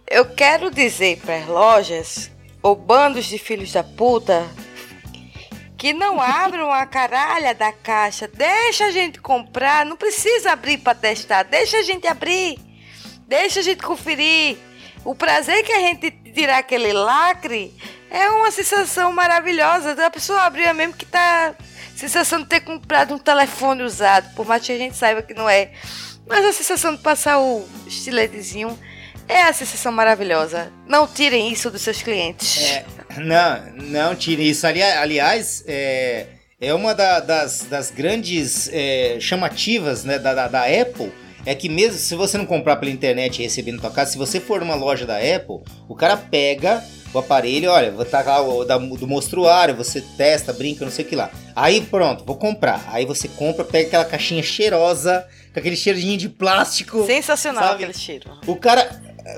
Eu 0.09 0.25
quero 0.25 0.69
dizer 0.69 1.17
para 1.17 1.37
as 1.37 1.47
lojas 1.47 2.31
ou 2.61 2.75
bandos 2.75 3.25
de 3.25 3.37
filhos 3.37 3.71
da 3.71 3.83
puta 3.83 4.45
que 5.77 5.93
não 5.93 6.21
abram 6.21 6.71
a 6.71 6.85
caralha 6.85 7.53
da 7.53 7.71
caixa. 7.71 8.27
Deixa 8.27 8.85
a 8.85 8.91
gente 8.91 9.19
comprar, 9.19 9.85
não 9.85 9.97
precisa 9.97 10.51
abrir 10.51 10.77
para 10.77 10.95
testar. 10.95 11.43
Deixa 11.43 11.77
a 11.77 11.83
gente 11.83 12.07
abrir. 12.07 12.57
Deixa 13.27 13.59
a 13.59 13.63
gente 13.63 13.83
conferir. 13.83 14.57
O 15.03 15.13
prazer 15.13 15.63
que 15.63 15.71
a 15.71 15.79
gente 15.79 16.11
tirar 16.33 16.59
aquele 16.59 16.93
lacre 16.93 17.73
é 18.09 18.29
uma 18.29 18.51
sensação 18.51 19.11
maravilhosa. 19.11 19.91
A 20.05 20.09
pessoa 20.09 20.41
abriu 20.41 20.73
mesmo 20.73 20.93
que 20.93 21.05
tá 21.05 21.53
sensação 21.95 22.39
de 22.39 22.47
ter 22.47 22.61
comprado 22.61 23.13
um 23.13 23.17
telefone 23.17 23.83
usado, 23.83 24.33
por 24.35 24.45
mais 24.45 24.65
que 24.65 24.71
a 24.71 24.77
gente 24.77 24.95
saiba 24.95 25.21
que 25.21 25.33
não 25.33 25.49
é. 25.49 25.71
Mas 26.27 26.43
a 26.43 26.51
sensação 26.51 26.95
de 26.95 27.01
passar 27.01 27.39
o 27.39 27.67
estiletezinho 27.85 28.77
é 29.27 29.43
a 29.43 29.53
sensação 29.53 29.91
maravilhosa. 29.91 30.71
Não 30.87 31.07
tirem 31.07 31.51
isso 31.51 31.69
dos 31.69 31.81
seus 31.81 32.01
clientes. 32.01 32.71
É, 32.71 32.85
não, 33.17 33.75
não 33.75 34.15
tirem 34.15 34.47
isso. 34.47 34.65
Ali, 34.65 34.81
aliás, 34.81 35.63
é, 35.67 36.27
é 36.59 36.73
uma 36.73 36.93
da, 36.93 37.19
das, 37.19 37.61
das 37.69 37.91
grandes 37.91 38.69
é, 38.71 39.17
chamativas 39.19 40.03
né, 40.03 40.17
da, 40.17 40.33
da, 40.33 40.47
da, 40.47 40.63
Apple. 40.63 41.11
É 41.45 41.53
que 41.53 41.69
mesmo 41.69 41.97
se 41.99 42.15
você 42.15 42.37
não 42.37 42.45
comprar 42.45 42.77
pela 42.77 42.91
internet 42.91 43.39
e 43.39 43.43
receber 43.43 43.71
na 43.71 43.79
tua 43.79 43.91
casa, 43.91 44.11
se 44.11 44.17
você 44.17 44.39
for 44.39 44.59
numa 44.61 44.73
loja 44.73 45.05
da 45.05 45.17
Apple, 45.17 45.61
o 45.87 45.95
cara 45.95 46.17
pega 46.17 46.83
o 47.13 47.19
aparelho, 47.19 47.69
olha, 47.71 47.91
vou 47.91 48.03
tacar 48.03 48.41
o 48.41 48.65
da, 48.65 48.77
do 48.77 49.07
mostruário, 49.07 49.75
você 49.75 50.01
testa, 50.01 50.51
brinca, 50.51 50.83
não 50.83 50.91
sei 50.91 51.05
o 51.05 51.07
que 51.07 51.15
lá. 51.15 51.31
Aí 51.55 51.81
pronto, 51.81 52.25
vou 52.25 52.35
comprar. 52.35 52.83
Aí 52.91 53.05
você 53.05 53.27
compra, 53.27 53.63
pega 53.63 53.87
aquela 53.87 54.05
caixinha 54.05 54.43
cheirosa, 54.43 55.25
com 55.53 55.59
aquele 55.59 55.75
cheirinho 55.75 56.17
de 56.17 56.27
plástico. 56.27 57.05
Sensacional 57.05 57.63
sabe? 57.63 57.75
aquele 57.75 57.93
cheiro. 57.93 58.29
O 58.45 58.55
cara, 58.55 58.89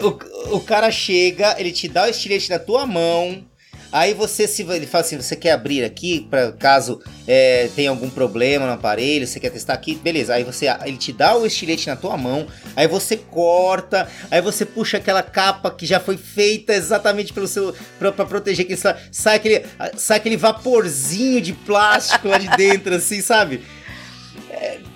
o, 0.02 0.56
o 0.56 0.60
cara 0.62 0.90
chega, 0.90 1.56
ele 1.60 1.72
te 1.72 1.88
dá 1.88 2.06
o 2.06 2.10
estilete 2.10 2.50
na 2.50 2.58
tua 2.58 2.86
mão. 2.86 3.46
Aí 3.92 4.14
você 4.14 4.48
se 4.48 4.64
ele 4.64 4.86
fala 4.86 5.04
assim, 5.04 5.18
você 5.18 5.36
quer 5.36 5.52
abrir 5.52 5.84
aqui 5.84 6.28
para 6.30 6.52
caso 6.52 7.02
é, 7.28 7.70
tenha 7.76 7.90
algum 7.90 8.10
problema 8.10 8.66
no 8.66 8.74
aparelho, 8.74 9.26
você 9.26 9.40
quer 9.40 9.50
testar 9.50 9.74
aqui, 9.74 9.96
beleza? 9.96 10.34
Aí 10.34 10.44
você 10.44 10.68
ele 10.86 10.98
te 10.98 11.14
dá 11.14 11.36
o 11.38 11.46
estilete 11.46 11.88
na 11.88 11.96
tua 11.96 12.18
mão, 12.18 12.48
aí 12.76 12.88
você 12.88 13.18
corta, 13.18 14.08
aí 14.30 14.42
você 14.42 14.66
puxa 14.66 14.98
aquela 14.98 15.24
capa 15.24 15.72
que 15.72 15.86
já 15.86 16.00
foi 16.00 16.18
feita 16.18 16.74
exatamente 16.74 17.34
pelo 17.34 17.48
seu 17.48 17.74
para 18.00 18.12
proteger 18.12 18.66
que 18.66 18.76
sai 18.76 19.36
aquele 19.36 19.64
sai 19.96 20.18
aquele 20.18 20.38
vaporzinho 20.38 21.42
de 21.42 21.54
plástico 21.54 22.28
lá 22.28 22.38
de 22.38 22.50
dentro 22.58 22.96
assim, 22.96 23.22
sabe? 23.22 23.62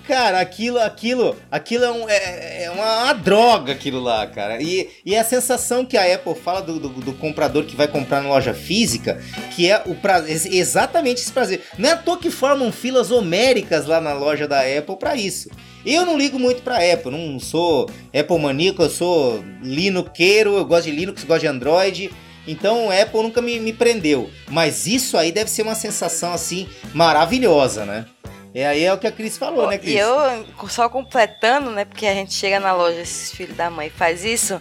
Cara, 0.06 0.40
aquilo, 0.40 0.78
aquilo, 0.80 1.36
aquilo 1.50 1.84
é, 1.84 1.92
um, 1.92 2.08
é, 2.08 2.64
é 2.64 2.70
uma, 2.70 3.04
uma 3.04 3.12
droga, 3.12 3.72
aquilo 3.72 4.00
lá, 4.00 4.26
cara. 4.26 4.60
E, 4.60 4.90
e 5.06 5.14
é 5.14 5.20
a 5.20 5.24
sensação 5.24 5.84
que 5.84 5.96
a 5.96 6.14
Apple 6.14 6.34
fala 6.34 6.60
do, 6.60 6.80
do, 6.80 6.88
do 6.88 7.12
comprador 7.12 7.64
que 7.64 7.76
vai 7.76 7.86
comprar 7.86 8.20
na 8.20 8.28
loja 8.28 8.52
física, 8.52 9.22
que 9.54 9.70
é 9.70 9.80
o 9.86 9.94
prazer, 9.94 10.52
exatamente 10.52 11.22
esse 11.22 11.32
prazer. 11.32 11.62
Não 11.78 11.88
é 11.88 11.92
à 11.92 11.96
toa 11.96 12.18
que 12.18 12.30
formam 12.30 12.72
filas 12.72 13.10
homéricas 13.10 13.86
lá 13.86 14.00
na 14.00 14.12
loja 14.12 14.48
da 14.48 14.60
Apple 14.60 14.96
para 14.98 15.14
isso. 15.14 15.48
Eu 15.86 16.04
não 16.04 16.18
ligo 16.18 16.38
muito 16.38 16.62
pra 16.62 16.76
Apple, 16.92 17.10
não 17.10 17.38
sou 17.38 17.88
Apple 18.12 18.38
maníaco, 18.38 18.82
eu 18.82 18.90
sou 18.90 19.44
Linuxeiro, 19.62 20.56
eu 20.56 20.64
gosto 20.64 20.84
de 20.84 20.92
Linux, 20.92 21.24
gosto 21.24 21.40
de 21.42 21.46
Android. 21.46 22.10
Então 22.46 22.90
Apple 22.90 23.22
nunca 23.22 23.40
me, 23.40 23.60
me 23.60 23.72
prendeu. 23.72 24.28
Mas 24.48 24.86
isso 24.86 25.16
aí 25.16 25.30
deve 25.30 25.50
ser 25.50 25.62
uma 25.62 25.74
sensação 25.74 26.32
assim 26.32 26.68
maravilhosa, 26.92 27.84
né? 27.84 28.06
E 28.54 28.62
aí 28.62 28.84
é 28.84 28.92
o 28.92 28.98
que 28.98 29.06
a 29.06 29.12
Cris 29.12 29.38
falou, 29.38 29.68
né, 29.68 29.78
Cris? 29.78 29.94
E 29.94 29.96
eu, 29.96 30.46
só 30.68 30.88
completando, 30.88 31.70
né? 31.70 31.84
Porque 31.84 32.06
a 32.06 32.14
gente 32.14 32.34
chega 32.34 32.60
na 32.60 32.72
loja, 32.72 33.00
esses 33.00 33.32
filhos 33.32 33.56
da 33.56 33.70
mãe 33.70 33.88
faz 33.88 34.24
isso. 34.24 34.60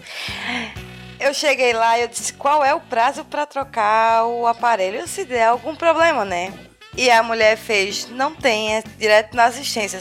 Eu 1.20 1.34
cheguei 1.34 1.74
lá 1.74 2.00
e 2.00 2.04
eu 2.04 2.08
disse, 2.08 2.34
qual 2.34 2.64
é 2.64 2.74
o 2.74 2.80
prazo 2.80 3.26
para 3.26 3.46
trocar 3.46 4.26
o 4.26 4.48
aparelho 4.48 5.08
se 5.08 5.26
der 5.26 5.48
algum 5.48 5.76
problema, 5.76 6.24
né? 6.24 6.54
E 6.96 7.12
a 7.12 7.22
mulher 7.22 7.58
fez, 7.58 8.10
não 8.10 8.34
tem, 8.34 8.76
é 8.76 8.84
direto 8.98 9.36
na 9.36 9.46
assistência. 9.46 10.00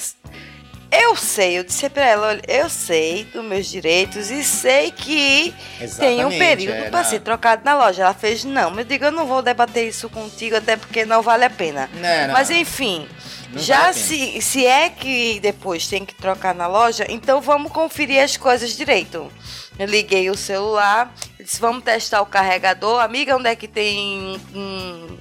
Eu 0.93 1.15
sei, 1.15 1.59
eu 1.59 1.65
disse 1.65 1.89
pra 1.89 2.05
ela, 2.05 2.29
olha, 2.29 2.43
eu 2.49 2.69
sei 2.69 3.25
dos 3.25 3.45
meus 3.45 3.67
direitos 3.67 4.29
e 4.31 4.43
sei 4.43 4.91
que 4.91 5.55
tem 5.99 6.25
um 6.25 6.31
período 6.31 6.75
é, 6.75 6.91
para 6.91 7.05
ser 7.05 7.21
trocado 7.21 7.65
na 7.65 7.77
loja. 7.77 8.03
Ela 8.03 8.15
fez, 8.15 8.45
não, 8.45 8.77
eu 8.77 8.85
digo, 8.85 9.05
eu 9.05 9.13
não 9.13 9.25
vou 9.25 9.41
debater 9.41 9.87
isso 9.87 10.09
contigo, 10.09 10.57
até 10.57 10.77
porque 10.77 11.05
não 11.05 11.23
vale 11.23 11.45
a 11.45 11.51
pena. 11.51 11.89
Não, 11.95 12.27
não. 12.27 12.35
Mas 12.35 12.51
enfim, 12.51 13.09
não 13.53 13.63
já 13.63 13.83
vale 13.83 13.95
se, 13.95 14.43
se 14.43 14.67
é 14.67 14.89
que 14.91 15.39
depois 15.41 15.87
tem 15.87 16.05
que 16.05 16.15
trocar 16.15 16.55
na 16.55 16.67
loja, 16.67 17.07
então 17.09 17.41
vamos 17.41 17.71
conferir 17.71 18.23
as 18.23 18.37
coisas 18.37 18.77
direito. 18.77 19.31
Eu 19.79 19.87
liguei 19.87 20.29
o 20.29 20.37
celular, 20.37 21.15
disse, 21.39 21.61
vamos 21.61 21.85
testar 21.85 22.21
o 22.21 22.27
carregador. 22.27 23.01
Amiga, 23.01 23.37
onde 23.37 23.49
é 23.49 23.55
que 23.55 23.69
tem 23.69 24.41
um 24.55 25.17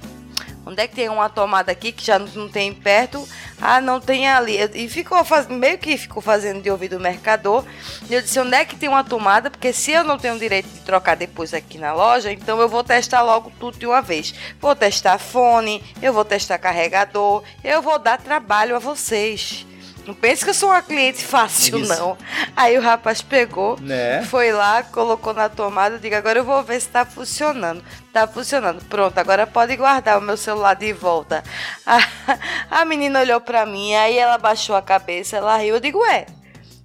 Onde 0.70 0.82
é 0.82 0.86
que 0.86 0.94
tem 0.94 1.08
uma 1.08 1.28
tomada 1.28 1.72
aqui 1.72 1.90
que 1.90 2.06
já 2.06 2.16
não 2.16 2.48
tem 2.48 2.72
perto? 2.72 3.28
Ah, 3.60 3.80
não 3.80 4.00
tem 4.00 4.28
ali. 4.28 4.56
E 4.72 4.88
ficou 4.88 5.24
fazendo, 5.24 5.54
meio 5.54 5.76
que 5.76 5.98
ficou 5.98 6.22
fazendo 6.22 6.62
de 6.62 6.70
ouvido 6.70 6.96
o 6.96 7.00
mercador. 7.00 7.64
E 8.08 8.14
eu 8.14 8.22
disse: 8.22 8.38
onde 8.38 8.54
é 8.54 8.64
que 8.64 8.76
tem 8.76 8.88
uma 8.88 9.02
tomada? 9.02 9.50
Porque 9.50 9.72
se 9.72 9.90
eu 9.90 10.04
não 10.04 10.16
tenho 10.16 10.38
direito 10.38 10.68
de 10.68 10.78
trocar 10.82 11.16
depois 11.16 11.52
aqui 11.52 11.76
na 11.76 11.92
loja, 11.92 12.30
então 12.30 12.60
eu 12.60 12.68
vou 12.68 12.84
testar 12.84 13.20
logo 13.22 13.50
tudo 13.58 13.78
de 13.78 13.86
uma 13.86 14.00
vez. 14.00 14.32
Vou 14.60 14.76
testar 14.76 15.18
fone, 15.18 15.82
eu 16.00 16.12
vou 16.12 16.24
testar 16.24 16.56
carregador, 16.56 17.42
eu 17.64 17.82
vou 17.82 17.98
dar 17.98 18.18
trabalho 18.18 18.76
a 18.76 18.78
vocês. 18.78 19.66
Não 20.10 20.14
pense 20.14 20.42
que 20.42 20.50
eu 20.50 20.54
sou 20.54 20.70
uma 20.70 20.82
cliente 20.82 21.24
fácil, 21.24 21.78
Isso. 21.78 21.94
não. 21.94 22.18
Aí 22.56 22.76
o 22.76 22.80
rapaz 22.80 23.22
pegou, 23.22 23.78
né? 23.80 24.22
foi 24.24 24.50
lá, 24.50 24.82
colocou 24.82 25.32
na 25.32 25.48
tomada, 25.48 26.00
digo, 26.00 26.16
agora 26.16 26.40
eu 26.40 26.44
vou 26.44 26.64
ver 26.64 26.80
se 26.80 26.88
tá 26.88 27.04
funcionando. 27.04 27.80
Tá 28.12 28.26
funcionando. 28.26 28.84
Pronto, 28.86 29.16
agora 29.16 29.46
pode 29.46 29.76
guardar 29.76 30.18
o 30.18 30.20
meu 30.20 30.36
celular 30.36 30.74
de 30.74 30.92
volta. 30.92 31.44
A, 31.86 32.80
a 32.80 32.84
menina 32.84 33.20
olhou 33.20 33.40
pra 33.40 33.64
mim, 33.64 33.94
aí 33.94 34.18
ela 34.18 34.36
baixou 34.36 34.74
a 34.74 34.82
cabeça, 34.82 35.36
ela 35.36 35.56
riu. 35.56 35.76
Eu 35.76 35.80
digo, 35.80 36.00
ué, 36.00 36.26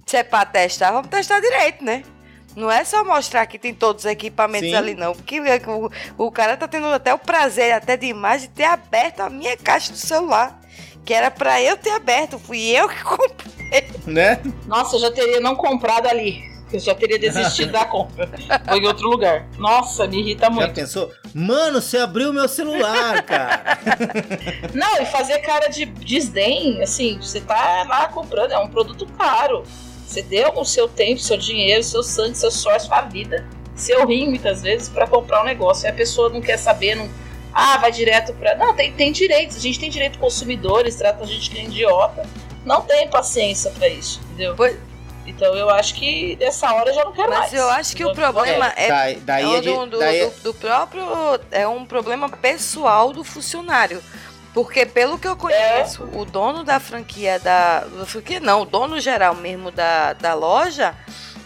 se 0.06 0.16
é 0.16 0.22
pra 0.22 0.44
testar, 0.44 0.92
vamos 0.92 1.08
testar 1.08 1.40
direito, 1.40 1.84
né? 1.84 2.04
Não 2.54 2.70
é 2.70 2.84
só 2.84 3.04
mostrar 3.04 3.44
que 3.46 3.58
tem 3.58 3.74
todos 3.74 4.04
os 4.04 4.10
equipamentos 4.10 4.68
Sim. 4.68 4.76
ali, 4.76 4.94
não. 4.94 5.14
Porque 5.14 5.40
o, 5.40 5.90
o 6.26 6.30
cara 6.30 6.56
tá 6.56 6.68
tendo 6.68 6.86
até 6.86 7.12
o 7.12 7.18
prazer, 7.18 7.72
até 7.72 7.96
demais, 7.96 8.42
de 8.42 8.48
ter 8.48 8.64
aberto 8.64 9.20
a 9.20 9.28
minha 9.28 9.56
caixa 9.56 9.90
do 9.92 9.98
celular 9.98 10.58
que 11.06 11.14
era 11.14 11.30
para 11.30 11.62
eu 11.62 11.76
ter 11.76 11.90
aberto, 11.90 12.36
fui 12.36 12.60
eu 12.60 12.88
que 12.88 13.02
comprei. 13.04 13.88
Né? 14.04 14.40
Nossa, 14.66 14.96
eu 14.96 15.00
já 15.00 15.10
teria 15.12 15.40
não 15.40 15.54
comprado 15.54 16.06
ali. 16.08 16.44
Eu 16.72 16.80
já 16.80 16.96
teria 16.96 17.16
desistido 17.16 17.70
da 17.70 17.84
compra. 17.84 18.28
Foi 18.68 18.78
em 18.80 18.86
outro 18.88 19.08
lugar. 19.08 19.46
Nossa, 19.56 20.04
me 20.08 20.18
irrita 20.18 20.50
muito. 20.50 20.66
Já 20.66 20.74
pensou? 20.74 21.12
Mano, 21.32 21.80
você 21.80 21.96
abriu 21.96 22.32
meu 22.32 22.48
celular, 22.48 23.22
cara. 23.22 23.78
não, 24.74 25.00
e 25.00 25.06
fazer 25.06 25.38
cara 25.38 25.68
de 25.68 25.86
desdém, 25.86 26.82
assim, 26.82 27.18
você 27.22 27.40
tá 27.40 27.84
lá 27.88 28.08
comprando, 28.08 28.50
é 28.50 28.58
um 28.58 28.68
produto 28.68 29.06
caro. 29.16 29.62
Você 30.04 30.22
deu 30.22 30.52
o 30.56 30.64
seu 30.64 30.88
tempo, 30.88 31.20
seu 31.20 31.36
dinheiro, 31.36 31.84
seu 31.84 32.02
sangue, 32.02 32.36
seu 32.36 32.50
suor, 32.50 32.80
sua 32.80 33.02
vida, 33.02 33.46
seu 33.76 34.04
rim, 34.04 34.28
muitas 34.28 34.62
vezes, 34.62 34.88
para 34.88 35.06
comprar 35.06 35.42
um 35.42 35.44
negócio. 35.44 35.86
E 35.86 35.88
a 35.88 35.92
pessoa 35.92 36.28
não 36.28 36.40
quer 36.40 36.56
saber, 36.56 36.96
não 36.96 37.08
ah, 37.58 37.78
vai 37.78 37.90
direto 37.90 38.34
para. 38.34 38.54
Não, 38.54 38.74
tem, 38.74 38.92
tem 38.92 39.10
direitos. 39.10 39.56
A 39.56 39.60
gente 39.60 39.80
tem 39.80 39.88
direito 39.88 40.18
consumidores, 40.18 40.94
trata 40.94 41.24
a 41.24 41.26
gente 41.26 41.48
que 41.48 41.58
é 41.58 41.64
idiota. 41.64 42.22
Não 42.66 42.82
tem 42.82 43.08
paciência 43.08 43.70
para 43.70 43.88
isso, 43.88 44.20
entendeu? 44.24 44.54
Pois... 44.54 44.76
Então 45.26 45.54
eu 45.56 45.70
acho 45.70 45.94
que 45.94 46.36
dessa 46.36 46.72
hora 46.72 46.90
eu 46.90 46.94
já 46.94 47.04
não 47.04 47.12
quero 47.12 47.30
Mas 47.30 47.38
mais. 47.38 47.52
Mas 47.52 47.60
eu 47.60 47.68
acho 47.70 47.96
que 47.96 48.04
o 48.04 48.12
problema 48.12 48.72
é, 48.76 48.88
daí, 48.88 49.16
daí 49.16 49.54
é, 49.54 49.56
é 49.56 49.60
de, 49.60 49.72
do, 49.72 49.86
do, 49.86 49.98
daí... 49.98 50.26
do, 50.26 50.42
do, 50.42 50.54
próprio. 50.54 51.02
É 51.50 51.66
um 51.66 51.86
problema 51.86 52.28
pessoal 52.28 53.10
do 53.12 53.24
funcionário. 53.24 54.02
Porque 54.52 54.86
pelo 54.86 55.18
que 55.18 55.26
eu 55.26 55.36
conheço, 55.36 56.08
é. 56.12 56.18
o 56.18 56.24
dono 56.26 56.62
da 56.62 56.78
franquia 56.78 57.40
da. 57.40 57.80
Da 57.80 58.06
franquia 58.06 58.38
não, 58.38 58.62
o 58.62 58.64
dono 58.66 59.00
geral 59.00 59.34
mesmo 59.34 59.70
da, 59.70 60.12
da 60.12 60.34
loja 60.34 60.94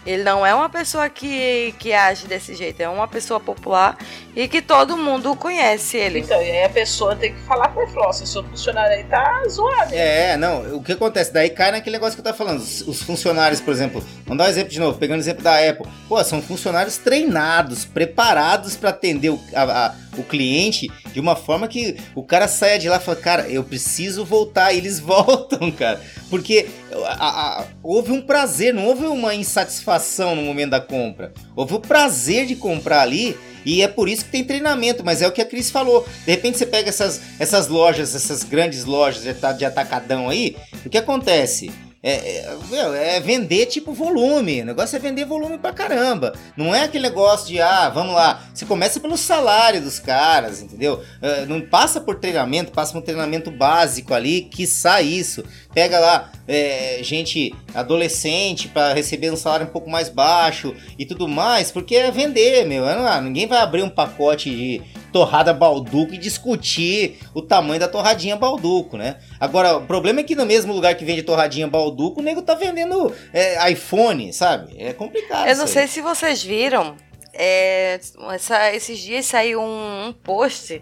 ele 0.05 0.23
não 0.23 0.45
é 0.45 0.53
uma 0.53 0.69
pessoa 0.69 1.09
que, 1.09 1.73
que 1.77 1.93
age 1.93 2.25
desse 2.27 2.55
jeito, 2.55 2.81
é 2.81 2.89
uma 2.89 3.07
pessoa 3.07 3.39
popular 3.39 3.97
e 4.35 4.47
que 4.47 4.61
todo 4.61 4.97
mundo 4.97 5.35
conhece 5.35 5.97
ele. 5.97 6.19
Então, 6.19 6.41
e 6.41 6.49
aí 6.49 6.63
a 6.63 6.69
pessoa 6.69 7.15
tem 7.15 7.33
que 7.33 7.41
falar 7.41 7.69
com 7.69 7.81
ele, 7.81 7.91
falar, 7.91 8.13
se 8.13 8.23
o 8.23 8.27
seu 8.27 8.43
funcionário 8.43 8.97
aí 8.97 9.03
tá 9.03 9.43
zoado. 9.47 9.93
É, 9.93 10.35
não, 10.37 10.77
o 10.77 10.83
que 10.83 10.93
acontece? 10.93 11.31
Daí 11.31 11.49
cai 11.49 11.71
naquele 11.71 11.95
negócio 11.95 12.15
que 12.15 12.21
eu 12.21 12.23
tava 12.23 12.37
falando. 12.37 12.61
Os 12.61 13.01
funcionários, 13.03 13.61
por 13.61 13.71
exemplo, 13.71 14.03
vamos 14.25 14.37
dar 14.37 14.45
um 14.45 14.51
exemplo 14.51 14.71
de 14.71 14.79
novo, 14.79 14.97
pegando 14.97 15.17
o 15.17 15.21
exemplo 15.21 15.43
da 15.43 15.57
Apple. 15.69 15.85
Pô, 16.07 16.23
são 16.23 16.41
funcionários 16.41 16.97
treinados, 16.97 17.85
preparados 17.85 18.75
para 18.75 18.89
atender 18.89 19.29
o, 19.29 19.39
a, 19.53 19.87
a, 19.87 19.95
o 20.17 20.23
cliente 20.23 20.89
de 21.13 21.19
uma 21.19 21.35
forma 21.35 21.67
que 21.67 21.97
o 22.15 22.23
cara 22.23 22.47
saia 22.47 22.79
de 22.79 22.89
lá 22.89 22.97
e 22.97 22.99
fala, 22.99 23.17
cara, 23.17 23.49
eu 23.49 23.63
preciso 23.63 24.25
voltar. 24.25 24.73
E 24.73 24.77
eles 24.77 24.99
voltam, 25.01 25.71
cara. 25.71 26.01
Porque 26.29 26.67
a, 27.05 27.61
a, 27.61 27.67
houve 27.83 28.11
um 28.11 28.21
prazer, 28.21 28.73
não 28.73 28.85
houve 28.85 29.05
uma 29.05 29.33
insatisfação 29.33 30.35
no 30.35 30.41
momento 30.41 30.71
da 30.71 30.81
compra. 30.81 31.33
Houve 31.55 31.75
o 31.75 31.79
prazer 31.79 32.45
de 32.45 32.55
comprar 32.55 33.01
ali 33.01 33.37
e 33.65 33.81
é 33.81 33.87
por 33.87 34.09
isso 34.09 34.25
que 34.25 34.31
tem 34.31 34.43
treinamento, 34.43 35.03
mas 35.03 35.21
é 35.21 35.27
o 35.27 35.31
que 35.31 35.41
a 35.41 35.45
Cris 35.45 35.69
falou. 35.69 36.05
De 36.25 36.31
repente 36.31 36.57
você 36.57 36.65
pega 36.65 36.89
essas, 36.89 37.21
essas 37.39 37.67
lojas, 37.67 38.15
essas 38.15 38.43
grandes 38.43 38.85
lojas 38.85 39.23
de 39.57 39.65
atacadão 39.65 40.29
aí, 40.29 40.55
o 40.85 40.89
que 40.89 40.97
acontece? 40.97 41.71
É, 42.03 42.47
é, 42.73 43.15
é, 43.15 43.19
vender 43.19 43.67
tipo 43.67 43.93
volume. 43.93 44.61
O 44.61 44.65
negócio 44.65 44.95
é 44.95 44.99
vender 44.99 45.23
volume 45.25 45.59
pra 45.59 45.71
caramba. 45.71 46.33
Não 46.57 46.73
é 46.73 46.83
aquele 46.83 47.03
negócio 47.03 47.47
de, 47.47 47.61
ah, 47.61 47.89
vamos 47.89 48.15
lá. 48.15 48.43
Você 48.53 48.65
começa 48.65 48.99
pelo 48.99 49.15
salário 49.15 49.79
dos 49.81 49.99
caras, 49.99 50.61
entendeu? 50.61 50.95
Uh, 51.21 51.45
não 51.47 51.61
passa 51.61 52.01
por 52.01 52.15
treinamento, 52.15 52.71
passa 52.71 52.91
por 52.91 52.99
um 52.99 53.03
treinamento 53.03 53.51
básico 53.51 54.15
ali, 54.15 54.41
que 54.41 54.65
sai 54.65 55.05
isso. 55.05 55.43
Pega 55.75 55.99
lá 55.99 56.31
é, 56.47 56.99
gente 57.03 57.53
adolescente 57.73 58.67
para 58.67 58.93
receber 58.93 59.31
um 59.31 59.37
salário 59.37 59.67
um 59.67 59.71
pouco 59.71 59.89
mais 59.89 60.09
baixo 60.09 60.73
e 60.97 61.05
tudo 61.05 61.27
mais, 61.27 61.71
porque 61.71 61.95
é 61.95 62.09
vender, 62.09 62.65
meu. 62.65 62.83
Não, 62.83 63.21
ninguém 63.21 63.45
vai 63.45 63.59
abrir 63.59 63.83
um 63.83 63.89
pacote 63.89 64.49
de 64.49 64.81
torrada 65.11 65.53
balduco 65.53 66.13
e 66.13 66.17
discutir 66.17 67.19
o 67.33 67.41
tamanho 67.41 67.79
da 67.79 67.87
torradinha 67.87 68.35
balduco, 68.35 68.97
né? 68.97 69.17
Agora, 69.39 69.77
o 69.77 69.85
problema 69.85 70.21
é 70.21 70.23
que 70.23 70.35
no 70.35 70.45
mesmo 70.45 70.73
lugar 70.73 70.95
que 70.95 71.05
vende 71.05 71.21
torradinha 71.21 71.67
balduco, 71.67 72.19
o 72.19 72.23
nego 72.23 72.41
tá 72.41 72.55
vendendo 72.55 73.13
é, 73.33 73.71
iPhone, 73.71 74.31
sabe? 74.33 74.75
É 74.77 74.93
complicado. 74.93 75.47
Eu 75.47 75.57
não 75.57 75.67
sei 75.67 75.87
se 75.87 76.01
vocês 76.01 76.43
viram, 76.43 76.95
é, 77.33 77.99
essa, 78.31 78.73
esses 78.73 78.99
dias 78.99 79.25
saiu 79.25 79.61
um, 79.61 80.07
um 80.07 80.13
post 80.13 80.81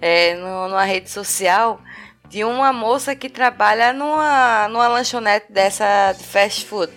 é, 0.00 0.34
no, 0.34 0.68
numa 0.68 0.84
rede 0.84 1.10
social 1.10 1.80
de 2.28 2.44
uma 2.44 2.72
moça 2.72 3.14
que 3.14 3.28
trabalha 3.28 3.92
numa, 3.92 4.66
numa 4.68 4.88
lanchonete 4.88 5.52
dessa 5.52 6.12
de 6.12 6.24
fast 6.24 6.64
food, 6.64 6.92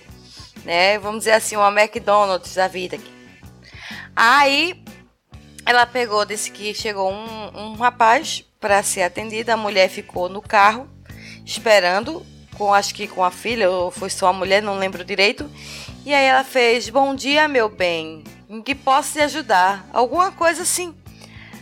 né? 0.63 0.97
Vamos 0.99 1.19
dizer 1.19 1.32
assim, 1.32 1.57
uma 1.57 1.69
McDonald's 1.69 2.55
da 2.55 2.67
vida. 2.67 2.97
Aí 4.15 4.84
ela 5.66 5.86
pegou, 5.86 6.24
disse 6.26 6.51
que 6.51 6.74
chegou 6.74 7.11
um, 7.11 7.57
um 7.57 7.74
rapaz 7.76 8.45
para 8.59 8.84
ser 8.84 9.01
atendida, 9.01 9.53
a 9.53 9.57
mulher 9.57 9.89
ficou 9.89 10.30
no 10.30 10.41
carro 10.41 10.88
esperando, 11.45 12.26
com 12.57 12.74
acho 12.74 12.93
que 12.93 13.07
com 13.07 13.24
a 13.24 13.32
filha, 13.32 13.70
ou 13.70 13.91
foi 13.91 14.09
só 14.09 14.28
a 14.28 14.34
mulher, 14.34 14.61
não 14.61 14.78
lembro 14.78 15.03
direito. 15.03 15.49
E 16.05 16.13
aí 16.13 16.26
ela 16.26 16.43
fez: 16.43 16.89
Bom 16.89 17.16
dia, 17.16 17.47
meu 17.47 17.68
bem, 17.68 18.24
em 18.49 18.61
que 18.61 18.76
posso 18.76 19.13
te 19.13 19.20
ajudar? 19.22 19.88
Alguma 19.91 20.32
coisa 20.32 20.61
assim. 20.61 20.95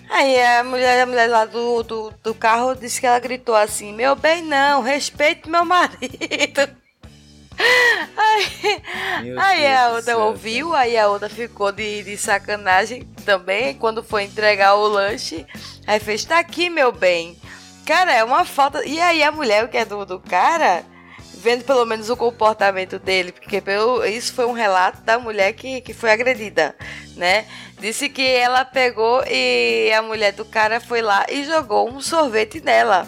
Aí 0.09 0.41
a 0.41 0.63
mulher, 0.63 1.01
a 1.01 1.05
mulher 1.05 1.27
lá 1.27 1.45
do, 1.45 1.81
do, 1.83 2.13
do 2.21 2.35
carro 2.35 2.75
disse 2.75 2.99
que 2.99 3.07
ela 3.07 3.19
gritou 3.19 3.55
assim: 3.55 3.93
Meu 3.93 4.15
bem, 4.15 4.43
não, 4.43 4.81
respeite 4.81 5.49
meu 5.49 5.65
marido. 5.65 6.77
Aí, 8.15 8.81
aí 9.37 9.67
a 9.67 9.89
outra 9.89 10.17
ouviu, 10.17 10.73
aí 10.73 10.97
a 10.97 11.07
outra 11.07 11.29
ficou 11.29 11.71
de, 11.71 12.03
de 12.03 12.17
sacanagem 12.17 13.03
também. 13.25 13.73
Quando 13.75 14.03
foi 14.03 14.23
entregar 14.23 14.75
o 14.75 14.87
lanche, 14.87 15.45
aí 15.85 15.99
fez: 15.99 16.25
Tá 16.25 16.39
aqui, 16.39 16.69
meu 16.69 16.91
bem. 16.91 17.37
Cara, 17.85 18.13
é 18.13 18.23
uma 18.23 18.45
falta. 18.45 18.85
E 18.85 18.99
aí 18.99 19.23
a 19.23 19.31
mulher, 19.31 19.67
que 19.69 19.77
é 19.77 19.85
do, 19.85 20.05
do 20.05 20.19
cara, 20.19 20.83
vendo 21.43 21.65
pelo 21.65 21.85
menos 21.85 22.09
o 22.09 22.15
comportamento 22.15 22.97
dele, 22.97 23.33
porque 23.33 23.59
pelo, 23.59 24.05
isso 24.05 24.33
foi 24.33 24.45
um 24.45 24.53
relato 24.53 25.01
da 25.01 25.19
mulher 25.19 25.53
que, 25.53 25.81
que 25.81 25.93
foi 25.93 26.11
agredida, 26.11 26.75
né? 27.17 27.45
Disse 27.79 28.07
que 28.07 28.25
ela 28.25 28.63
pegou 28.63 29.21
e 29.27 29.91
a 29.91 30.01
mulher 30.01 30.31
do 30.31 30.45
cara 30.45 30.79
foi 30.79 31.01
lá 31.01 31.25
e 31.29 31.43
jogou 31.43 31.89
um 31.89 31.99
sorvete 31.99 32.61
nela. 32.61 33.07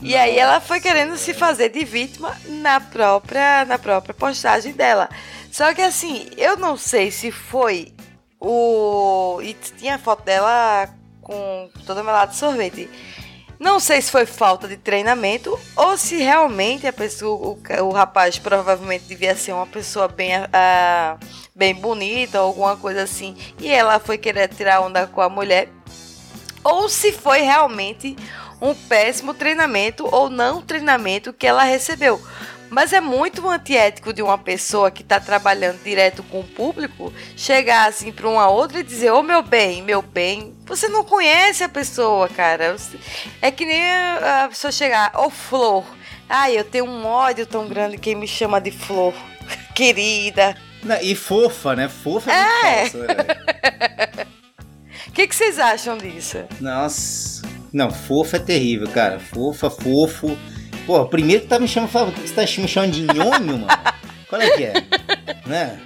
E 0.00 0.14
aí 0.14 0.38
ela 0.38 0.60
foi 0.60 0.80
querendo 0.80 1.16
se 1.16 1.34
fazer 1.34 1.70
de 1.70 1.84
vítima 1.84 2.36
na 2.46 2.80
própria, 2.80 3.64
na 3.64 3.78
própria 3.78 4.14
postagem 4.14 4.72
dela. 4.72 5.08
Só 5.50 5.74
que 5.74 5.82
assim, 5.82 6.28
eu 6.36 6.56
não 6.56 6.76
sei 6.76 7.10
se 7.10 7.30
foi 7.30 7.92
o. 8.40 9.40
E 9.42 9.54
tinha 9.54 9.98
foto 9.98 10.22
dela 10.22 10.88
com 11.20 11.68
toda 11.84 12.02
melada 12.02 12.30
de 12.30 12.38
sorvete. 12.38 12.88
Não 13.58 13.80
sei 13.80 14.00
se 14.00 14.10
foi 14.10 14.24
falta 14.24 14.68
de 14.68 14.76
treinamento 14.76 15.58
ou 15.74 15.98
se 15.98 16.16
realmente 16.18 16.86
a 16.86 16.92
pessoa, 16.92 17.58
o, 17.58 17.86
o 17.86 17.90
rapaz 17.90 18.38
provavelmente 18.38 19.04
devia 19.06 19.34
ser 19.34 19.52
uma 19.52 19.66
pessoa 19.66 20.06
bem, 20.06 20.30
uh, 20.38 21.18
bem 21.56 21.74
bonita 21.74 22.40
ou 22.40 22.46
alguma 22.46 22.76
coisa 22.76 23.02
assim 23.02 23.36
e 23.58 23.68
ela 23.68 23.98
foi 23.98 24.16
querer 24.16 24.46
tirar 24.48 24.80
onda 24.80 25.08
com 25.08 25.20
a 25.20 25.28
mulher. 25.28 25.68
Ou 26.62 26.88
se 26.88 27.10
foi 27.10 27.40
realmente 27.40 28.16
um 28.60 28.74
péssimo 28.74 29.34
treinamento 29.34 30.06
ou 30.12 30.28
não 30.28 30.62
treinamento 30.62 31.32
que 31.32 31.46
ela 31.46 31.62
recebeu. 31.62 32.20
Mas 32.70 32.92
é 32.92 33.00
muito 33.00 33.48
antiético 33.48 34.12
de 34.12 34.22
uma 34.22 34.36
pessoa 34.36 34.90
que 34.90 35.02
está 35.02 35.18
trabalhando 35.18 35.82
direto 35.82 36.22
com 36.24 36.40
o 36.40 36.44
público 36.44 37.12
chegar 37.34 37.88
assim 37.88 38.12
para 38.12 38.28
uma 38.28 38.48
outra 38.48 38.80
e 38.80 38.82
dizer: 38.82 39.10
Ô 39.10 39.20
oh, 39.20 39.22
meu 39.22 39.42
bem, 39.42 39.82
meu 39.82 40.02
bem. 40.02 40.54
Você 40.66 40.88
não 40.88 41.02
conhece 41.02 41.64
a 41.64 41.68
pessoa, 41.68 42.28
cara. 42.28 42.76
É 43.40 43.50
que 43.50 43.64
nem 43.64 43.82
a 43.90 44.46
pessoa 44.50 44.70
chegar: 44.70 45.12
Ô 45.16 45.26
oh, 45.26 45.30
flor. 45.30 45.84
Ai, 46.28 46.58
eu 46.58 46.64
tenho 46.64 46.84
um 46.84 47.06
ódio 47.06 47.46
tão 47.46 47.66
grande 47.66 47.96
quem 47.96 48.14
me 48.14 48.28
chama 48.28 48.60
de 48.60 48.70
flor. 48.70 49.14
Querida. 49.74 50.54
E 51.00 51.14
fofa, 51.14 51.74
né? 51.74 51.88
Fofa 51.88 52.30
é, 52.30 52.34
é. 52.34 52.90
falsa, 52.90 52.98
né? 52.98 54.26
O 55.08 55.12
que, 55.12 55.26
que 55.26 55.34
vocês 55.34 55.58
acham 55.58 55.96
disso? 55.96 56.44
Nossa. 56.60 57.37
Não, 57.78 57.92
fofa 57.92 58.38
é 58.38 58.40
terrível, 58.40 58.88
cara. 58.88 59.20
Fofa, 59.20 59.70
fofo. 59.70 60.36
Pô, 60.84 61.06
primeiro 61.06 61.42
que 61.42 61.48
tá 61.48 61.60
me 61.60 61.68
chamando, 61.68 62.10
você 62.10 62.34
tá 62.34 62.42
me 62.42 62.66
chamando 62.66 62.90
de 62.90 63.02
nhonho, 63.02 63.40
mano? 63.40 63.66
Qual 64.28 64.42
é 64.42 64.50
que 64.50 64.64
é? 64.64 64.72
Né? 65.46 65.78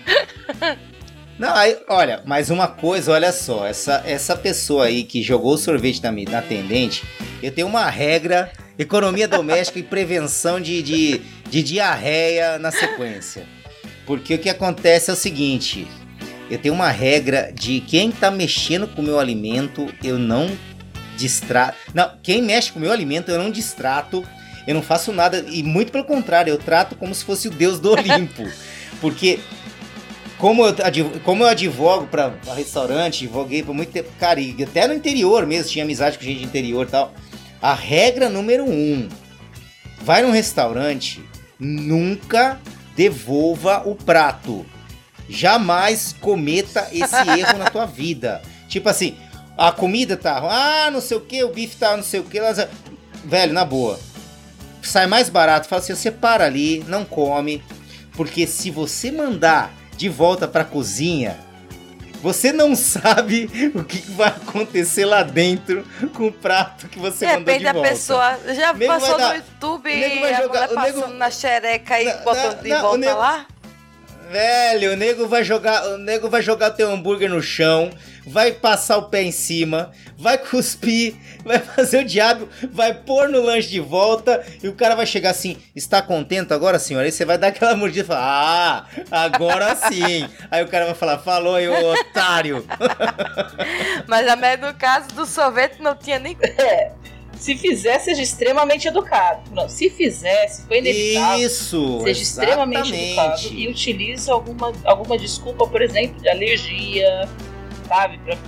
Não, 1.39 1.55
aí, 1.55 1.77
olha, 1.91 2.23
mais 2.25 2.49
uma 2.49 2.67
coisa, 2.67 3.13
olha 3.13 3.31
só, 3.31 3.67
essa, 3.67 4.03
essa 4.07 4.35
pessoa 4.35 4.87
aí 4.87 5.05
que 5.05 5.23
jogou 5.23 5.53
o 5.53 5.59
sorvete 5.59 6.03
na, 6.03 6.11
na 6.11 6.39
atendente, 6.39 7.05
eu 7.43 7.53
tenho 7.53 7.67
uma 7.67 7.89
regra, 7.91 8.51
economia 8.79 9.29
doméstica 9.29 9.79
e 9.79 9.83
prevenção 9.83 10.61
de, 10.61 10.83
de, 10.83 11.21
de 11.49 11.63
diarreia 11.63 12.59
na 12.59 12.71
sequência. 12.73 13.45
Porque 14.07 14.35
o 14.35 14.39
que 14.39 14.49
acontece 14.49 15.11
é 15.11 15.13
o 15.13 15.17
seguinte, 15.17 15.87
eu 16.51 16.59
tenho 16.59 16.75
uma 16.75 16.91
regra 16.91 17.53
de 17.55 17.81
quem 17.81 18.11
tá 18.11 18.31
mexendo 18.31 18.89
com 18.89 19.03
o 19.03 19.05
meu 19.05 19.21
alimento, 19.21 19.93
eu 20.03 20.19
não 20.19 20.51
distrato. 21.23 21.77
Não, 21.95 22.11
quem 22.23 22.43
mexe 22.43 22.73
com 22.73 22.79
o 22.79 22.83
meu 22.83 22.93
alimento, 22.93 23.31
eu 23.31 23.39
não 23.39 23.51
distrato 23.51 24.25
eu 24.67 24.75
não 24.75 24.83
faço 24.83 25.13
nada, 25.13 25.45
e 25.49 25.63
muito 25.63 25.91
pelo 25.91 26.05
contrário, 26.05 26.51
eu 26.51 26.59
trato 26.59 26.95
como 26.95 27.15
se 27.15 27.25
fosse 27.25 27.49
o 27.49 27.51
deus 27.51 27.81
do 27.81 27.93
Olimpo. 27.93 28.49
porque 29.01 29.41
como 30.39 30.65
eu, 30.65 30.75
como 31.25 31.43
eu 31.43 31.49
advogo 31.49 32.07
para 32.07 32.33
restaurante, 32.55 33.25
advoguei 33.25 33.63
por 33.63 33.75
muito 33.75 33.93
tempo, 33.93 34.11
cara, 34.19 34.41
e 34.41 34.57
até 34.63 34.87
no 34.87 34.95
interior 34.95 35.47
mesmo, 35.47 35.71
tinha 35.71 35.85
amizade 35.85 36.19
com 36.19 36.25
gente 36.25 36.39
de 36.39 36.45
interior 36.45 36.87
e 36.87 36.91
tal. 36.91 37.13
A 37.61 37.75
regra 37.75 38.29
número 38.29 38.65
um: 38.65 39.09
vai 40.01 40.23
num 40.23 40.31
restaurante, 40.31 41.23
nunca 41.59 42.61
devolva 42.97 43.83
o 43.85 43.95
prato. 43.95 44.65
Jamais 45.29 46.15
cometa 46.21 46.89
esse 46.93 47.17
erro 47.39 47.59
na 47.59 47.71
tua 47.71 47.87
vida. 47.87 48.43
Tipo 48.69 48.89
assim, 48.89 49.17
a 49.57 49.73
comida 49.73 50.17
tá, 50.17 50.39
ah, 50.39 50.91
não 50.91 51.01
sei 51.01 51.17
o 51.17 51.21
que, 51.21 51.43
o 51.45 51.49
bife 51.49 51.77
tá, 51.77 51.97
não 51.97 52.05
sei 52.05 52.21
o 52.21 52.25
que, 52.25 52.39
velho, 53.25 53.53
na 53.53 53.65
boa 53.65 53.99
sai 54.89 55.07
mais 55.07 55.29
barato. 55.29 55.69
Fala 55.69 55.81
assim, 55.81 55.95
você 55.95 56.11
para 56.11 56.45
ali, 56.45 56.85
não 56.89 57.05
come, 57.05 57.63
porque 58.13 58.47
se 58.47 58.71
você 58.71 59.11
mandar 59.11 59.73
de 59.97 60.09
volta 60.09 60.49
para 60.49 60.63
a 60.63 60.65
cozinha, 60.65 61.39
você 62.21 62.53
não 62.53 62.75
sabe 62.77 63.73
o 63.75 63.85
que 63.85 63.99
vai 64.13 64.29
acontecer 64.29 65.05
lá 65.05 65.23
dentro 65.23 65.85
com 66.15 66.29
o 66.29 66.33
prato 66.33 66.89
que 66.89 66.99
você 66.99 67.27
Depende 67.27 67.39
mandou 67.39 67.59
de 67.59 67.65
da 67.65 67.73
volta. 67.73 67.89
pessoa. 67.89 68.39
Já 68.55 68.73
nego 68.73 68.93
passou 68.93 69.19
dar, 69.19 69.29
no 69.29 69.35
YouTube 69.37 69.91
e 69.91 70.35
jogar, 70.37 70.69
passando 70.69 71.07
nego, 71.07 71.15
na 71.15 71.31
xereca 71.31 72.01
e 72.01 72.05
não, 72.05 72.25
botando 72.25 72.57
não, 72.57 72.63
de 72.63 72.75
volta 72.75 72.99
nego, 72.99 73.19
lá? 73.19 73.47
Velho, 74.31 74.93
o 74.93 74.97
nego 74.97 75.27
vai 75.27 75.45
jogar, 75.45 75.85
o 75.89 75.99
nego 75.99 76.29
vai 76.29 76.43
jogar 76.43 76.71
teu 76.71 76.91
hambúrguer 76.91 77.29
no 77.29 77.43
chão, 77.43 77.91
vai 78.27 78.53
passar 78.53 78.97
o 78.97 79.05
pé 79.05 79.23
em 79.23 79.33
cima, 79.33 79.93
vai 80.17 80.39
cuspir, 80.39 81.15
vai 81.45 81.59
fazer 81.59 81.99
o 81.99 82.05
diabo, 82.05 82.49
vai 82.71 82.95
pôr 82.95 83.29
no 83.29 83.43
lanche 83.43 83.69
de 83.69 83.81
volta 83.81 84.45
e 84.63 84.69
o 84.69 84.75
cara 84.75 84.95
vai 84.95 85.07
chegar 85.07 85.31
assim: 85.31 85.57
está 85.75 86.01
contente 86.01 86.53
agora, 86.53 86.79
senhora? 86.79 87.07
Aí 87.07 87.13
você 87.13 87.25
vai 87.25 87.37
dar 87.37 87.49
aquela 87.49 87.75
mordida 87.77 88.05
e 88.05 88.07
falar: 88.07 88.89
ah, 89.11 89.25
agora 89.25 89.75
sim. 89.75 90.29
aí 90.51 90.63
o 90.63 90.69
cara 90.69 90.87
vai 90.87 90.95
falar: 90.95 91.19
falou 91.19 91.57
aí, 91.57 91.69
ô 91.69 91.93
otário. 91.93 92.65
Mas 94.07 94.27
no 94.61 94.75
caso 94.75 95.09
do 95.09 95.27
sorvete 95.27 95.81
não 95.81 95.95
tinha 95.95 96.19
nem. 96.19 96.37
É. 96.43 96.93
Se 97.43 97.57
fizer, 97.57 97.99
seja 97.99 98.23
extremamente 98.23 98.87
educado. 98.87 99.51
Não, 99.51 99.69
se 99.69 99.91
fizer, 99.91 100.47
se 100.47 100.63
for 100.63 100.77
inevitável, 100.77 101.45
Isso, 101.45 102.01
seja 102.05 102.23
extremamente 102.23 102.95
educado 102.95 103.49
e 103.51 103.67
utilize 103.67 104.31
alguma, 104.31 104.73
alguma 104.85 105.19
desculpa, 105.19 105.67
por 105.67 105.83
exemplo, 105.83 106.23
de 106.23 106.29
alergia, 106.29 107.29
sabe? 107.89 108.19
Pra... 108.19 108.39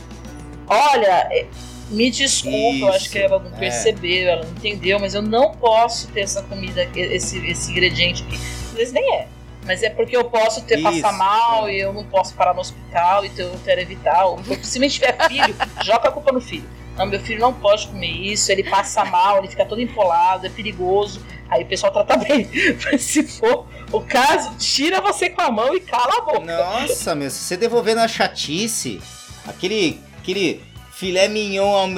Olha, 0.69 1.27
é, 1.33 1.45
me 1.91 2.09
desculpa, 2.09 2.57
Isso, 2.57 2.85
eu 2.85 2.93
acho 2.93 3.11
que 3.11 3.19
ela 3.19 3.41
não 3.41 3.51
é. 3.57 3.59
percebeu, 3.59 4.29
ela 4.29 4.45
não 4.45 4.53
entendeu, 4.53 5.01
mas 5.01 5.13
eu 5.13 5.23
não 5.23 5.51
posso 5.51 6.07
ter 6.13 6.21
essa 6.21 6.45
comida, 6.45 6.89
esse, 6.95 7.45
esse 7.49 7.73
ingrediente 7.73 8.23
aqui. 8.23 8.37
Às 8.37 8.73
vezes 8.75 8.93
nem 8.95 9.13
é. 9.13 9.27
Mas 9.67 9.83
é 9.83 9.91
porque 9.91 10.17
eu 10.17 10.27
posso 10.27 10.63
ter 10.63 10.79
Isso, 10.79 10.85
passar 10.85 11.13
mal 11.19 11.67
é. 11.67 11.75
e 11.75 11.81
eu 11.81 11.93
não 11.93 12.05
posso 12.05 12.33
parar 12.37 12.55
no 12.55 12.61
hospital, 12.61 13.25
então 13.25 13.45
eu 13.45 13.61
quero 13.65 13.81
evitar. 13.81 14.25
Ou 14.25 14.39
se 14.63 14.79
me 14.79 14.89
tiver 14.89 15.17
filho, 15.27 15.53
joga 15.83 16.11
a 16.11 16.13
culpa 16.13 16.31
no 16.31 16.41
filho. 16.41 16.84
Não, 16.97 17.07
meu 17.07 17.21
filho 17.21 17.41
não 17.41 17.53
pode 17.53 17.89
comer 17.89 18.11
isso, 18.11 18.53
ele 18.53 18.63
passa 18.63 19.05
mal, 19.05 19.39
ele 19.39 19.49
fica 19.49 19.65
todo 19.65 19.81
empolado, 19.81 20.47
é 20.47 20.51
perigoso. 20.51 21.21
Aí 21.51 21.63
o 21.63 21.67
pessoal 21.67 21.93
trata 21.93 22.17
bem. 22.25 22.49
Mas 22.85 23.03
se 23.03 23.23
for 23.23 23.67
o 23.91 24.01
caso, 24.01 24.55
tira 24.59 25.01
você 25.01 25.29
com 25.31 25.43
a 25.43 25.51
mão 25.51 25.75
e 25.75 25.81
cala 25.81 26.19
a 26.19 26.21
boca. 26.21 26.41
Nossa, 26.41 27.15
meu, 27.15 27.31
se 27.31 27.39
você 27.39 27.57
devolver 27.57 27.95
na 27.95 28.07
chatice, 28.07 29.01
aquele, 29.47 30.01
aquele 30.19 30.63
filé 30.93 31.27
mignon, 31.29 31.91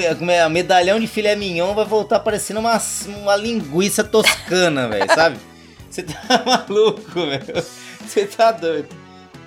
a 0.44 0.48
medalhão 0.48 0.98
de 0.98 1.06
filé 1.06 1.36
mignon 1.36 1.74
vai 1.74 1.84
voltar 1.84 2.20
parecendo 2.20 2.60
uma, 2.60 2.80
uma 3.08 3.36
linguiça 3.36 4.02
toscana, 4.02 4.88
velho, 4.88 5.14
sabe? 5.14 5.36
Você 5.88 6.02
tá 6.02 6.42
maluco, 6.44 7.26
velho. 7.26 7.64
Você 8.04 8.26
tá 8.26 8.52
doido. 8.52 8.88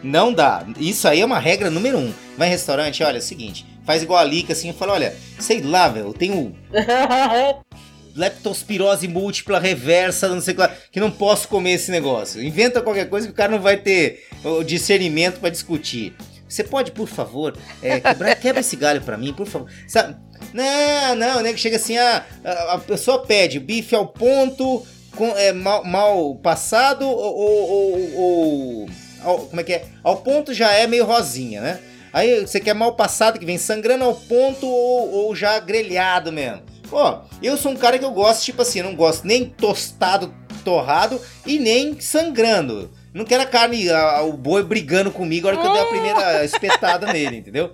Não 0.02 0.34
dá. 0.34 0.66
Isso 0.80 1.08
aí 1.08 1.22
é 1.22 1.26
uma 1.26 1.38
regra 1.38 1.70
número 1.70 1.98
um. 1.98 2.14
Vai 2.38 2.48
em 2.48 2.52
restaurante, 2.52 3.04
olha, 3.04 3.18
é 3.18 3.20
o 3.20 3.22
seguinte. 3.22 3.66
Faz 3.90 4.04
igual 4.04 4.20
a 4.20 4.24
Lica, 4.24 4.54
assim, 4.54 4.70
e 4.70 4.74
fala, 4.74 4.94
olha, 4.94 5.16
sei 5.40 5.64
lá, 5.64 5.88
velho, 5.88 6.10
eu 6.10 6.14
tenho 6.14 6.56
leptospirose 8.16 9.08
múltipla 9.08 9.60
reversa, 9.60 10.30
não 10.30 10.40
sei 10.40 10.54
o 10.54 10.58
que 10.58 10.62
lá, 10.62 10.72
que 10.92 11.00
não 11.00 11.10
posso 11.10 11.48
comer 11.48 11.72
esse 11.72 11.90
negócio. 11.90 12.40
Inventa 12.40 12.84
qualquer 12.84 13.10
coisa 13.10 13.26
que 13.26 13.34
o 13.34 13.36
cara 13.36 13.52
não 13.52 13.60
vai 13.60 13.78
ter 13.78 14.28
o 14.44 14.64
discernimento 14.64 15.40
para 15.40 15.50
discutir. 15.50 16.16
Você 16.48 16.64
pode, 16.64 16.92
por 16.92 17.08
favor, 17.08 17.58
é, 17.82 18.00
quebrar, 18.00 18.36
quebra 18.38 18.60
esse 18.60 18.76
galho 18.76 19.02
para 19.02 19.18
mim, 19.18 19.34
por 19.34 19.48
favor. 19.48 19.68
Sabe? 19.88 20.16
Não, 20.54 21.16
não, 21.16 21.40
o 21.40 21.42
nego 21.42 21.58
chega 21.58 21.78
assim, 21.78 21.98
ah, 21.98 22.24
a, 22.44 22.74
a 22.74 22.78
pessoa 22.78 23.26
pede 23.26 23.60
bife 23.60 23.96
ao 23.96 24.06
ponto, 24.06 24.86
com, 25.16 25.36
é, 25.36 25.52
mal, 25.52 25.84
mal 25.84 26.36
passado 26.36 27.08
ou, 27.08 27.18
ou, 27.18 27.70
ou, 28.16 28.90
ou, 29.26 29.48
Como 29.48 29.60
é 29.60 29.64
que 29.64 29.74
é? 29.74 29.86
Ao 30.04 30.18
ponto 30.18 30.54
já 30.54 30.72
é 30.74 30.86
meio 30.86 31.06
rosinha, 31.06 31.60
né? 31.60 31.80
Aí 32.14 32.42
você 32.42 32.60
quer 32.60 32.74
mal 32.74 32.96
passado, 32.96 33.38
que 33.40 33.46
vem 33.46 33.58
sangrando 33.58 34.04
ao 34.04 34.16
ponto 34.16 34.66
ou, 34.68 35.12
ou 35.12 35.36
já 35.36 35.60
grelhado 35.60 36.32
mesmo. 36.32 36.62
Ó, 36.92 37.22
eu 37.42 37.56
sou 37.56 37.72
um 37.72 37.76
cara 37.76 38.00
que 38.00 38.06
eu 38.06 38.12
gosto, 38.12 38.44
tipo 38.44 38.62
assim, 38.62 38.82
não 38.82 38.96
gosto 38.96 39.26
nem 39.28 39.46
tostado, 39.46 40.34
torrado 40.66 41.22
e 41.46 41.60
nem 41.60 42.00
sangrando. 42.00 42.90
Não 43.14 43.26
quero 43.26 43.44
a 43.44 43.46
carne, 43.46 43.90
a, 43.90 44.22
o 44.24 44.34
boi 44.34 44.64
brigando 44.64 45.12
comigo 45.12 45.48
na 45.48 45.54
hora 45.54 45.62
que 45.62 45.68
eu 45.68 45.74
dei 45.74 45.82
a 45.82 45.86
primeira 45.86 46.46
espetada 46.46 47.08
nele, 47.14 47.38
entendeu? 47.38 47.72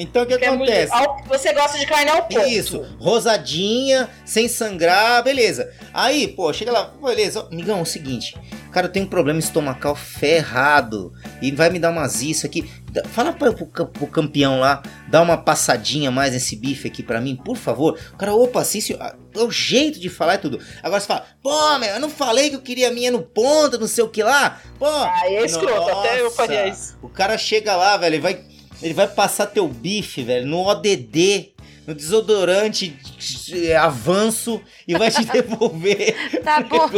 Então 0.00 0.22
o 0.22 0.26
que 0.26 0.38
Que 0.38 0.44
é 0.44 0.48
acontece? 0.48 0.92
ao- 0.92 1.24
Você 1.26 1.52
gosta 1.52 1.76
de 1.76 1.84
carne 1.86 2.10
ao 2.10 2.22
ponto. 2.22 2.46
Isso, 2.48 2.84
rosadinha, 3.00 4.08
sem 4.24 4.46
sangrar, 4.48 5.22
beleza. 5.24 5.72
Aí, 5.92 6.28
pô, 6.28 6.52
chega 6.52 6.70
lá, 6.70 6.92
beleza. 7.02 7.40
Ó, 7.42 7.46
Amigão, 7.52 7.80
é 7.80 7.82
o 7.82 7.86
seguinte, 7.86 8.36
cara, 8.70 8.86
eu 8.86 8.92
tenho 8.92 9.06
um 9.06 9.08
problema 9.08 9.40
estomacal 9.40 9.96
ferrado 9.96 11.12
e 11.42 11.50
vai 11.50 11.68
me 11.70 11.80
dar 11.80 11.90
umas 11.90 12.22
isso 12.22 12.46
aqui. 12.46 12.70
Fala 13.10 13.32
pra, 13.32 13.52
pro, 13.52 13.66
pro 13.66 14.06
campeão 14.06 14.58
lá, 14.60 14.82
dá 15.08 15.20
uma 15.20 15.36
passadinha 15.36 16.10
mais 16.10 16.32
nesse 16.32 16.56
bife 16.56 16.88
aqui 16.88 17.02
pra 17.02 17.20
mim, 17.20 17.36
por 17.36 17.56
favor. 17.56 17.98
O 18.14 18.16
cara, 18.16 18.34
opa, 18.34 18.64
sim, 18.64 18.80
senhor. 18.80 19.00
Ah, 19.02 19.14
É 19.34 19.38
o 19.40 19.50
jeito 19.50 20.00
de 20.00 20.08
falar 20.08 20.36
e 20.36 20.38
tudo. 20.38 20.58
Agora 20.82 21.00
você 21.00 21.06
fala, 21.06 21.24
pô, 21.42 21.78
meu, 21.78 21.90
eu 21.90 22.00
não 22.00 22.08
falei 22.10 22.50
que 22.50 22.56
eu 22.56 22.62
queria 22.62 22.88
a 22.88 22.92
minha 22.92 23.10
no 23.10 23.22
ponto, 23.22 23.78
não 23.78 23.86
sei 23.86 24.02
o 24.04 24.08
que 24.08 24.22
lá. 24.22 24.60
Pô, 24.78 24.86
Aí 24.86 25.36
é 25.36 25.44
escroto, 25.44 25.90
até 25.98 26.20
eu 26.20 26.30
faria 26.30 26.66
isso. 26.68 26.98
o 27.02 27.08
cara 27.08 27.36
chega 27.36 27.76
lá, 27.76 27.96
velho, 27.96 28.14
ele 28.16 28.22
vai, 28.22 28.40
ele 28.82 28.94
vai 28.94 29.06
passar 29.06 29.46
teu 29.46 29.68
bife, 29.68 30.22
velho, 30.22 30.46
no 30.46 30.66
ODD, 30.66 31.52
no 31.86 31.94
desodorante 31.94 32.98
avanço 33.80 34.60
e 34.86 34.96
vai 34.96 35.10
te 35.10 35.24
devolver. 35.30 36.14
Tá 36.42 36.60
bom, 36.60 36.88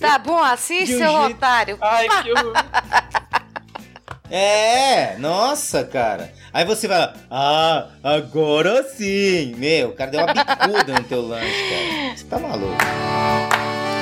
tá 0.00 0.18
bom 0.18 0.38
assim, 0.38 0.84
De 0.84 0.94
um 0.94 0.98
seu 0.98 1.08
jeito- 1.22 1.36
otário? 1.36 1.78
Ai, 1.80 2.06
que 2.22 2.32
horror. 2.32 2.52
É, 4.30 5.16
nossa, 5.18 5.84
cara. 5.84 6.32
Aí 6.52 6.64
você 6.64 6.86
vai 6.86 6.98
lá, 6.98 7.14
ah, 7.30 7.86
agora 8.02 8.82
sim. 8.82 9.54
Meu, 9.56 9.90
o 9.90 9.92
cara 9.92 10.10
deu 10.10 10.20
uma 10.20 10.34
bicuda 10.34 10.92
no 10.94 11.04
teu 11.04 11.22
lanche, 11.22 11.70
cara. 11.70 12.16
Você 12.16 12.24
tá 12.24 12.38
maluco. 12.38 13.97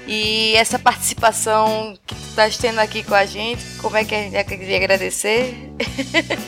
e 0.07 0.55
essa 0.57 0.79
participação 0.79 1.95
que 2.07 2.15
tu 2.15 2.23
estás 2.31 2.57
tendo 2.57 2.79
aqui 2.79 3.03
com 3.03 3.15
a 3.15 3.27
gente. 3.27 3.63
Como 3.83 3.99
é 3.99 4.03
que 4.03 4.15
a 4.15 4.23
gente 4.23 4.45
queria 4.45 4.79
agradecer? 4.79 5.75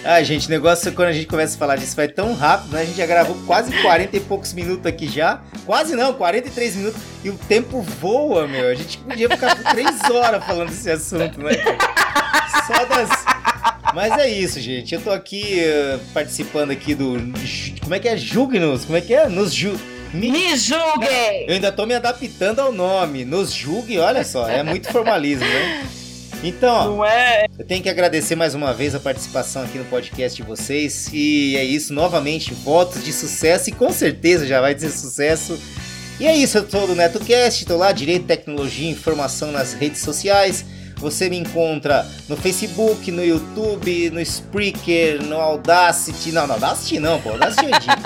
Ai, 0.03 0.25
gente, 0.25 0.49
negócio 0.49 0.89
é 0.89 0.93
quando 0.93 1.09
a 1.09 1.13
gente 1.13 1.27
começa 1.27 1.57
a 1.57 1.59
falar 1.59 1.77
disso 1.77 1.95
vai 1.95 2.09
tão 2.09 2.33
rápido, 2.33 2.73
né? 2.73 2.81
A 2.81 2.85
gente 2.87 2.97
já 2.97 3.05
gravou 3.05 3.37
quase 3.47 3.71
40 3.83 4.17
e 4.17 4.21
poucos 4.21 4.55
minutos 4.55 4.87
aqui 4.87 5.07
já. 5.07 5.43
Quase 5.67 5.95
não, 5.95 6.15
43 6.15 6.77
minutos. 6.77 7.03
E 7.23 7.29
o 7.29 7.37
tempo 7.37 7.83
voa, 7.83 8.49
meu. 8.49 8.71
A 8.71 8.75
gente 8.75 8.97
podia 8.97 9.29
ficar 9.29 9.55
por 9.55 9.71
3 9.71 10.11
horas 10.11 10.43
falando 10.47 10.71
desse 10.71 10.91
assunto, 10.91 11.39
né? 11.39 11.53
Só 12.67 12.85
das. 12.85 13.11
Mas 13.95 14.13
é 14.19 14.29
isso, 14.31 14.61
gente. 14.61 14.95
Eu 14.95 15.01
tô 15.01 15.11
aqui 15.11 15.61
eh, 15.61 15.99
participando 16.15 16.71
aqui 16.71 16.95
do. 16.95 17.17
Como 17.81 17.95
é 17.95 17.99
que 17.99 18.09
é? 18.09 18.17
Julgue-nos. 18.17 18.85
Como 18.85 18.97
é 18.97 19.01
que 19.01 19.13
é? 19.15 19.29
Nos 19.29 19.53
ju... 19.53 19.79
Me- 20.15 20.31
Me 20.31 20.57
julguem! 20.57 21.47
Eu 21.49 21.55
ainda 21.55 21.73
tô 21.73 21.87
me 21.87 21.95
adaptando 21.95 22.61
ao 22.61 22.71
nome. 22.73 23.25
Nos 23.25 23.53
julgue, 23.53 23.99
olha 23.99 24.25
só. 24.25 24.49
É 24.49 24.63
muito 24.63 24.91
formalismo, 24.91 25.45
né? 25.45 25.87
Então, 26.45 26.75
ó, 26.75 26.85
Não 26.87 27.05
é? 27.05 27.47
eu 27.59 27.65
tenho 27.65 27.83
que 27.83 27.89
agradecer 27.89 28.35
mais 28.35 28.53
uma 28.55 28.75
vez 28.75 28.95
a 28.97 29.01
participação 29.01 29.63
aqui 29.63 29.79
no 29.79 29.85
podcast 29.85 30.37
de 30.41 30.47
vocês. 30.47 31.09
E 31.13 31.57
é 31.57 31.65
isso, 31.65 31.93
novamente, 31.95 32.53
votos 32.53 33.05
de 33.05 33.13
sucesso 33.13 33.71
e 33.71 33.73
com 33.73 33.93
certeza 33.93 34.47
já 34.47 34.61
vai 34.61 34.75
ter 34.75 34.91
sucesso. 34.91 35.59
E 36.21 36.27
é 36.27 36.37
isso, 36.37 36.59
eu 36.59 36.65
tô 36.67 36.87
do 36.87 36.95
NetoCast, 36.95 37.65
tô 37.65 37.77
lá, 37.77 37.91
Direito, 37.93 38.27
Tecnologia 38.27 38.89
e 38.89 38.93
Informação 38.93 39.51
nas 39.53 39.73
redes 39.73 40.01
sociais. 40.03 40.65
Você 41.03 41.29
me 41.29 41.37
encontra 41.37 42.07
no 42.29 42.37
Facebook, 42.37 43.11
no 43.11 43.25
YouTube, 43.25 44.11
no 44.11 44.21
Spreaker, 44.21 45.21
no 45.21 45.35
Audacity. 45.35 46.31
Não, 46.31 46.47
no 46.47 46.53
Audacity 46.53 47.01
não, 47.01 47.21
pô, 47.21 47.31
Audacity 47.31 47.67
é 47.67 47.75
ridículo. 47.75 48.03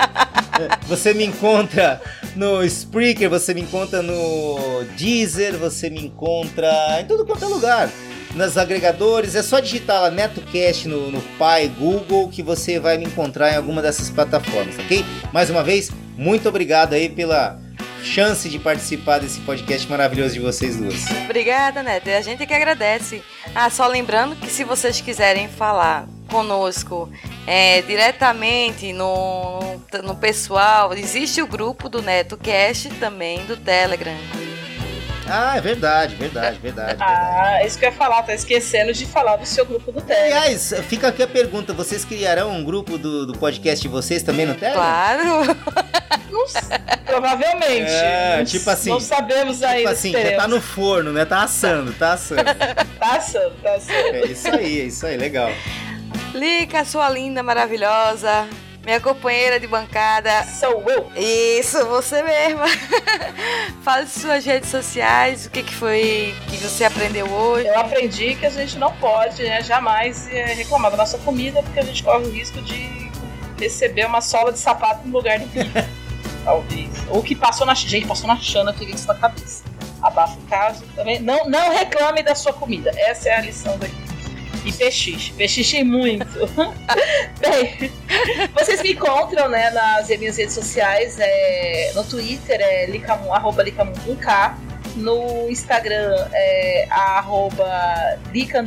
Você 0.89 1.13
me 1.13 1.23
encontra 1.23 2.01
no 2.35 2.65
Spreaker, 2.65 3.29
você 3.29 3.53
me 3.53 3.61
encontra 3.61 4.01
no 4.01 4.85
Deezer, 4.97 5.59
você 5.59 5.91
me 5.91 6.01
encontra 6.01 6.99
em 6.99 7.05
tudo 7.05 7.27
quanto 7.27 7.45
é 7.45 7.49
lugar. 7.49 7.91
Nos 8.35 8.57
agregadores, 8.57 9.35
é 9.35 9.43
só 9.43 9.61
digitar 9.61 10.01
lá 10.01 10.11
NetoCast 10.11 10.89
no, 10.89 11.11
no 11.11 11.21
Pai 11.39 11.69
Google 11.69 12.31
que 12.31 12.43
você 12.43 12.81
vai 12.81 12.97
me 12.97 13.05
encontrar 13.05 13.53
em 13.53 13.57
alguma 13.57 13.83
dessas 13.83 14.09
plataformas, 14.09 14.79
ok? 14.79 15.05
Mais 15.31 15.51
uma 15.51 15.63
vez, 15.63 15.91
muito 16.17 16.49
obrigado 16.49 16.95
aí 16.95 17.11
pela 17.11 17.61
chance 18.07 18.49
de 18.49 18.59
participar 18.59 19.19
desse 19.19 19.41
podcast 19.41 19.89
maravilhoso 19.91 20.35
de 20.35 20.41
vocês 20.41 20.77
duas. 20.77 21.05
Obrigada, 21.25 21.83
Neto. 21.83 22.09
A 22.09 22.21
gente 22.21 22.47
que 22.47 22.55
agradece. 22.55 23.23
Ah, 23.55 23.69
só 23.69 23.87
lembrando 23.87 24.37
que 24.37 24.49
se 24.49 24.65
vocês 24.65 25.01
quiserem 25.01 25.49
falar 25.49 26.09
conosco 26.29 27.11
é, 27.47 27.83
diretamente 27.83 28.93
no, 28.93 29.61
no 30.03 30.17
pessoal, 30.17 30.93
existe 30.95 31.43
o 31.43 31.47
grupo 31.47 31.89
do 31.89 32.03
NetoCast 32.03 32.91
também 33.01 33.45
do 33.47 33.57
Telegram. 33.57 34.46
Ah, 35.29 35.57
é 35.57 35.61
verdade, 35.61 36.15
verdade, 36.15 36.59
verdade, 36.59 36.97
verdade. 36.97 37.03
Ah, 37.03 37.65
isso 37.65 37.79
que 37.79 37.85
eu 37.85 37.91
ia 37.91 37.97
falar, 37.97 38.23
tá 38.23 38.35
esquecendo 38.35 38.93
de 38.93 39.05
falar 39.07 39.37
do 39.37 39.47
seu 39.47 39.65
grupo 39.67 39.91
do 39.93 40.01
Telegram. 40.01 40.37
Aliás, 40.39 40.73
fica 40.89 41.09
aqui 41.09 41.23
a 41.23 41.27
pergunta: 41.27 41.73
vocês 41.73 42.05
criarão 42.05 42.51
um 42.53 42.65
grupo 42.65 42.97
do, 42.99 43.27
do 43.27 43.39
podcast 43.39 43.83
de 43.83 43.89
vocês 43.89 44.23
também 44.23 44.47
no 44.47 44.55
Telegram? 44.55 44.81
Claro. 44.83 45.57
Não 46.31 46.47
provavelmente. 47.05 47.91
É, 47.91 48.37
Não- 48.39 48.45
tipo 48.45 48.69
assim, 48.69 48.91
Não 48.91 49.01
sabemos 49.01 49.63
ainda. 49.63 49.79
Tipo 49.79 49.89
assim, 49.91 50.13
já 50.13 50.37
tá 50.37 50.49
no 50.49 50.61
forno, 50.61 51.13
né? 51.13 51.25
Tá 51.25 51.43
assando, 51.43 51.93
tá 51.93 52.13
assando. 52.13 52.43
Tá 52.99 53.17
assando, 53.17 53.53
tá 53.63 53.75
assando. 53.75 54.17
É 54.17 54.27
isso 54.27 54.49
aí, 54.49 54.81
é 54.81 54.85
isso 54.85 55.07
aí, 55.07 55.17
legal. 55.17 55.51
Lica, 56.35 56.85
sua 56.85 57.09
linda, 57.09 57.41
maravilhosa, 57.43 58.49
minha 58.87 59.01
companheira 59.01 59.59
de 59.59 59.67
bancada. 59.67 60.45
Sou 60.45 60.81
eu. 60.89 61.11
Isso, 61.17 61.85
você 61.87 62.23
mesma. 62.23 62.67
Fale 63.83 64.07
suas 64.07 64.45
redes 64.45 64.71
sociais, 64.71 65.45
o 65.45 65.51
que, 65.51 65.65
que 65.65 65.75
foi 65.75 66.33
que 66.49 66.57
você 66.59 66.85
aprendeu 66.85 67.29
hoje. 67.29 67.67
Eu 67.67 67.81
aprendi 67.81 68.37
que 68.37 68.47
a 68.47 68.51
gente 68.51 68.79
não 68.79 68.93
pode 68.93 69.43
né, 69.43 69.61
jamais 69.61 70.33
é, 70.33 70.55
reclamar 70.55 70.93
da 70.93 70.99
nossa 70.99 71.19
comida, 71.19 71.61
porque 71.65 71.81
a 71.81 71.83
gente 71.83 72.05
corre 72.05 72.27
o 72.27 72.31
risco 72.31 72.63
de 72.63 73.11
receber 73.59 74.07
uma 74.07 74.21
sola 74.21 74.53
de 74.53 74.61
sapato 74.61 75.07
no 75.09 75.17
lugar 75.17 75.41
do 75.41 75.47
bife. 75.47 75.69
Talvez. 76.45 76.91
Ou 77.09 77.21
que 77.25 77.35
passou 77.35 77.67
na. 77.67 77.75
Gente, 77.75 78.07
passou 78.07 78.29
na 78.29 78.37
chana 78.37 78.73
que 78.73 78.85
isso 78.85 79.09
na 79.09 79.17
cabeça. 79.17 79.65
Abafa 80.01 80.39
o 80.39 80.43
caso 80.43 80.85
também. 80.95 81.21
Não, 81.21 81.51
não 81.51 81.73
reclame 81.73 82.23
da 82.23 82.37
sua 82.37 82.53
comida. 82.53 82.93
Essa 82.95 83.31
é 83.31 83.35
a 83.35 83.41
lição 83.41 83.77
daqui. 83.79 84.16
E 84.67 84.73
pechiche. 84.73 85.33
Pechiche 85.35 85.85
muito. 85.85 86.27
Bem, 87.39 87.93
vocês 88.53 88.83
me 88.83 88.95
encontram 88.95 89.49
né, 89.49 89.71
nas 89.71 90.09
minhas 90.09 90.37
redes 90.37 90.55
sociais. 90.55 91.19
É, 91.21 91.93
no 91.95 92.03
Twitter 92.03 92.61
é 92.61 92.87
licamun, 92.87 93.33
arroba 93.33 93.63
licamun 93.63 94.17
K. 94.21 94.59
No 94.97 95.49
Instagram 95.49 96.27
é 96.33 96.89
arroba 96.91 98.19
lica 98.33 98.65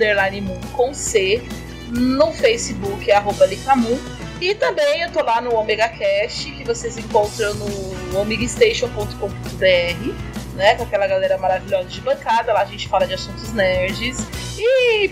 com 0.71 0.93
C. 0.93 1.43
No 1.89 2.31
Facebook 2.31 3.11
é 3.11 3.15
arroba 3.15 3.45
licamun. 3.45 3.99
E 4.39 4.55
também 4.55 5.01
eu 5.01 5.11
tô 5.11 5.21
lá 5.21 5.41
no 5.41 5.53
Omega 5.53 5.89
Cast, 5.89 6.49
que 6.51 6.63
vocês 6.63 6.97
encontram 6.97 7.53
no 7.55 8.21
omegastation.com.br, 8.21 10.55
né? 10.55 10.75
Com 10.75 10.83
aquela 10.83 11.07
galera 11.07 11.37
maravilhosa 11.37 11.89
de 11.89 11.99
bancada. 11.99 12.53
Lá 12.53 12.61
a 12.61 12.65
gente 12.65 12.87
fala 12.87 13.05
de 13.05 13.15
assuntos 13.15 13.51
nerds 13.51 14.17
e 14.57 15.11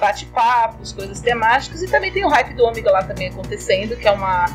bate-papos, 0.00 0.92
coisas 0.92 1.20
temáticas. 1.20 1.82
E 1.82 1.86
também 1.86 2.10
tem 2.10 2.24
o 2.24 2.28
hype 2.28 2.54
do 2.54 2.64
Omega 2.64 2.90
lá 2.90 3.02
também 3.04 3.28
acontecendo, 3.28 3.96
que 3.96 4.08
é 4.08 4.10
uma. 4.10 4.46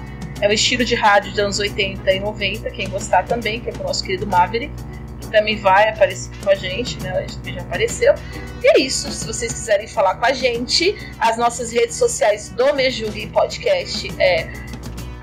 É 0.41 0.49
um 0.49 0.51
estilo 0.51 0.83
de 0.83 0.95
rádio 0.95 1.31
dos 1.31 1.39
anos 1.39 1.59
80 1.59 2.11
e 2.11 2.19
90, 2.19 2.69
quem 2.71 2.89
gostar 2.89 3.23
também, 3.23 3.61
que 3.61 3.69
é 3.69 3.73
o 3.73 3.83
nosso 3.83 4.03
querido 4.03 4.27
Maverick, 4.27 4.73
que 5.21 5.27
também 5.31 5.55
vai 5.55 5.87
aparecer 5.87 6.29
com 6.43 6.49
a 6.49 6.55
gente, 6.55 7.01
né? 7.01 7.11
A 7.11 7.21
gente 7.21 7.53
já 7.53 7.61
apareceu. 7.61 8.13
E 8.61 8.67
é 8.67 8.79
isso. 8.81 9.09
Se 9.11 9.25
vocês 9.25 9.53
quiserem 9.53 9.87
falar 9.87 10.15
com 10.15 10.25
a 10.25 10.33
gente, 10.33 10.93
as 11.19 11.37
nossas 11.37 11.71
redes 11.71 11.95
sociais 11.95 12.49
do 12.49 12.73
Me 12.73 12.91
Julguem 12.91 13.29
Podcast 13.29 14.11
é 14.19 14.51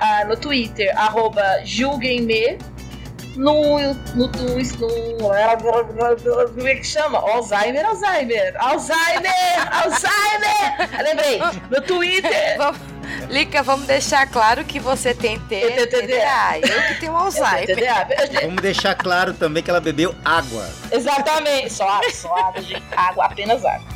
ah, 0.00 0.24
no 0.24 0.36
Twitter, 0.36 0.92
arroba 0.98 1.60
julguemme, 1.64 2.58
no, 3.36 3.78
no, 3.78 3.94
no, 4.14 4.26
no 4.26 4.28
como 6.54 6.68
é 6.68 6.74
que 6.74 6.84
chama? 6.84 7.18
Alzheimer, 7.18 7.86
Alzheimer, 7.86 8.54
Alzheimer, 8.58 9.32
Alzheimer. 9.70 11.02
Lembrei, 11.02 11.40
no 11.70 11.80
Twitter. 11.82 12.56
Lica, 13.28 13.62
vamos 13.62 13.86
deixar 13.86 14.26
claro 14.26 14.64
que 14.64 14.78
você 14.78 15.14
tem 15.14 15.38
TDA. 15.40 16.58
Eu 16.58 16.82
que 16.88 17.00
tenho 17.00 17.16
Alzheimer. 17.16 17.76
Vamos 18.42 18.62
deixar 18.62 18.94
claro 18.94 19.34
também 19.34 19.62
que 19.62 19.70
ela 19.70 19.80
bebeu 19.80 20.14
água. 20.24 20.68
Exatamente, 20.90 21.72
só 21.72 21.88
água, 21.88 22.10
só 22.10 22.36
água, 22.36 22.62
gente. 22.62 22.82
Água, 22.96 23.26
apenas 23.26 23.64
água. 23.64 23.86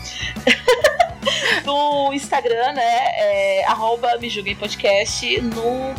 no 1.65 2.13
Instagram, 2.13 2.73
né? 2.73 3.11
É, 3.15 3.65
arroba 3.67 4.17
Me 4.19 4.29
Julguem 4.29 4.57
Podcast. 4.57 5.41
No 5.41 5.95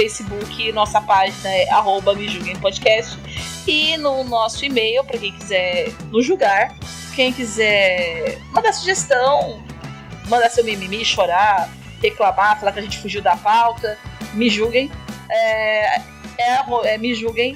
Facebook, 0.00 0.72
nossa 0.72 0.98
página 0.98 1.50
é 1.50 1.68
arroba 1.70 2.14
Podcast. 2.60 3.18
E 3.66 3.98
no 3.98 4.24
nosso 4.24 4.64
e-mail, 4.64 5.04
para 5.04 5.18
quem 5.18 5.30
quiser 5.32 5.92
nos 6.10 6.24
julgar, 6.24 6.74
quem 7.14 7.30
quiser 7.30 8.38
mandar 8.50 8.72
sugestão, 8.72 9.62
mandar 10.26 10.48
seu 10.48 10.64
mimimi, 10.64 11.04
chorar, 11.04 11.68
reclamar, 12.00 12.58
falar 12.58 12.72
que 12.72 12.78
a 12.78 12.82
gente 12.82 12.98
fugiu 12.98 13.20
da 13.20 13.36
pauta, 13.36 13.98
me 14.32 14.48
julguem. 14.48 14.90
É, 15.28 16.00
é, 16.38 16.64
é 16.84 16.96
me 16.96 17.14
julguem 17.14 17.54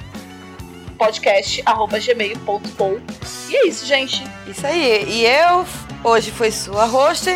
podcast.gmail.com. 0.99 3.01
E 3.49 3.57
é 3.57 3.69
isso, 3.69 3.87
gente. 3.87 4.23
Isso 4.47 4.67
aí. 4.67 5.03
E 5.09 5.25
eu, 5.25 5.65
hoje 6.05 6.31
foi 6.31 6.51
sua 6.51 6.85
host. 6.85 7.31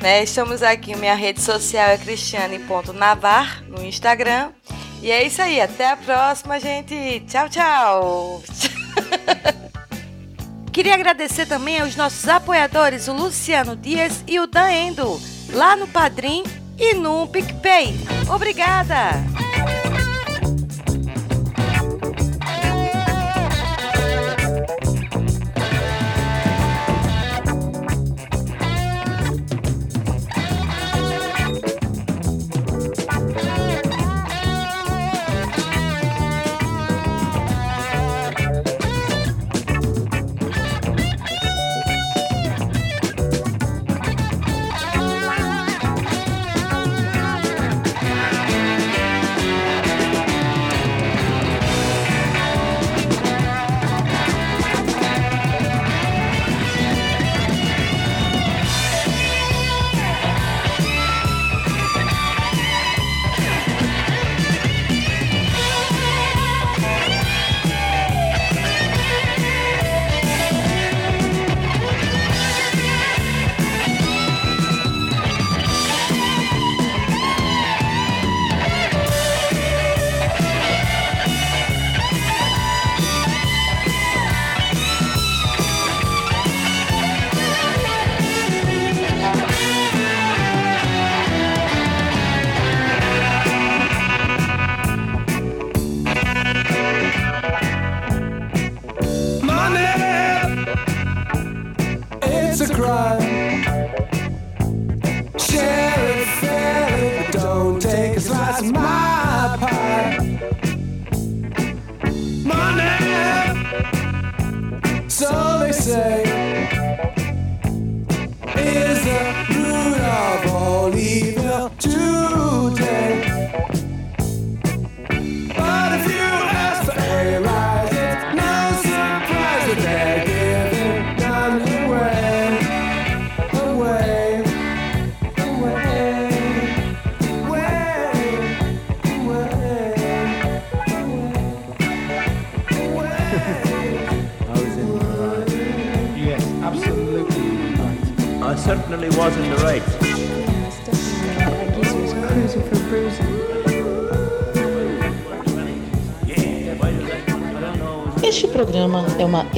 Né? 0.00 0.22
Estamos 0.22 0.62
aqui, 0.62 0.96
minha 0.96 1.14
rede 1.14 1.40
social 1.40 1.88
é 1.88 1.98
cristiane.navar 1.98 3.62
no 3.64 3.84
Instagram. 3.84 4.50
E 5.02 5.10
é 5.10 5.24
isso 5.24 5.42
aí. 5.42 5.60
Até 5.60 5.90
a 5.90 5.96
próxima, 5.96 6.58
gente. 6.58 7.22
Tchau, 7.26 7.48
tchau. 7.48 8.42
Queria 10.72 10.94
agradecer 10.94 11.46
também 11.46 11.80
aos 11.80 11.96
nossos 11.96 12.28
apoiadores, 12.28 13.08
o 13.08 13.12
Luciano 13.12 13.74
Dias 13.74 14.22
e 14.28 14.38
o 14.38 14.46
Dan 14.46 14.70
Endo, 14.70 15.20
lá 15.52 15.74
no 15.74 15.88
Padrim 15.88 16.44
e 16.78 16.94
no 16.94 17.26
PicPay. 17.26 17.96
Obrigada! 18.32 19.10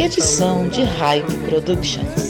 Edição 0.01 0.67
de 0.69 0.83
Hype 0.83 1.31
Productions. 1.45 2.30